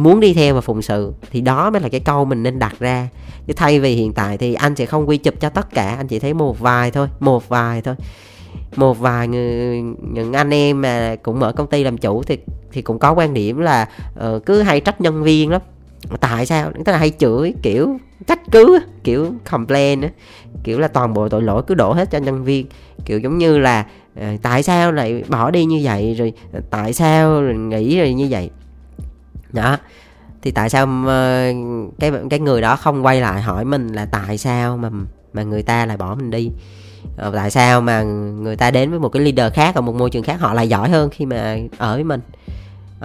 muốn 0.00 0.20
đi 0.20 0.34
theo 0.34 0.54
và 0.54 0.60
phụng 0.60 0.82
sự. 0.82 1.12
Thì 1.30 1.40
đó 1.40 1.70
mới 1.70 1.80
là 1.80 1.88
cái 1.88 2.00
câu 2.00 2.24
mình 2.24 2.42
nên 2.42 2.58
đặt 2.58 2.74
ra. 2.78 3.08
Chứ 3.46 3.52
thay 3.56 3.80
vì 3.80 3.94
hiện 3.94 4.12
tại 4.12 4.38
thì 4.38 4.54
anh 4.54 4.76
sẽ 4.76 4.86
không 4.86 5.08
quy 5.08 5.16
chụp 5.16 5.34
cho 5.40 5.48
tất 5.48 5.74
cả. 5.74 5.94
Anh 5.96 6.08
chỉ 6.08 6.18
thấy 6.18 6.34
một 6.34 6.60
vài 6.60 6.90
thôi 6.90 7.08
một 7.20 7.48
vài 7.48 7.82
thôi. 7.82 7.94
Một 8.76 8.98
vài 8.98 9.28
người 9.28 9.82
những 10.12 10.32
anh 10.32 10.54
em 10.54 10.82
mà 10.82 11.16
cũng 11.22 11.40
mở 11.40 11.52
công 11.52 11.66
ty 11.66 11.84
làm 11.84 11.98
chủ 11.98 12.22
thì 12.22 12.38
thì 12.72 12.82
cũng 12.82 12.98
có 12.98 13.12
quan 13.12 13.34
điểm 13.34 13.58
là 13.58 13.88
uh, 14.26 14.46
cứ 14.46 14.62
hay 14.62 14.80
trách 14.80 15.00
nhân 15.00 15.22
viên 15.22 15.50
lắm 15.50 15.60
tại 16.20 16.46
sao? 16.46 16.72
Tức 16.84 16.92
là 16.92 16.98
hay 16.98 17.10
chửi, 17.18 17.54
kiểu, 17.62 17.98
trách 18.26 18.40
cứ, 18.52 18.78
kiểu 19.04 19.32
complain 19.50 20.00
kiểu 20.64 20.78
là 20.78 20.88
toàn 20.88 21.14
bộ 21.14 21.28
tội 21.28 21.42
lỗi 21.42 21.62
cứ 21.66 21.74
đổ 21.74 21.92
hết 21.92 22.10
cho 22.10 22.18
nhân 22.18 22.44
viên. 22.44 22.66
Kiểu 23.04 23.18
giống 23.18 23.38
như 23.38 23.58
là 23.58 23.86
ờ, 24.20 24.26
tại 24.42 24.62
sao 24.62 24.92
lại 24.92 25.24
bỏ 25.28 25.50
đi 25.50 25.64
như 25.64 25.80
vậy? 25.82 26.14
Rồi 26.14 26.32
ờ, 26.52 26.60
tại 26.70 26.92
sao 26.92 27.42
rồi 27.42 27.54
nghĩ 27.54 27.98
rồi 27.98 28.14
như 28.14 28.26
vậy? 28.30 28.50
Đó. 29.52 29.76
Thì 30.42 30.50
tại 30.50 30.70
sao 30.70 30.86
ờ, 31.06 31.52
cái 31.98 32.12
cái 32.30 32.40
người 32.40 32.60
đó 32.60 32.76
không 32.76 33.06
quay 33.06 33.20
lại 33.20 33.42
hỏi 33.42 33.64
mình 33.64 33.92
là 33.92 34.06
tại 34.06 34.38
sao 34.38 34.76
mà 34.76 34.90
mà 35.32 35.42
người 35.42 35.62
ta 35.62 35.86
lại 35.86 35.96
bỏ 35.96 36.14
mình 36.14 36.30
đi? 36.30 36.50
Tại 37.34 37.50
sao 37.50 37.80
mà 37.80 38.02
người 38.02 38.56
ta 38.56 38.70
đến 38.70 38.90
với 38.90 38.98
một 38.98 39.08
cái 39.08 39.22
leader 39.22 39.54
khác 39.54 39.74
ở 39.74 39.80
một 39.80 39.94
môi 39.94 40.10
trường 40.10 40.22
khác 40.22 40.40
họ 40.40 40.54
lại 40.54 40.68
giỏi 40.68 40.88
hơn 40.88 41.10
khi 41.10 41.26
mà 41.26 41.58
ở 41.78 41.94
với 41.94 42.04
mình? 42.04 42.20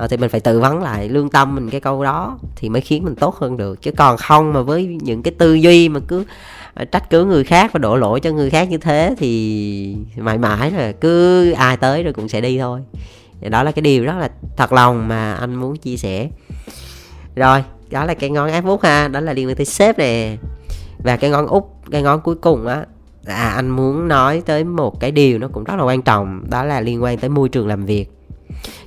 À, 0.01 0.07
thì 0.07 0.17
mình 0.17 0.29
phải 0.29 0.39
tự 0.39 0.59
vấn 0.59 0.83
lại 0.83 1.09
lương 1.09 1.29
tâm 1.29 1.55
mình 1.55 1.69
cái 1.69 1.81
câu 1.81 2.03
đó 2.03 2.37
thì 2.55 2.69
mới 2.69 2.81
khiến 2.81 3.03
mình 3.03 3.15
tốt 3.15 3.35
hơn 3.35 3.57
được. 3.57 3.81
Chứ 3.81 3.91
còn 3.91 4.17
không 4.17 4.53
mà 4.53 4.61
với 4.61 4.97
những 5.01 5.23
cái 5.23 5.33
tư 5.37 5.53
duy 5.53 5.89
mà 5.89 5.99
cứ 6.07 6.25
ờ, 6.73 6.85
trách 6.85 7.09
cứ 7.09 7.25
người 7.25 7.43
khác 7.43 7.73
và 7.73 7.77
đổ 7.77 7.95
lỗi 7.95 8.19
cho 8.19 8.31
người 8.31 8.49
khác 8.49 8.69
như 8.69 8.77
thế 8.77 9.15
thì 9.17 9.95
mãi 10.17 10.37
mãi 10.37 10.71
là 10.71 10.91
cứ 10.91 11.51
ai 11.51 11.77
tới 11.77 12.03
rồi 12.03 12.13
cũng 12.13 12.29
sẽ 12.29 12.41
đi 12.41 12.59
thôi. 12.59 12.79
Đó 13.41 13.63
là 13.63 13.71
cái 13.71 13.81
điều 13.81 14.03
rất 14.03 14.17
là 14.19 14.29
thật 14.57 14.73
lòng 14.73 15.07
mà 15.07 15.33
anh 15.33 15.55
muốn 15.55 15.77
chia 15.77 15.97
sẻ. 15.97 16.29
Rồi 17.35 17.63
đó 17.89 18.05
là 18.05 18.13
cái 18.13 18.29
ngón 18.29 18.51
áp 18.51 18.65
út 18.65 18.83
ha 18.83 19.07
đó 19.07 19.19
là 19.19 19.33
liên 19.33 19.47
quan 19.47 19.55
tới 19.55 19.65
sếp 19.65 19.97
nè. 19.97 20.37
Và 21.03 21.17
cái 21.17 21.29
ngón 21.29 21.47
út 21.47 21.63
cái 21.91 22.01
ngón 22.01 22.21
cuối 22.21 22.35
cùng 22.35 22.67
á 22.67 22.85
à 23.25 23.53
anh 23.55 23.69
muốn 23.69 24.07
nói 24.07 24.43
tới 24.45 24.63
một 24.63 24.99
cái 24.99 25.11
điều 25.11 25.39
nó 25.39 25.47
cũng 25.47 25.63
rất 25.63 25.75
là 25.77 25.83
quan 25.83 26.01
trọng 26.01 26.43
đó 26.49 26.63
là 26.63 26.81
liên 26.81 27.03
quan 27.03 27.17
tới 27.17 27.29
môi 27.29 27.49
trường 27.49 27.67
làm 27.67 27.85
việc 27.85 28.20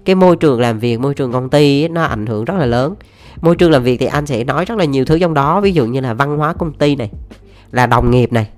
cái 0.05 0.15
môi 0.15 0.37
trường 0.37 0.61
làm 0.61 0.79
việc 0.79 1.01
môi 1.01 1.15
trường 1.15 1.33
công 1.33 1.51
ty 1.51 1.83
ấy, 1.83 1.89
nó 1.89 2.03
ảnh 2.03 2.27
hưởng 2.27 2.45
rất 2.45 2.55
là 2.59 2.67
lớn. 2.67 2.95
Môi 3.41 3.57
trường 3.57 3.71
làm 3.71 3.83
việc 3.83 3.97
thì 4.01 4.07
anh 4.07 4.27
sẽ 4.27 4.45
nói 4.45 4.65
rất 4.65 4.79
là 4.79 4.85
nhiều 4.85 5.05
thứ 5.05 5.19
trong 5.19 5.35
đó. 5.35 5.61
Ví 5.61 5.73
dụ 5.73 5.87
như 5.87 6.01
là 6.01 6.15
văn 6.15 6.37
hóa 6.37 6.53
công 6.53 6.73
ty 6.73 6.97
này 6.97 7.11
là 7.73 7.87
đồng 7.87 8.11
nghiệp 8.11 8.33
này 8.33 8.49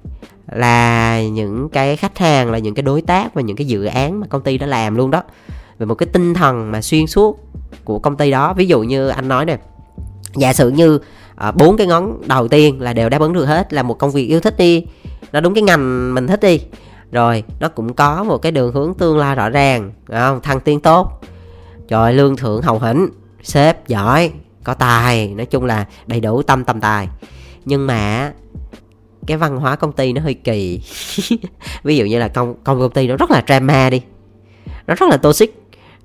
là 0.53 1.23
những 1.23 1.69
cái 1.69 1.97
khách 1.97 2.19
hàng 2.19 2.51
là 2.51 2.59
những 2.59 2.75
cái 2.75 2.83
đối 2.83 3.03
tác 3.03 3.35
và 3.35 3.43
những 3.43 3.57
cái 3.57 3.67
dự 3.67 3.85
án 3.85 4.21
mà 4.21 4.27
công 4.27 4.43
ty 4.43 4.59
đã 4.59 4.67
làm 4.67 4.97
luôn 4.97 5.11
đó. 5.11 5.23
Về 5.79 5.87
một 5.87 5.95
cái 5.95 6.07
tinh 6.13 6.35
thần 6.35 6.73
mà 6.73 6.83
xuyên 6.83 7.07
suốt 7.07 7.39
của 7.85 7.99
công 7.99 8.17
ty 8.17 8.31
đó. 8.31 8.55
Ví 8.55 8.67
dụ 8.67 8.83
như 8.83 9.09
anh 9.09 9.29
nói 9.29 9.45
nè 9.45 9.59
giả 10.35 10.53
sử 10.53 10.71
như 10.71 10.99
ờ, 11.37 11.53
bốn 11.53 11.71
uh, 11.71 11.79
cái 11.79 11.87
ngón 11.87 12.29
đầu 12.29 12.49
tiên 12.49 12.81
là 12.81 12.93
đều 12.93 13.09
đáp 13.09 13.21
ứng 13.21 13.33
được 13.33 13.45
hết 13.45 13.73
là 13.73 13.83
một 13.83 13.99
công 13.99 14.11
việc 14.11 14.27
yêu 14.27 14.41
thích 14.41 14.57
đi 14.57 14.87
nó 15.33 15.41
đúng 15.41 15.55
cái 15.55 15.63
ngành 15.63 16.15
mình 16.15 16.27
thích 16.27 16.41
đi 16.41 16.61
rồi 17.13 17.45
nó 17.61 17.69
cũng 17.69 17.95
có 17.95 18.25
một 18.25 18.39
cái 18.39 18.53
đường 18.53 18.73
hướng 18.73 18.95
tương 18.95 19.19
lai 19.19 19.35
rõ 19.35 19.51
ràng 19.51 19.93
không? 20.09 20.41
Thăng 20.41 20.61
tiến 20.61 20.81
tốt. 20.81 21.21
Rồi 21.89 22.15
lương 22.15 22.37
thưởng 22.37 22.63
hậu 22.63 22.79
hĩnh 22.79 23.09
sếp 23.43 23.89
giỏi 23.89 24.33
có 24.65 24.75
tài 24.75 25.35
nói 25.35 25.47
chung 25.47 25.65
là 25.65 25.87
đầy 26.07 26.21
đủ 26.21 26.43
tâm 26.43 26.65
tầm 26.65 26.81
tài. 26.81 27.09
Nhưng 27.65 27.87
mà 27.87 28.33
cái 29.27 29.37
văn 29.37 29.57
hóa 29.57 29.77
công 29.77 29.93
ty 29.93 30.13
nó 30.13 30.23
hơi 30.23 30.35
kỳ. 30.35 30.81
Ví 31.83 31.97
dụ 31.97 32.05
như 32.05 32.19
là 32.19 32.29
công 32.29 32.55
công 32.65 32.81
công 32.81 32.91
ty 32.91 33.09
nó 33.09 33.17
rất 33.17 33.31
là 33.31 33.43
drama 33.47 33.91
đi. 33.91 34.03
Nó 34.87 34.95
rất 34.95 35.11
là 35.11 35.17
toxic. 35.17 35.63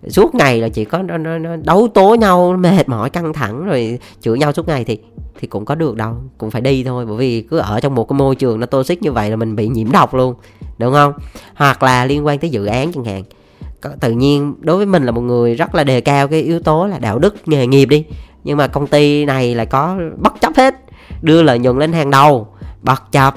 Suốt 0.09 0.35
ngày 0.35 0.61
là 0.61 0.69
chỉ 0.69 0.85
có 0.85 1.01
nó, 1.01 1.17
nó, 1.17 1.37
nó 1.37 1.55
đấu 1.55 1.87
tố 1.93 2.15
nhau 2.15 2.55
mệt 2.59 2.89
mỏi 2.89 3.09
căng 3.09 3.33
thẳng 3.33 3.65
rồi 3.65 3.99
chửi 4.21 4.39
nhau 4.39 4.53
suốt 4.53 4.67
ngày 4.67 4.83
thì 4.83 4.99
thì 5.39 5.47
cũng 5.47 5.65
có 5.65 5.75
được 5.75 5.95
đâu, 5.95 6.15
cũng 6.37 6.51
phải 6.51 6.61
đi 6.61 6.83
thôi, 6.83 7.05
bởi 7.05 7.17
vì 7.17 7.41
cứ 7.41 7.57
ở 7.57 7.79
trong 7.79 7.95
một 7.95 8.09
cái 8.09 8.17
môi 8.17 8.35
trường 8.35 8.59
nó 8.59 8.65
toxic 8.65 9.01
như 9.01 9.11
vậy 9.11 9.29
là 9.29 9.35
mình 9.35 9.55
bị 9.55 9.67
nhiễm 9.67 9.91
độc 9.91 10.13
luôn, 10.13 10.35
đúng 10.77 10.93
không? 10.93 11.13
Hoặc 11.55 11.83
là 11.83 12.05
liên 12.05 12.25
quan 12.25 12.39
tới 12.39 12.49
dự 12.49 12.65
án 12.65 12.91
chẳng 12.91 13.03
hạn. 13.03 13.23
Tự 13.99 14.11
nhiên 14.11 14.55
đối 14.59 14.77
với 14.77 14.85
mình 14.85 15.05
là 15.05 15.11
một 15.11 15.21
người 15.21 15.55
rất 15.55 15.75
là 15.75 15.83
đề 15.83 16.01
cao 16.01 16.27
cái 16.27 16.41
yếu 16.41 16.59
tố 16.59 16.87
là 16.87 16.99
đạo 16.99 17.19
đức 17.19 17.35
nghề 17.45 17.67
nghiệp 17.67 17.85
đi, 17.85 18.05
nhưng 18.43 18.57
mà 18.57 18.67
công 18.67 18.87
ty 18.87 19.25
này 19.25 19.55
lại 19.55 19.65
có 19.65 19.97
bất 20.17 20.33
chấp 20.41 20.51
hết, 20.57 20.75
đưa 21.21 21.43
lợi 21.43 21.59
nhuận 21.59 21.79
lên 21.79 21.93
hàng 21.93 22.11
đầu, 22.11 22.47
bất 22.81 23.11
chấp. 23.11 23.35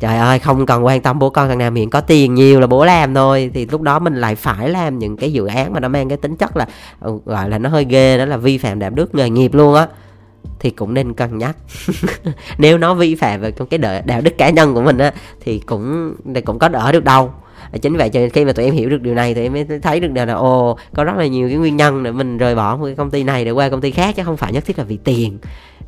Trời 0.00 0.16
ơi, 0.16 0.38
không 0.38 0.66
cần 0.66 0.84
quan 0.84 1.00
tâm 1.00 1.18
bố 1.18 1.30
con 1.30 1.48
thằng 1.48 1.58
nào, 1.58 1.70
miệng 1.70 1.90
có 1.90 2.00
tiền 2.00 2.34
nhiều 2.34 2.60
là 2.60 2.66
bố 2.66 2.84
làm 2.84 3.14
thôi. 3.14 3.50
Thì 3.54 3.66
lúc 3.66 3.80
đó 3.80 3.98
mình 3.98 4.14
lại 4.14 4.34
phải 4.34 4.68
làm 4.68 4.98
những 4.98 5.16
cái 5.16 5.32
dự 5.32 5.46
án 5.46 5.72
mà 5.72 5.80
nó 5.80 5.88
mang 5.88 6.08
cái 6.08 6.18
tính 6.18 6.36
chất 6.36 6.56
là 6.56 6.66
ừ, 7.00 7.18
gọi 7.24 7.50
là 7.50 7.58
nó 7.58 7.68
hơi 7.68 7.84
ghê, 7.84 8.18
đó 8.18 8.24
là 8.24 8.36
vi 8.36 8.58
phạm 8.58 8.78
đạo 8.78 8.90
đức 8.90 9.14
nghề 9.14 9.30
nghiệp 9.30 9.54
luôn 9.54 9.74
á 9.74 9.86
thì 10.60 10.70
cũng 10.70 10.94
nên 10.94 11.14
cân 11.14 11.38
nhắc. 11.38 11.56
Nếu 12.58 12.78
nó 12.78 12.94
vi 12.94 13.14
phạm 13.14 13.40
về 13.40 13.52
cái 13.70 13.78
đạo 14.04 14.20
đức 14.20 14.38
cá 14.38 14.50
nhân 14.50 14.74
của 14.74 14.82
mình 14.82 14.98
á 14.98 15.12
thì 15.40 15.58
cũng 15.58 16.14
thì 16.34 16.40
cũng 16.40 16.58
có 16.58 16.68
đỡ 16.68 16.92
được 16.92 17.04
đâu. 17.04 17.32
Chính 17.82 17.96
vậy 17.96 18.08
cho 18.08 18.20
nên 18.20 18.30
khi 18.30 18.44
mà 18.44 18.52
tụi 18.52 18.64
em 18.64 18.74
hiểu 18.74 18.90
được 18.90 19.02
điều 19.02 19.14
này 19.14 19.34
thì 19.34 19.42
em 19.42 19.52
mới 19.52 19.66
thấy 19.82 20.00
được 20.00 20.08
điều 20.08 20.26
là 20.26 20.34
ồ 20.34 20.78
có 20.94 21.04
rất 21.04 21.16
là 21.16 21.26
nhiều 21.26 21.48
cái 21.48 21.56
nguyên 21.56 21.76
nhân 21.76 22.02
để 22.02 22.12
mình 22.12 22.38
rời 22.38 22.54
bỏ 22.54 22.76
một 22.76 22.84
cái 22.84 22.94
công 22.94 23.10
ty 23.10 23.24
này 23.24 23.44
để 23.44 23.50
qua 23.50 23.68
công 23.68 23.80
ty 23.80 23.90
khác 23.90 24.16
chứ 24.16 24.22
không 24.24 24.36
phải 24.36 24.52
nhất 24.52 24.64
thiết 24.64 24.78
là 24.78 24.84
vì 24.84 24.96
tiền 24.96 25.38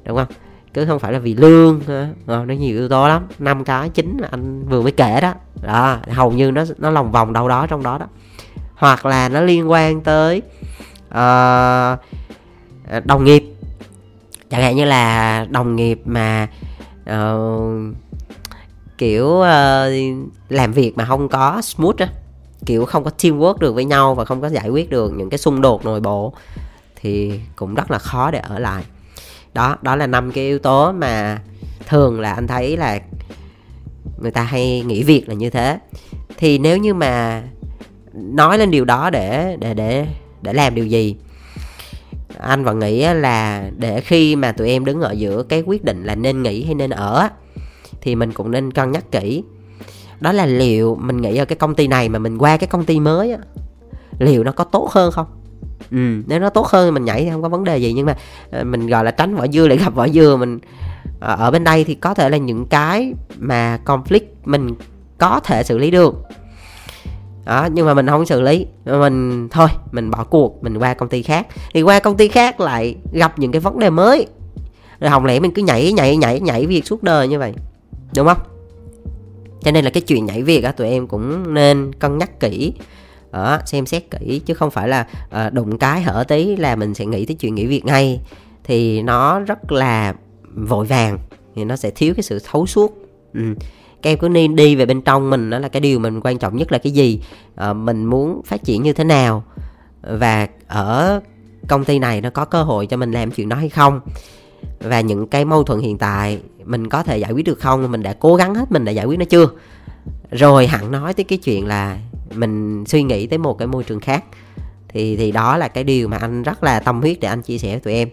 đúng 0.04 0.16
không? 0.16 0.26
Cứ 0.74 0.86
không 0.86 0.98
phải 0.98 1.12
là 1.12 1.18
vì 1.18 1.34
lương 1.34 1.80
ờ, 2.26 2.44
nó 2.46 2.54
nhiều 2.54 2.76
yếu 2.76 2.88
tố 2.88 3.08
lắm. 3.08 3.26
Năm 3.38 3.64
cái 3.64 3.88
chính 3.88 4.18
là 4.18 4.28
anh 4.30 4.68
vừa 4.68 4.82
mới 4.82 4.92
kể 4.92 5.20
đó. 5.20 5.34
Đó 5.62 5.98
hầu 6.10 6.32
như 6.32 6.50
nó 6.50 6.64
nó 6.78 6.90
lòng 6.90 7.12
vòng 7.12 7.32
đâu 7.32 7.48
đó 7.48 7.66
trong 7.66 7.82
đó 7.82 7.98
đó. 7.98 8.06
Hoặc 8.74 9.06
là 9.06 9.28
nó 9.28 9.40
liên 9.40 9.70
quan 9.70 10.00
tới 10.00 10.42
uh, 11.08 11.98
đồng 13.04 13.24
nghiệp 13.24 13.55
chẳng 14.50 14.62
hạn 14.62 14.76
như 14.76 14.84
là 14.84 15.46
đồng 15.50 15.76
nghiệp 15.76 16.00
mà 16.04 16.48
uh, 17.10 17.94
kiểu 18.98 19.26
uh, 19.26 19.46
làm 20.48 20.72
việc 20.72 20.92
mà 20.96 21.04
không 21.04 21.28
có 21.28 21.62
smooth 21.62 21.98
á 21.98 22.08
kiểu 22.66 22.84
không 22.84 23.04
có 23.04 23.10
teamwork 23.18 23.58
được 23.58 23.74
với 23.74 23.84
nhau 23.84 24.14
và 24.14 24.24
không 24.24 24.40
có 24.40 24.48
giải 24.48 24.68
quyết 24.68 24.90
được 24.90 25.12
những 25.16 25.30
cái 25.30 25.38
xung 25.38 25.60
đột 25.60 25.84
nội 25.84 26.00
bộ 26.00 26.32
thì 27.00 27.40
cũng 27.56 27.74
rất 27.74 27.90
là 27.90 27.98
khó 27.98 28.30
để 28.30 28.38
ở 28.38 28.58
lại. 28.58 28.84
Đó 29.54 29.76
đó 29.82 29.96
là 29.96 30.06
năm 30.06 30.32
cái 30.32 30.44
yếu 30.44 30.58
tố 30.58 30.92
mà 30.92 31.40
thường 31.86 32.20
là 32.20 32.32
anh 32.32 32.46
thấy 32.46 32.76
là 32.76 33.00
người 34.18 34.30
ta 34.30 34.42
hay 34.42 34.82
nghĩ 34.86 35.02
việc 35.02 35.28
là 35.28 35.34
như 35.34 35.50
thế. 35.50 35.78
Thì 36.36 36.58
nếu 36.58 36.76
như 36.76 36.94
mà 36.94 37.42
nói 38.14 38.58
lên 38.58 38.70
điều 38.70 38.84
đó 38.84 39.10
để 39.10 39.56
để 39.60 39.74
để 39.74 40.06
để 40.42 40.52
làm 40.52 40.74
điều 40.74 40.86
gì 40.86 41.16
anh 42.38 42.64
vẫn 42.64 42.78
nghĩ 42.78 43.06
là 43.14 43.70
để 43.76 44.00
khi 44.00 44.36
mà 44.36 44.52
tụi 44.52 44.68
em 44.68 44.84
đứng 44.84 45.00
ở 45.00 45.12
giữa 45.12 45.42
cái 45.42 45.62
quyết 45.66 45.84
định 45.84 46.04
là 46.04 46.14
nên 46.14 46.42
nghỉ 46.42 46.64
hay 46.64 46.74
nên 46.74 46.90
ở 46.90 47.28
thì 48.00 48.14
mình 48.14 48.32
cũng 48.32 48.50
nên 48.50 48.70
cân 48.70 48.92
nhắc 48.92 49.10
kỹ. 49.10 49.42
Đó 50.20 50.32
là 50.32 50.46
liệu 50.46 50.98
mình 51.00 51.16
nghĩ 51.16 51.36
ở 51.36 51.44
cái 51.44 51.56
công 51.56 51.74
ty 51.74 51.86
này 51.86 52.08
mà 52.08 52.18
mình 52.18 52.38
qua 52.38 52.56
cái 52.56 52.66
công 52.66 52.84
ty 52.84 53.00
mới 53.00 53.32
á, 53.32 53.38
liệu 54.18 54.44
nó 54.44 54.52
có 54.52 54.64
tốt 54.64 54.90
hơn 54.90 55.12
không? 55.12 55.26
Ừ 55.90 56.22
nếu 56.26 56.40
nó 56.40 56.50
tốt 56.50 56.66
hơn 56.66 56.94
mình 56.94 57.04
nhảy 57.04 57.24
thì 57.24 57.30
không 57.30 57.42
có 57.42 57.48
vấn 57.48 57.64
đề 57.64 57.78
gì, 57.78 57.92
nhưng 57.92 58.06
mà 58.06 58.16
ờ, 58.50 58.64
mình 58.64 58.86
gọi 58.86 59.04
là 59.04 59.10
tránh 59.10 59.36
vỏ 59.36 59.46
dưa 59.46 59.68
lại 59.68 59.78
gặp 59.78 59.94
vỏ 59.94 60.08
dưa 60.08 60.36
mình 60.36 60.58
ờ, 61.20 61.36
ở 61.38 61.50
bên 61.50 61.64
đây 61.64 61.84
thì 61.84 61.94
có 61.94 62.14
thể 62.14 62.28
là 62.28 62.36
những 62.36 62.66
cái 62.66 63.12
mà 63.38 63.78
conflict 63.84 64.26
mình 64.44 64.74
có 65.18 65.40
thể 65.44 65.62
xử 65.62 65.78
lý 65.78 65.90
được 65.90 66.14
đó 67.46 67.68
nhưng 67.72 67.86
mà 67.86 67.94
mình 67.94 68.06
không 68.06 68.26
xử 68.26 68.40
lý. 68.40 68.66
Mình 68.84 69.48
thôi 69.48 69.68
mình 69.92 70.10
bỏ 70.10 70.24
cuộc 70.24 70.62
mình 70.62 70.78
qua 70.78 70.94
công 70.94 71.08
ty 71.08 71.22
khác. 71.22 71.46
Thì 71.74 71.82
qua 71.82 71.98
công 71.98 72.16
ty 72.16 72.28
khác 72.28 72.60
lại 72.60 72.96
gặp 73.12 73.38
những 73.38 73.52
cái 73.52 73.60
vấn 73.60 73.78
đề 73.78 73.90
mới. 73.90 74.26
Rồi 75.00 75.10
hồng 75.10 75.24
lẽ 75.24 75.40
mình 75.40 75.50
cứ 75.50 75.62
nhảy 75.62 75.92
nhảy 75.92 76.16
nhảy 76.16 76.40
nhảy 76.40 76.66
việc 76.66 76.86
suốt 76.86 77.02
đời 77.02 77.28
như 77.28 77.38
vậy. 77.38 77.54
Đúng 78.16 78.26
không? 78.26 78.38
Cho 79.60 79.70
nên 79.70 79.84
là 79.84 79.90
cái 79.90 80.00
chuyện 80.00 80.26
nhảy 80.26 80.42
việc 80.42 80.64
á 80.64 80.72
tụi 80.72 80.88
em 80.88 81.06
cũng 81.06 81.54
nên 81.54 81.92
cân 81.92 82.18
nhắc 82.18 82.40
kỹ. 82.40 82.72
Đó, 83.32 83.58
xem 83.66 83.86
xét 83.86 84.10
kỹ 84.10 84.40
chứ 84.46 84.54
không 84.54 84.70
phải 84.70 84.88
là 84.88 85.06
uh, 85.26 85.52
đụng 85.52 85.78
cái 85.78 86.02
hở 86.02 86.24
tí 86.28 86.56
là 86.56 86.76
mình 86.76 86.94
sẽ 86.94 87.06
nghĩ 87.06 87.26
tới 87.26 87.34
chuyện 87.34 87.54
nghỉ 87.54 87.66
việc 87.66 87.84
ngay. 87.84 88.20
Thì 88.64 89.02
nó 89.02 89.40
rất 89.40 89.72
là 89.72 90.14
vội 90.54 90.86
vàng 90.86 91.18
thì 91.54 91.64
nó 91.64 91.76
sẽ 91.76 91.90
thiếu 91.90 92.14
cái 92.16 92.22
sự 92.22 92.38
thấu 92.50 92.66
suốt. 92.66 92.98
Ừ 93.34 93.54
các 94.06 94.10
em 94.10 94.18
cứ 94.18 94.28
nên 94.28 94.56
đi 94.56 94.76
về 94.76 94.86
bên 94.86 95.02
trong 95.02 95.30
mình 95.30 95.50
đó 95.50 95.58
là 95.58 95.68
cái 95.68 95.80
điều 95.80 95.98
mình 95.98 96.20
quan 96.20 96.38
trọng 96.38 96.56
nhất 96.56 96.72
là 96.72 96.78
cái 96.78 96.92
gì? 96.92 97.20
À, 97.56 97.72
mình 97.72 98.04
muốn 98.04 98.42
phát 98.44 98.64
triển 98.64 98.82
như 98.82 98.92
thế 98.92 99.04
nào? 99.04 99.44
Và 100.02 100.48
ở 100.66 101.20
công 101.68 101.84
ty 101.84 101.98
này 101.98 102.20
nó 102.20 102.30
có 102.30 102.44
cơ 102.44 102.62
hội 102.62 102.86
cho 102.86 102.96
mình 102.96 103.12
làm 103.12 103.30
chuyện 103.30 103.48
đó 103.48 103.56
hay 103.56 103.68
không? 103.68 104.00
Và 104.80 105.00
những 105.00 105.26
cái 105.26 105.44
mâu 105.44 105.62
thuẫn 105.62 105.80
hiện 105.80 105.98
tại 105.98 106.40
mình 106.64 106.88
có 106.88 107.02
thể 107.02 107.18
giải 107.18 107.32
quyết 107.32 107.42
được 107.42 107.60
không? 107.60 107.92
Mình 107.92 108.02
đã 108.02 108.12
cố 108.12 108.34
gắng 108.34 108.54
hết 108.54 108.72
mình 108.72 108.84
đã 108.84 108.92
giải 108.92 109.06
quyết 109.06 109.18
nó 109.18 109.24
chưa? 109.24 109.48
Rồi 110.30 110.66
hẳn 110.66 110.92
nói 110.92 111.14
tới 111.14 111.24
cái 111.24 111.38
chuyện 111.38 111.66
là 111.66 111.98
mình 112.34 112.84
suy 112.86 113.02
nghĩ 113.02 113.26
tới 113.26 113.38
một 113.38 113.58
cái 113.58 113.68
môi 113.68 113.84
trường 113.84 114.00
khác. 114.00 114.24
Thì 114.88 115.16
thì 115.16 115.32
đó 115.32 115.56
là 115.56 115.68
cái 115.68 115.84
điều 115.84 116.08
mà 116.08 116.16
anh 116.16 116.42
rất 116.42 116.64
là 116.64 116.80
tâm 116.80 117.00
huyết 117.00 117.20
để 117.20 117.28
anh 117.28 117.42
chia 117.42 117.58
sẻ 117.58 117.68
với 117.68 117.80
tụi 117.80 117.94
em. 117.94 118.08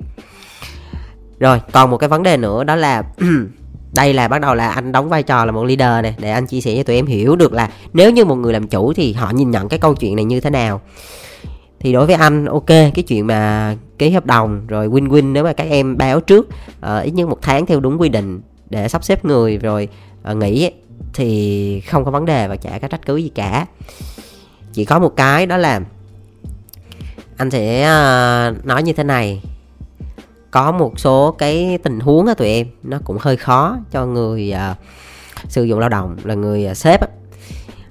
Rồi 1.40 1.62
còn 1.72 1.90
một 1.92 1.98
cái 1.98 2.10
vấn 2.10 2.24
đề 2.24 2.38
nữa 2.38 2.64
đó 2.64 2.76
là 2.76 3.04
đây 3.96 4.14
là 4.14 4.28
bắt 4.28 4.42
đầu 4.42 4.56
là 4.56 4.70
anh 4.70 4.92
đóng 4.92 5.10
vai 5.10 5.24
trò 5.24 5.46
là 5.46 5.52
một 5.52 5.64
leader 5.64 6.04
này 6.04 6.16
để 6.20 6.32
anh 6.32 6.48
chia 6.48 6.62
sẻ 6.62 6.76
cho 6.78 6.84
tụi 6.84 6.96
em 6.96 7.06
hiểu 7.06 7.36
được 7.36 7.54
là 7.54 7.70
nếu 7.94 8.12
như 8.12 8.26
một 8.26 8.36
người 8.36 8.54
làm 8.54 8.68
chủ 8.68 8.94
thì 8.94 9.14
họ 9.14 9.32
nhìn 9.32 9.52
nhận 9.52 9.70
cái 9.70 9.80
câu 9.80 9.96
chuyện 9.96 10.16
này 10.16 10.26
như 10.26 10.40
thế 10.40 10.50
nào. 10.50 10.82
Thì 11.80 11.94
đối 11.94 12.06
với 12.06 12.16
anh 12.16 12.46
ok 12.46 12.68
cái 12.68 13.04
chuyện 13.08 13.28
mà 13.28 13.76
ký 13.98 14.10
hợp 14.10 14.26
đồng 14.26 14.68
rồi 14.68 14.88
win 14.88 15.08
win 15.08 15.32
nếu 15.32 15.44
mà 15.44 15.54
các 15.54 15.68
em 15.70 15.98
báo 15.98 16.20
trước 16.20 16.48
uh, 16.86 17.04
ít 17.04 17.12
nhất 17.12 17.30
một 17.30 17.38
tháng 17.42 17.66
theo 17.66 17.80
đúng 17.80 18.02
quy 18.02 18.10
định 18.10 18.42
để 18.70 18.88
sắp 18.88 19.04
xếp 19.04 19.26
người 19.26 19.58
rồi 19.58 19.88
uh, 20.32 20.38
nghỉ 20.38 20.72
thì 21.14 21.80
không 21.80 22.06
có 22.06 22.12
vấn 22.12 22.26
đề 22.26 22.48
và 22.48 22.56
chả 22.56 22.80
có 22.80 22.88
trách 22.88 23.06
cứ 23.06 23.18
gì 23.18 23.32
cả. 23.36 23.66
Chỉ 24.74 24.86
có 24.86 25.00
một 25.00 25.16
cái 25.16 25.46
đó 25.46 25.58
là 25.58 25.82
anh 27.38 27.52
sẽ 27.52 27.82
uh, 27.82 28.66
nói 28.66 28.84
như 28.84 28.94
thế 28.94 29.04
này 29.04 29.42
có 30.54 30.72
một 30.72 31.00
số 31.00 31.36
cái 31.38 31.78
tình 31.84 32.00
huống 32.00 32.28
á 32.28 32.34
tụi 32.34 32.48
em 32.48 32.68
nó 32.84 33.00
cũng 33.04 33.18
hơi 33.22 33.38
khó 33.38 33.78
cho 33.92 34.06
người 34.06 34.54
uh, 34.72 34.78
sử 35.48 35.64
dụng 35.64 35.80
lao 35.80 35.90
động 35.90 36.18
là 36.24 36.34
người 36.34 36.68
uh, 36.72 36.78
sếp 36.78 37.02
á, 37.02 37.08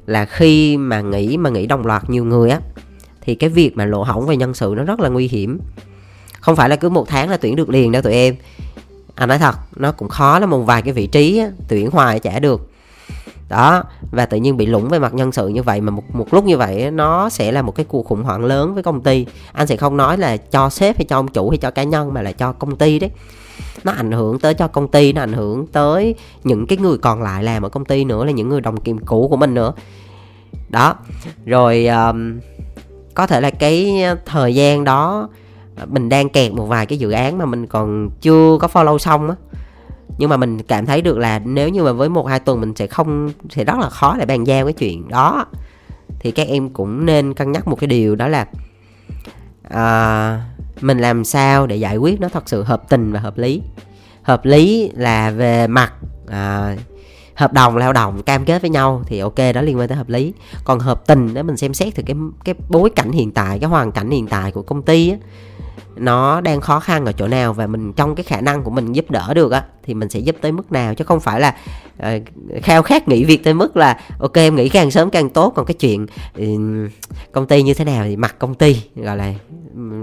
là 0.06 0.24
khi 0.24 0.76
mà 0.76 1.00
nghỉ 1.00 1.36
mà 1.36 1.50
nghỉ 1.50 1.66
đồng 1.66 1.86
loạt 1.86 2.10
nhiều 2.10 2.24
người 2.24 2.50
á 2.50 2.60
thì 3.20 3.34
cái 3.34 3.50
việc 3.50 3.76
mà 3.76 3.84
lộ 3.84 4.02
hỏng 4.02 4.26
về 4.26 4.36
nhân 4.36 4.54
sự 4.54 4.74
nó 4.76 4.84
rất 4.84 5.00
là 5.00 5.08
nguy 5.08 5.28
hiểm. 5.28 5.58
Không 6.40 6.56
phải 6.56 6.68
là 6.68 6.76
cứ 6.76 6.88
một 6.88 7.08
tháng 7.08 7.30
là 7.30 7.36
tuyển 7.36 7.56
được 7.56 7.68
liền 7.68 7.92
đâu 7.92 8.02
tụi 8.02 8.12
em. 8.12 8.36
Anh 9.14 9.28
nói 9.28 9.38
thật 9.38 9.54
nó 9.76 9.92
cũng 9.92 10.08
khó 10.08 10.38
lắm 10.38 10.50
một 10.50 10.62
vài 10.62 10.82
cái 10.82 10.92
vị 10.92 11.06
trí 11.06 11.38
á, 11.38 11.50
tuyển 11.68 11.90
hoài 11.90 12.20
chả 12.20 12.38
được 12.38 12.71
đó 13.52 13.84
và 14.10 14.26
tự 14.26 14.36
nhiên 14.36 14.56
bị 14.56 14.66
lủng 14.66 14.88
về 14.88 14.98
mặt 14.98 15.14
nhân 15.14 15.32
sự 15.32 15.48
như 15.48 15.62
vậy 15.62 15.80
mà 15.80 15.90
một 15.90 16.02
một 16.12 16.34
lúc 16.34 16.44
như 16.44 16.56
vậy 16.56 16.90
nó 16.90 17.28
sẽ 17.28 17.52
là 17.52 17.62
một 17.62 17.74
cái 17.74 17.86
cuộc 17.88 18.06
khủng 18.06 18.22
hoảng 18.22 18.44
lớn 18.44 18.74
với 18.74 18.82
công 18.82 19.00
ty. 19.00 19.26
Anh 19.52 19.66
sẽ 19.66 19.76
không 19.76 19.96
nói 19.96 20.18
là 20.18 20.36
cho 20.36 20.70
sếp 20.70 20.96
hay 20.96 21.04
cho 21.04 21.16
ông 21.16 21.28
chủ 21.28 21.50
hay 21.50 21.58
cho 21.58 21.70
cá 21.70 21.82
nhân 21.82 22.14
mà 22.14 22.22
là 22.22 22.32
cho 22.32 22.52
công 22.52 22.76
ty 22.76 22.98
đấy. 22.98 23.10
Nó 23.84 23.92
ảnh 23.92 24.12
hưởng 24.12 24.38
tới 24.38 24.54
cho 24.54 24.68
công 24.68 24.88
ty 24.88 25.12
nó 25.12 25.22
ảnh 25.22 25.32
hưởng 25.32 25.66
tới 25.66 26.14
những 26.44 26.66
cái 26.66 26.78
người 26.78 26.98
còn 26.98 27.22
lại 27.22 27.44
làm 27.44 27.62
ở 27.62 27.68
công 27.68 27.84
ty 27.84 28.04
nữa 28.04 28.24
là 28.24 28.32
những 28.32 28.48
người 28.48 28.60
đồng 28.60 28.80
kiềm 28.80 28.98
cũ 28.98 29.28
của 29.30 29.36
mình 29.36 29.54
nữa. 29.54 29.72
Đó 30.68 30.94
rồi 31.44 31.86
um, 31.86 32.40
có 33.14 33.26
thể 33.26 33.40
là 33.40 33.50
cái 33.50 34.04
thời 34.26 34.54
gian 34.54 34.84
đó 34.84 35.28
à, 35.76 35.84
mình 35.88 36.08
đang 36.08 36.28
kẹt 36.28 36.52
một 36.52 36.66
vài 36.66 36.86
cái 36.86 36.98
dự 36.98 37.10
án 37.10 37.38
mà 37.38 37.46
mình 37.46 37.66
còn 37.66 38.10
chưa 38.20 38.58
có 38.60 38.68
follow 38.72 38.98
xong 38.98 39.28
á 39.28 39.36
nhưng 40.18 40.30
mà 40.30 40.36
mình 40.36 40.62
cảm 40.62 40.86
thấy 40.86 41.02
được 41.02 41.18
là 41.18 41.38
nếu 41.38 41.68
như 41.68 41.84
mà 41.84 41.92
với 41.92 42.08
một 42.08 42.26
hai 42.26 42.40
tuần 42.40 42.60
mình 42.60 42.74
sẽ 42.76 42.86
không 42.86 43.32
sẽ 43.50 43.64
rất 43.64 43.78
là 43.78 43.88
khó 43.88 44.16
để 44.18 44.26
bàn 44.26 44.46
giao 44.46 44.64
cái 44.64 44.72
chuyện 44.72 45.08
đó. 45.08 45.46
Thì 46.20 46.30
các 46.30 46.48
em 46.48 46.70
cũng 46.70 47.06
nên 47.06 47.34
cân 47.34 47.52
nhắc 47.52 47.68
một 47.68 47.76
cái 47.80 47.88
điều 47.88 48.16
đó 48.16 48.28
là 48.28 48.46
uh, 49.68 50.40
mình 50.82 50.98
làm 50.98 51.24
sao 51.24 51.66
để 51.66 51.76
giải 51.76 51.96
quyết 51.96 52.20
nó 52.20 52.28
thật 52.28 52.48
sự 52.48 52.62
hợp 52.62 52.88
tình 52.88 53.12
và 53.12 53.20
hợp 53.20 53.38
lý. 53.38 53.62
Hợp 54.22 54.44
lý 54.44 54.90
là 54.94 55.30
về 55.30 55.66
mặt 55.66 55.92
uh, 56.24 56.78
hợp 57.34 57.52
đồng 57.52 57.76
lao 57.76 57.92
động 57.92 58.22
cam 58.22 58.44
kết 58.44 58.62
với 58.62 58.70
nhau 58.70 59.02
thì 59.06 59.18
ok 59.18 59.38
đó 59.54 59.60
liên 59.62 59.78
quan 59.78 59.88
tới 59.88 59.96
hợp 59.96 60.08
lý. 60.08 60.32
Còn 60.64 60.78
hợp 60.78 61.06
tình 61.06 61.34
để 61.34 61.42
mình 61.42 61.56
xem 61.56 61.74
xét 61.74 61.94
thì 61.94 62.02
cái 62.02 62.16
cái 62.44 62.54
bối 62.68 62.90
cảnh 62.90 63.12
hiện 63.12 63.30
tại 63.30 63.58
cái 63.58 63.70
hoàn 63.70 63.92
cảnh 63.92 64.10
hiện 64.10 64.26
tại 64.26 64.52
của 64.52 64.62
công 64.62 64.82
ty 64.82 65.10
á, 65.10 65.16
nó 65.96 66.40
đang 66.40 66.60
khó 66.60 66.80
khăn 66.80 67.04
ở 67.04 67.12
chỗ 67.12 67.28
nào 67.28 67.52
và 67.52 67.66
mình 67.66 67.92
trong 67.92 68.14
cái 68.14 68.24
khả 68.24 68.40
năng 68.40 68.62
của 68.62 68.70
mình 68.70 68.92
giúp 68.92 69.10
đỡ 69.10 69.34
được 69.34 69.52
á 69.52 69.64
thì 69.82 69.94
mình 69.94 70.08
sẽ 70.08 70.20
giúp 70.20 70.36
tới 70.40 70.52
mức 70.52 70.72
nào. 70.72 70.94
Chứ 70.94 71.04
không 71.04 71.20
phải 71.20 71.40
là 71.40 71.56
uh, 71.98 72.22
khao 72.62 72.82
khát 72.82 73.08
nghỉ 73.08 73.24
việc 73.24 73.44
tới 73.44 73.54
mức 73.54 73.76
là 73.76 74.00
ok 74.18 74.34
em 74.34 74.56
nghỉ 74.56 74.68
càng 74.68 74.90
sớm 74.90 75.10
càng 75.10 75.30
tốt. 75.30 75.52
Còn 75.56 75.66
cái 75.66 75.74
chuyện 75.74 76.06
uh, 76.38 76.90
công 77.32 77.46
ty 77.46 77.62
như 77.62 77.74
thế 77.74 77.84
nào 77.84 78.04
thì 78.04 78.16
mặc 78.16 78.36
công 78.38 78.54
ty 78.54 78.82
gọi 78.96 79.16
là 79.16 79.34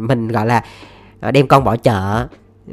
mình 0.01 0.27
gọi 0.27 0.45
là 0.45 0.63
ờ, 1.19 1.31
đem 1.31 1.47
con 1.47 1.63
bỏ 1.63 1.75
chợ. 1.75 2.27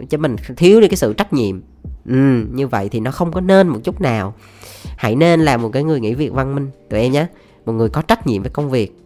Chứ 0.08 0.18
mình 0.18 0.36
thiếu 0.56 0.80
đi 0.80 0.88
cái 0.88 0.96
sự 0.96 1.12
trách 1.12 1.32
nhiệm 1.32 1.60
ừ, 2.08 2.46
như 2.52 2.66
vậy 2.66 2.88
thì 2.88 3.00
nó 3.00 3.10
không 3.10 3.32
có 3.32 3.40
nên 3.40 3.68
một 3.68 3.78
chút 3.84 4.00
nào. 4.00 4.34
Hãy 4.96 5.16
nên 5.16 5.40
là 5.40 5.56
một 5.56 5.70
cái 5.72 5.84
người 5.84 6.00
nghỉ 6.00 6.14
việc 6.14 6.32
văn 6.32 6.54
minh 6.54 6.70
tụi 6.90 7.00
em 7.00 7.12
nhé 7.12 7.26
một 7.66 7.72
người 7.72 7.88
có 7.88 8.02
trách 8.02 8.26
nhiệm 8.26 8.42
với 8.42 8.50
công 8.50 8.70
việc. 8.70 8.98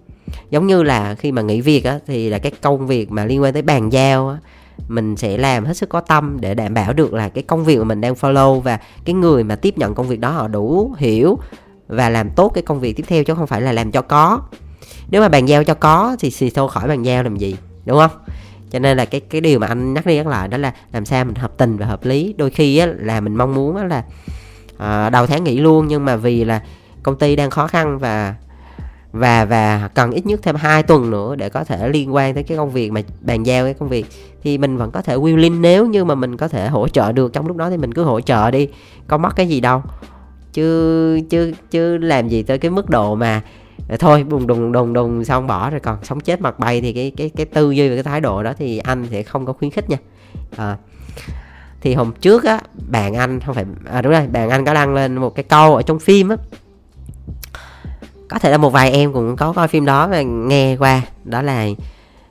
Giống 0.51 0.67
như 0.67 0.83
là 0.83 1.15
khi 1.15 1.33
mà 1.33 1.43
nghỉ 1.43 1.61
việc 1.61 1.85
á 1.85 1.99
thì 2.07 2.29
là 2.29 2.39
cái 2.39 2.53
công 2.63 2.87
việc 2.87 3.11
mà 3.11 3.25
liên 3.25 3.43
quan 3.43 3.53
tới 3.53 3.63
bàn 3.63 3.93
giao 3.93 4.29
á 4.29 4.37
mình 4.89 5.17
sẽ 5.17 5.39
làm 5.39 5.65
hết 5.65 5.77
sức 5.77 5.89
có 5.89 6.01
tâm 6.01 6.37
để 6.41 6.55
đảm 6.55 6.75
bảo 6.75 6.93
được 6.93 7.15
là 7.15 7.29
cái 7.29 7.43
công 7.43 7.65
việc 7.65 7.79
mà 7.79 7.85
mình 7.85 8.01
đang 8.01 8.15
follow 8.15 8.61
và 8.61 8.79
cái 9.05 9.15
người 9.15 9.45
mà 9.45 9.57
tiếp 9.57 9.79
nhận 9.79 9.95
công 9.95 10.09
việc 10.09 10.21
đó 10.21 10.31
họ 10.31 10.49
đủ 10.49 10.95
hiểu 10.99 11.39
và 11.89 12.11
làm 12.11 12.31
tốt 12.31 12.49
cái 12.49 12.63
công 12.63 12.81
việc 12.81 12.97
tiếp 12.97 13.05
theo 13.07 13.25
chứ 13.25 13.35
không 13.35 13.47
phải 13.47 13.61
là 13.61 13.73
làm 13.73 13.91
cho 13.91 14.03
có. 14.03 14.41
Nếu 15.11 15.21
mà 15.21 15.29
bàn 15.29 15.49
giao 15.49 15.65
cho 15.65 15.75
có 15.75 16.17
thì 16.21 16.31
xì 16.31 16.51
thôi 16.51 16.69
khỏi 16.69 16.89
bàn 16.89 17.03
giao 17.03 17.23
làm 17.23 17.37
gì 17.37 17.57
đúng 17.85 17.99
không? 17.99 18.11
Cho 18.71 18.79
nên 18.79 18.97
là 18.97 19.05
cái 19.05 19.21
cái 19.21 19.41
điều 19.41 19.59
mà 19.59 19.67
anh 19.67 19.95
nhắc 19.95 20.07
đi 20.07 20.17
nhắc 20.17 20.27
lại 20.27 20.49
đó 20.49 20.59
là 20.59 20.73
làm 20.93 21.05
sao 21.05 21.25
mình 21.25 21.35
hợp 21.35 21.53
tình 21.57 21.77
và 21.77 21.87
hợp 21.87 22.05
lý. 22.05 22.35
Đôi 22.39 22.51
khi 22.51 22.79
á, 22.79 22.87
là 22.99 23.21
mình 23.21 23.37
mong 23.37 23.55
muốn 23.55 23.77
á, 23.77 23.85
là 23.85 24.05
à, 24.79 25.11
đầu 25.11 25.27
tháng 25.27 25.45
nghỉ 25.45 25.59
luôn 25.59 25.87
nhưng 25.89 26.05
mà 26.05 26.17
vì 26.17 26.45
là 26.45 26.63
công 27.03 27.19
ty 27.19 27.37
đang 27.37 27.51
khó 27.51 27.67
khăn 27.67 27.99
và 27.99 28.35
và 29.13 29.45
và 29.45 29.89
cần 29.95 30.11
ít 30.11 30.27
nhất 30.27 30.41
thêm 30.43 30.57
2 30.57 30.83
tuần 30.83 31.11
nữa 31.11 31.37
để 31.37 31.49
có 31.49 31.65
thể 31.65 31.89
liên 31.89 32.15
quan 32.15 32.35
tới 32.35 32.43
cái 32.43 32.59
công 32.59 32.71
việc 32.71 32.93
mà 32.93 33.01
bàn 33.21 33.43
giao 33.43 33.65
cái 33.65 33.75
công 33.75 33.89
việc 33.89 34.07
thì 34.43 34.59
mình 34.59 34.77
vẫn 34.77 34.91
có 34.91 35.03
thể 35.03 35.17
willing 35.17 35.61
nếu 35.61 35.87
như 35.87 36.05
mà 36.05 36.15
mình 36.15 36.37
có 36.37 36.49
thể 36.49 36.69
hỗ 36.69 36.89
trợ 36.89 37.13
được. 37.13 37.33
Trong 37.33 37.47
lúc 37.47 37.57
đó 37.57 37.71
thì 37.71 37.77
mình 37.77 37.95
cứ 37.95 38.03
hỗ 38.03 38.21
trợ 38.21 38.51
đi 38.51 38.69
có 39.07 39.19
mất 39.19 39.37
cái 39.37 39.49
gì 39.49 39.61
đâu. 39.61 39.83
Chứ 40.53 41.21
chứ 41.31 41.53
chứ 41.71 41.99
làm 41.99 42.29
gì 42.29 42.43
tới 42.43 42.59
cái 42.59 42.71
mức 42.71 42.91
độ 42.91 43.15
mà 43.15 43.43
Ờ, 43.89 43.97
thôi 43.97 44.25
đùng 44.29 44.47
đùng 44.47 44.73
đùng 44.73 44.93
đùng 44.93 45.25
xong 45.25 45.47
bỏ 45.47 45.71
rồi. 45.71 45.81
Còn 45.81 46.05
sống 46.05 46.21
chết 46.21 46.41
mặt 46.41 46.59
bay 46.59 46.81
thì 46.81 46.93
cái 46.93 47.13
cái 47.17 47.31
cái 47.37 47.47
tư 47.47 47.71
duy 47.71 47.89
và 47.89 47.95
cái 47.95 48.03
thái 48.03 48.21
độ 48.21 48.43
đó 48.43 48.53
thì 48.59 48.79
anh 48.79 49.07
sẽ 49.11 49.23
không 49.23 49.47
có 49.47 49.53
khuyến 49.53 49.71
khích 49.71 49.91
nha. 49.91 49.97
À, 50.57 50.77
thì 51.81 51.95
hôm 51.95 52.13
trước 52.21 52.45
á 52.45 52.61
bạn 52.91 53.15
anh 53.15 53.41
không 53.41 53.55
phải 53.55 53.65
à, 53.93 54.03
đúng 54.03 54.13
rồi 54.13 54.27
bạn 54.27 54.51
anh 54.51 54.65
có 54.65 54.75
đăng 54.75 54.95
lên 54.95 55.17
một 55.17 55.35
cái 55.35 55.43
câu 55.43 55.77
ở 55.77 55.83
trong 55.83 55.99
phim 55.99 56.29
á. 56.29 56.37
Có 58.29 58.39
thể 58.39 58.51
là 58.51 58.59
một 58.59 58.71
vài 58.71 58.91
em 58.93 59.13
cũng 59.13 59.37
có 59.37 59.53
coi 59.53 59.69
phim 59.69 59.85
đó 59.85 60.09
và 60.09 60.23
nghe 60.23 60.77
qua. 60.77 61.03
Đó 61.25 61.43
là 61.43 61.67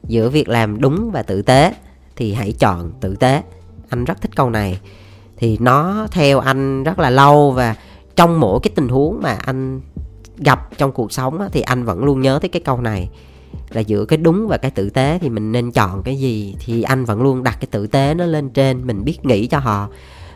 giữa 0.04 0.30
việc 0.30 0.50
làm 0.50 0.82
đúng 0.82 1.12
và 1.12 1.24
tử 1.24 1.42
tế 1.42 1.74
thì 2.16 2.34
hãy 2.34 2.52
chọn 2.52 2.92
tử 3.02 3.16
tế. 3.16 3.42
Anh 3.90 4.06
rất 4.06 4.22
thích 4.22 4.36
câu 4.36 4.50
này. 4.50 4.80
Thì 5.38 5.58
nó 5.62 6.08
theo 6.12 6.40
anh 6.40 6.84
rất 6.84 7.00
là 7.00 7.10
lâu 7.10 7.52
và 7.52 7.76
trong 8.16 8.40
mỗi 8.40 8.60
cái 8.64 8.72
tình 8.76 8.88
huống 8.88 9.20
mà 9.22 9.38
anh 9.42 9.82
gặp 10.40 10.78
trong 10.78 10.92
cuộc 10.92 11.12
sống 11.12 11.40
á, 11.42 11.50
thì 11.52 11.62
anh 11.62 11.84
vẫn 11.84 12.04
luôn 12.04 12.22
nhớ 12.22 12.40
tới 12.42 12.50
cái 12.50 12.62
câu 12.66 12.82
này. 12.82 13.10
Là 13.70 13.82
giữa 13.82 14.06
cái 14.06 14.18
đúng 14.18 14.48
và 14.48 14.58
cái 14.58 14.72
tử 14.72 14.90
tế 14.90 15.20
thì 15.22 15.30
mình 15.30 15.52
nên 15.52 15.72
chọn 15.72 16.04
cái 16.04 16.16
gì 16.16 16.56
thì 16.60 16.82
anh 16.82 17.06
vẫn 17.06 17.22
luôn 17.22 17.44
đặt 17.44 17.58
cái 17.60 17.68
tử 17.72 17.88
tế 17.88 18.14
nó 18.14 18.26
lên 18.26 18.50
trên 18.50 18.88
mình 18.88 19.04
biết 19.06 19.26
nghĩ 19.26 19.48
cho 19.48 19.60
họ. 19.60 19.90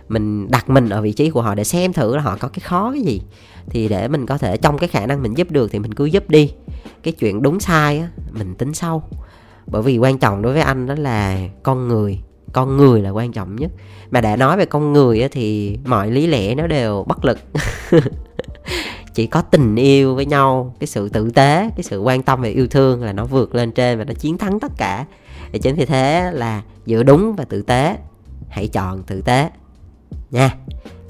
Mình 0.07 0.51
đặt 0.51 0.69
mình 0.69 0.89
ở 0.89 1.01
vị 1.01 1.13
trí 1.13 1.29
của 1.29 1.41
họ 1.41 1.55
để 1.55 1.63
xem 1.63 1.93
thử 1.93 2.15
là 2.15 2.21
họ 2.21 2.37
có 2.39 2.47
cái 2.47 2.59
khó 2.59 2.91
cái 2.91 3.01
gì. 3.01 3.21
Thì 3.69 3.87
để 3.87 4.07
mình 4.07 4.25
có 4.25 4.37
thể 4.37 4.57
trong 4.57 4.77
cái 4.77 4.89
khả 4.89 5.05
năng 5.05 5.23
mình 5.23 5.37
giúp 5.37 5.51
được 5.51 5.71
thì 5.71 5.79
mình 5.79 5.93
cứ 5.93 6.05
giúp 6.05 6.29
đi. 6.29 6.53
Cái 7.03 7.13
chuyện 7.13 7.41
đúng 7.41 7.59
sai 7.59 7.99
á 7.99 8.09
mình 8.31 8.55
tính 8.55 8.73
sau 8.73 9.09
bởi 9.67 9.81
vì 9.81 9.97
quan 9.97 10.19
trọng 10.19 10.41
đối 10.41 10.53
với 10.53 10.61
anh 10.61 10.87
đó 10.87 10.95
là 10.97 11.39
con 11.63 11.87
người 11.87 12.19
con 12.53 12.77
người 12.77 13.01
là 13.01 13.09
quan 13.09 13.31
trọng 13.31 13.55
nhất. 13.55 13.71
Mà 14.11 14.21
đã 14.21 14.35
nói 14.35 14.57
về 14.57 14.65
con 14.65 14.93
người 14.93 15.21
á 15.21 15.27
thì 15.31 15.77
mọi 15.85 16.11
lý 16.11 16.27
lẽ 16.27 16.55
nó 16.55 16.67
đều 16.67 17.03
bất 17.07 17.25
lực. 17.25 17.39
chỉ 19.13 19.28
có 19.28 19.41
tình 19.41 19.76
yêu 19.76 20.15
với 20.15 20.26
nhau 20.26 20.76
cái 20.80 20.88
sự 20.88 21.10
tử 21.10 21.32
tế 21.32 21.69
cái 21.76 21.84
sự 21.84 21.99
quan 21.99 22.23
tâm 22.23 22.41
và 22.41 22.47
yêu 22.47 22.67
thương 22.67 23.04
là 23.04 23.13
nó 23.13 23.26
vượt 23.26 23.56
lên 23.56 23.71
trên 23.71 23.97
và 23.97 24.04
nó 24.04 24.13
chiến 24.13 24.38
thắng 24.38 24.60
tất 24.60 24.71
cả. 24.78 25.06
Thì 25.52 25.60
chính 25.60 25.76
vì 25.76 25.86
thế 25.86 26.32
là 26.34 26.62
giữa 26.86 27.04
đúng 27.04 27.36
và 27.36 27.43
tử 27.43 27.62
tế 27.62 27.95
hãy 28.49 28.67
chọn 28.67 29.04
tử 29.04 29.21
tế. 29.21 29.49
Nha. 30.32 30.56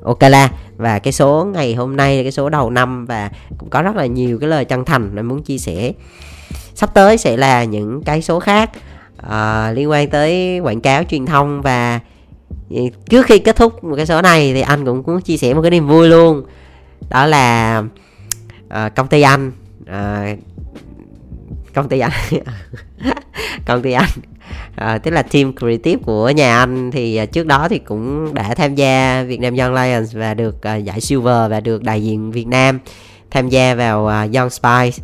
Ok 0.03 0.21
la. 0.21 0.51
Và 0.77 0.99
cái 0.99 1.13
số 1.13 1.45
ngày 1.53 1.75
hôm 1.75 1.95
nay 1.95 2.17
là 2.17 2.23
cái 2.23 2.31
số 2.31 2.49
đầu 2.49 2.69
năm 2.69 3.05
và 3.05 3.31
cũng 3.57 3.69
có 3.69 3.81
rất 3.81 3.95
là 3.95 4.05
nhiều 4.05 4.39
cái 4.39 4.49
lời 4.49 4.65
chân 4.65 4.85
thành 4.85 5.15
mình 5.15 5.25
muốn 5.25 5.43
chia 5.43 5.57
sẻ. 5.57 5.93
Sắp 6.75 6.93
tới 6.93 7.17
sẽ 7.17 7.37
là 7.37 7.63
những 7.63 8.03
cái 8.03 8.21
số 8.21 8.39
khác 8.39 8.71
uh, 9.25 9.77
liên 9.77 9.89
quan 9.89 10.09
tới 10.09 10.59
quảng 10.59 10.81
cáo 10.81 11.03
truyền 11.03 11.25
thông 11.25 11.61
và 11.61 11.99
ừ, 12.69 12.81
trước 13.09 13.25
khi 13.25 13.39
kết 13.39 13.55
thúc 13.55 13.83
một 13.83 13.95
cái 13.95 14.05
số 14.05 14.21
này 14.21 14.53
thì 14.53 14.61
anh 14.61 14.85
cũng 14.85 15.03
muốn 15.05 15.21
chia 15.21 15.37
sẻ 15.37 15.53
một 15.53 15.61
cái 15.61 15.71
niềm 15.71 15.87
vui 15.87 16.07
luôn 16.07 16.43
đó 17.09 17.25
là 17.25 17.83
uh, 18.65 18.95
công 18.95 19.07
ty 19.07 19.21
anh. 19.21 19.51
Uh, 19.81 20.39
công 21.73 21.89
ty 21.89 21.99
anh. 21.99 22.11
Công 23.65 23.81
ty 23.81 23.91
anh. 23.91 24.09
À, 24.75 24.97
tức 24.97 25.11
là 25.11 25.21
team 25.21 25.53
creative 25.57 26.03
của 26.05 26.29
nhà 26.29 26.57
anh 26.57 26.91
thì 26.91 27.15
à, 27.15 27.25
trước 27.25 27.45
đó 27.45 27.67
thì 27.69 27.79
cũng 27.79 28.33
đã 28.33 28.53
tham 28.55 28.75
gia 28.75 29.23
Việt 29.23 29.39
Nam 29.39 29.55
Young 29.55 29.73
Lions 29.73 30.15
và 30.15 30.33
được 30.33 30.63
à, 30.63 30.75
giải 30.75 31.01
silver 31.01 31.51
và 31.51 31.59
được 31.59 31.83
đại 31.83 32.03
diện 32.03 32.31
Việt 32.31 32.47
Nam 32.47 32.79
tham 33.31 33.49
gia 33.49 33.75
vào 33.75 34.07
à, 34.07 34.27
Young 34.33 34.49
Spice. 34.49 35.03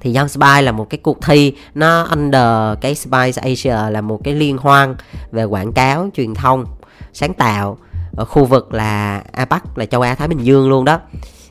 Thì 0.00 0.14
Young 0.14 0.28
Spice 0.28 0.62
là 0.62 0.72
một 0.72 0.90
cái 0.90 0.98
cuộc 0.98 1.22
thi 1.22 1.52
nó 1.74 2.02
under 2.10 2.78
cái 2.80 2.94
Spice 2.94 3.42
Asia 3.42 3.90
là 3.90 4.00
một 4.00 4.20
cái 4.24 4.34
liên 4.34 4.58
hoan 4.58 4.94
về 5.32 5.44
quảng 5.44 5.72
cáo 5.72 6.10
truyền 6.14 6.34
thông 6.34 6.64
sáng 7.12 7.34
tạo 7.34 7.78
ở 8.16 8.24
khu 8.24 8.44
vực 8.44 8.74
là 8.74 9.22
APAC 9.32 9.78
là 9.78 9.86
châu 9.86 10.00
Á 10.00 10.14
Thái 10.14 10.28
Bình 10.28 10.44
Dương 10.44 10.68
luôn 10.68 10.84
đó. 10.84 11.00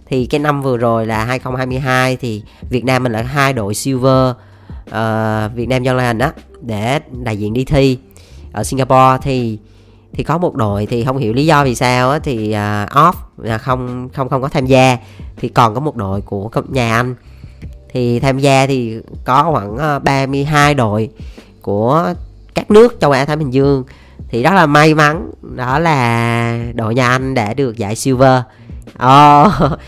Thì 0.05 0.25
cái 0.25 0.39
năm 0.39 0.61
vừa 0.61 0.77
rồi 0.77 1.05
là 1.05 1.25
2022 1.25 2.17
thì 2.17 2.43
Việt 2.69 2.85
Nam 2.85 3.03
mình 3.03 3.11
là 3.11 3.21
hai 3.21 3.53
đội 3.53 3.73
silver 3.73 4.29
uh, 4.89 5.55
Việt 5.55 5.69
Nam 5.69 5.83
Young 5.83 5.97
Lion 5.97 6.17
đó 6.17 6.31
để 6.61 6.99
đại 7.23 7.37
diện 7.37 7.53
đi 7.53 7.65
thi. 7.65 7.97
Ở 8.51 8.63
Singapore 8.63 9.17
thì 9.21 9.59
thì 10.13 10.23
có 10.23 10.37
một 10.37 10.55
đội 10.55 10.85
thì 10.85 11.03
không 11.03 11.17
hiểu 11.17 11.33
lý 11.33 11.45
do 11.45 11.63
vì 11.63 11.75
sao 11.75 12.11
á, 12.11 12.19
thì 12.19 12.47
uh, 12.49 12.89
off 12.89 13.13
là 13.37 13.57
không 13.57 14.09
không 14.13 14.29
không 14.29 14.41
có 14.41 14.47
tham 14.47 14.65
gia. 14.65 14.97
Thì 15.37 15.49
còn 15.49 15.73
có 15.73 15.79
một 15.79 15.95
đội 15.95 16.21
của 16.21 16.49
nhà 16.69 16.95
anh. 16.95 17.15
Thì 17.93 18.19
tham 18.19 18.39
gia 18.39 18.67
thì 18.67 18.97
có 19.25 19.49
khoảng 19.51 19.77
ờ, 19.77 19.99
32 19.99 20.73
đội 20.73 21.09
của 21.61 22.13
các 22.55 22.71
nước 22.71 22.99
châu 22.99 23.11
Á 23.11 23.25
Thái 23.25 23.35
Bình 23.35 23.53
Dương 23.53 23.83
thì 24.27 24.43
rất 24.43 24.53
là 24.53 24.65
may 24.65 24.93
mắn. 24.93 25.31
Đó 25.55 25.79
là 25.79 26.59
đội 26.73 26.95
nhà 26.95 27.09
anh 27.09 27.33
đã 27.33 27.53
được 27.53 27.77
giải 27.77 27.95
silver. 27.95 28.41
Oh, 29.05 29.51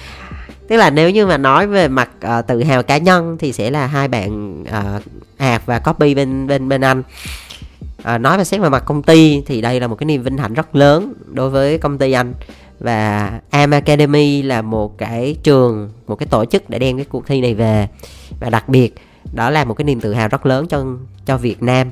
tức 0.67 0.77
là 0.77 0.89
nếu 0.89 1.09
như 1.09 1.25
mà 1.27 1.37
nói 1.37 1.67
về 1.67 1.87
mặt 1.87 2.09
uh, 2.25 2.47
tự 2.47 2.63
hào 2.63 2.83
cá 2.83 2.97
nhân 2.97 3.37
thì 3.39 3.53
sẽ 3.53 3.71
là 3.71 3.87
hai 3.87 4.07
bạn 4.07 4.63
ờ, 4.71 4.95
uh, 4.97 5.03
hạt 5.39 5.61
và 5.65 5.79
copy 5.79 6.15
bên 6.15 6.47
bên 6.47 6.69
bên 6.69 6.81
anh. 6.81 7.03
À, 8.03 8.17
nói 8.17 8.37
về 8.37 8.43
xét 8.43 8.61
về 8.61 8.69
mặt 8.69 8.83
công 8.85 9.03
ty 9.03 9.41
thì 9.45 9.61
đây 9.61 9.79
là 9.79 9.87
một 9.87 9.95
cái 9.95 10.05
niềm 10.05 10.23
vinh 10.23 10.37
hạnh 10.37 10.53
rất 10.53 10.75
lớn 10.75 11.13
đối 11.27 11.49
với 11.49 11.77
công 11.77 11.97
ty 11.97 12.11
anh. 12.11 12.33
Và 12.79 13.31
Am 13.49 13.71
Academy 13.71 14.41
là 14.41 14.61
một 14.61 14.97
cái 14.97 15.35
trường 15.43 15.89
một 16.07 16.15
cái 16.15 16.27
tổ 16.27 16.45
chức 16.45 16.69
để 16.69 16.79
đem 16.79 16.97
cái 16.97 17.05
cuộc 17.05 17.27
thi 17.27 17.41
này 17.41 17.53
về. 17.53 17.87
Và 18.39 18.49
đặc 18.49 18.69
biệt 18.69 18.95
đó 19.33 19.49
là 19.49 19.63
một 19.63 19.73
cái 19.73 19.85
niềm 19.85 20.01
tự 20.01 20.13
hào 20.13 20.27
rất 20.27 20.45
lớn 20.45 20.67
cho 20.67 20.85
cho 21.25 21.37
Việt 21.37 21.63
Nam 21.63 21.91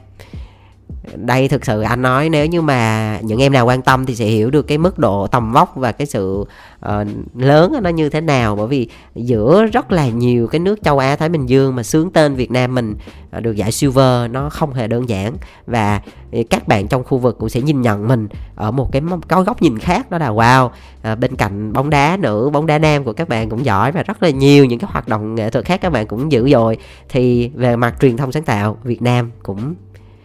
đây 1.16 1.48
thực 1.48 1.66
sự 1.66 1.82
anh 1.82 2.02
nói 2.02 2.30
nếu 2.30 2.46
như 2.46 2.62
mà 2.62 3.20
những 3.24 3.42
em 3.42 3.54
nào 3.54 3.66
quan 3.66 3.82
tâm 3.82 4.06
thì 4.06 4.16
sẽ 4.16 4.26
hiểu 4.26 4.50
được 4.50 4.62
cái 4.62 4.78
mức 4.78 5.00
độ 5.00 5.28
tầm 5.28 5.52
vóc 5.52 5.76
và 5.76 5.92
cái 5.92 6.08
sự 6.08 6.46
uh, 6.86 7.08
lớn 7.36 7.74
nó 7.82 7.90
như 7.90 8.10
thế 8.10 8.22
nào. 8.22 8.56
Bởi 8.56 8.68
vì 8.68 8.90
giữa 9.16 9.66
rất 9.66 9.92
là 9.92 10.08
nhiều 10.08 10.48
cái 10.48 10.60
nước 10.60 10.80
châu 10.84 11.00
Á 11.00 11.16
Thái 11.16 11.30
Bình 11.30 11.46
Dương 11.46 11.76
mà 11.76 11.84
sướng 11.84 12.12
tên 12.12 12.36
Việt 12.36 12.52
Nam 12.52 12.76
mình 12.76 12.96
uh, 13.38 13.44
được 13.44 13.56
giải 13.56 13.72
silver 13.72 14.32
nó 14.32 14.50
không 14.50 14.74
hề 14.74 14.88
đơn 14.88 15.10
giản. 15.10 15.34
Và 15.68 16.02
ờ, 16.32 16.40
các 16.50 16.68
bạn 16.68 16.88
trong 16.88 17.04
khu 17.04 17.18
vực 17.18 17.38
cũng 17.40 17.50
sẽ 17.50 17.62
nhìn 17.62 17.82
nhận 17.82 18.08
mình 18.08 18.28
ở 18.56 18.72
một 18.72 18.92
cái 18.92 19.02
có 19.28 19.44
góc 19.44 19.62
nhìn 19.62 19.80
khác 19.80 20.12
đó 20.12 20.18
là 20.18 20.30
wow 20.30 20.66
uh, 20.66 21.20
bên 21.20 21.36
cạnh 21.36 21.74
bóng 21.74 21.90
đá 21.90 22.18
nữ 22.18 22.50
bóng 22.54 22.66
đá 22.66 22.78
nam 22.78 23.04
của 23.04 23.14
các 23.14 23.30
bạn 23.30 23.50
cũng 23.50 23.66
giỏi 23.66 23.92
và 23.92 24.04
rất 24.04 24.24
là 24.24 24.30
nhiều 24.30 24.66
những 24.66 24.80
cái 24.80 24.90
hoạt 24.94 25.08
động 25.08 25.36
nghệ 25.36 25.50
thuật 25.50 25.66
khác 25.66 25.82
các 25.82 25.90
bạn 25.90 26.08
cũng 26.08 26.32
dữ 26.32 26.50
dội. 26.50 26.78
Thì 27.10 27.52
về 27.56 27.76
mặt 27.76 27.96
truyền 28.02 28.18
thông 28.18 28.32
sáng 28.32 28.44
tạo 28.44 28.78
Việt 28.84 29.02
Nam 29.02 29.32
cũng 29.44 29.76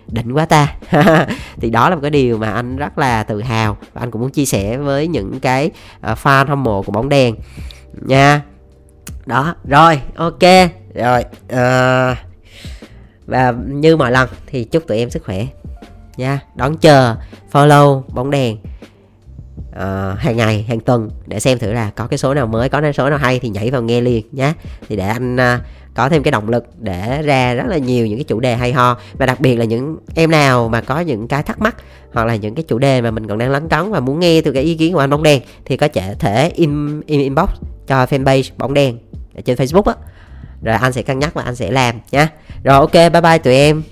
đỉnh 0.08 0.36
quá 0.36 0.46
ta. 0.46 0.76
Thì 1.56 1.70
đó 1.70 1.88
là 1.88 1.94
một 1.94 2.00
cái 2.02 2.10
điều 2.10 2.38
mà 2.38 2.52
anh 2.52 2.76
rất 2.76 2.98
là 2.98 3.22
tự 3.22 3.42
hào. 3.42 3.76
Và 3.92 4.02
anh 4.02 4.10
cũng 4.10 4.22
muốn 4.22 4.30
chia 4.30 4.44
sẻ 4.44 4.76
với 4.76 5.08
những 5.08 5.40
cái 5.40 5.70
à, 6.00 6.14
fan 6.22 6.46
hâm 6.46 6.62
mộ 6.62 6.82
của 6.82 6.92
bóng 6.92 7.08
đèn. 7.08 7.34
Nha. 8.00 8.42
Đó 9.26 9.54
rồi 9.64 10.00
ok. 10.14 10.42
Rồi 10.94 11.24
à, 11.48 12.16
và 13.26 13.54
như 13.66 13.96
mọi 13.96 14.12
lần 14.12 14.28
thì 14.46 14.64
chúc 14.64 14.86
tụi 14.86 14.98
em 14.98 15.10
sức 15.10 15.24
khỏe. 15.24 15.46
Nha 16.16 16.40
đón 16.54 16.76
chờ 16.76 17.16
follow 17.52 18.02
bóng 18.08 18.30
đèn 18.30 18.56
uh, 19.74 20.18
hàng 20.18 20.36
ngày 20.36 20.62
hàng 20.62 20.80
tuần 20.80 21.10
để 21.26 21.40
xem 21.40 21.58
thử 21.58 21.72
là 21.72 21.90
có 21.90 22.06
cái 22.06 22.18
số 22.18 22.34
nào 22.34 22.46
mới 22.46 22.68
có 22.68 22.80
cái 22.80 22.92
số 22.92 23.10
nào 23.10 23.18
hay 23.18 23.38
thì 23.38 23.48
nhảy 23.48 23.70
vào 23.70 23.82
nghe 23.82 24.00
liền 24.00 24.26
nhé 24.32 24.52
thì 24.88 24.96
để 24.96 25.08
anh 25.08 25.36
uh, 25.36 25.60
có 25.94 26.08
thêm 26.08 26.22
cái 26.22 26.32
động 26.32 26.48
lực 26.48 26.66
để 26.78 27.22
ra 27.22 27.54
rất 27.54 27.66
là 27.66 27.78
nhiều 27.78 28.06
những 28.06 28.18
cái 28.18 28.24
chủ 28.24 28.40
đề 28.40 28.56
hay 28.56 28.72
ho. 28.72 28.98
Và 29.18 29.26
đặc 29.26 29.40
biệt 29.40 29.56
là 29.56 29.64
những 29.64 29.96
em 30.14 30.30
nào 30.30 30.68
mà 30.68 30.80
có 30.80 31.00
những 31.00 31.28
cái 31.28 31.42
thắc 31.42 31.60
mắc 31.60 31.76
hoặc 32.12 32.24
là 32.24 32.36
những 32.36 32.54
cái 32.54 32.64
chủ 32.68 32.78
đề 32.78 33.00
mà 33.00 33.10
mình 33.10 33.26
còn 33.26 33.38
đang 33.38 33.50
lắng 33.50 33.68
cấn 33.68 33.90
và 33.90 34.00
muốn 34.00 34.20
nghe 34.20 34.40
từ 34.40 34.52
cái 34.52 34.62
ý 34.62 34.74
kiến 34.74 34.92
của 34.92 35.00
anh 35.00 35.10
bóng 35.10 35.22
đen 35.22 35.42
thì 35.64 35.76
có 35.76 35.88
thể 36.18 36.50
in, 36.54 37.00
in 37.06 37.20
inbox 37.20 37.50
cho 37.86 38.04
fanpage 38.04 38.50
bóng 38.58 38.74
đen 38.74 38.98
trên 39.44 39.56
facebook 39.56 39.82
á. 39.82 39.94
Rồi 40.62 40.74
anh 40.74 40.92
sẽ 40.92 41.02
cân 41.02 41.18
nhắc 41.18 41.34
và 41.34 41.42
anh 41.42 41.56
sẽ 41.56 41.70
làm 41.70 41.94
nha. 42.10 42.28
Rồi 42.64 42.74
ok 42.74 42.92
bye 42.92 43.20
bye 43.20 43.38
tụi 43.38 43.54
em. 43.54 43.82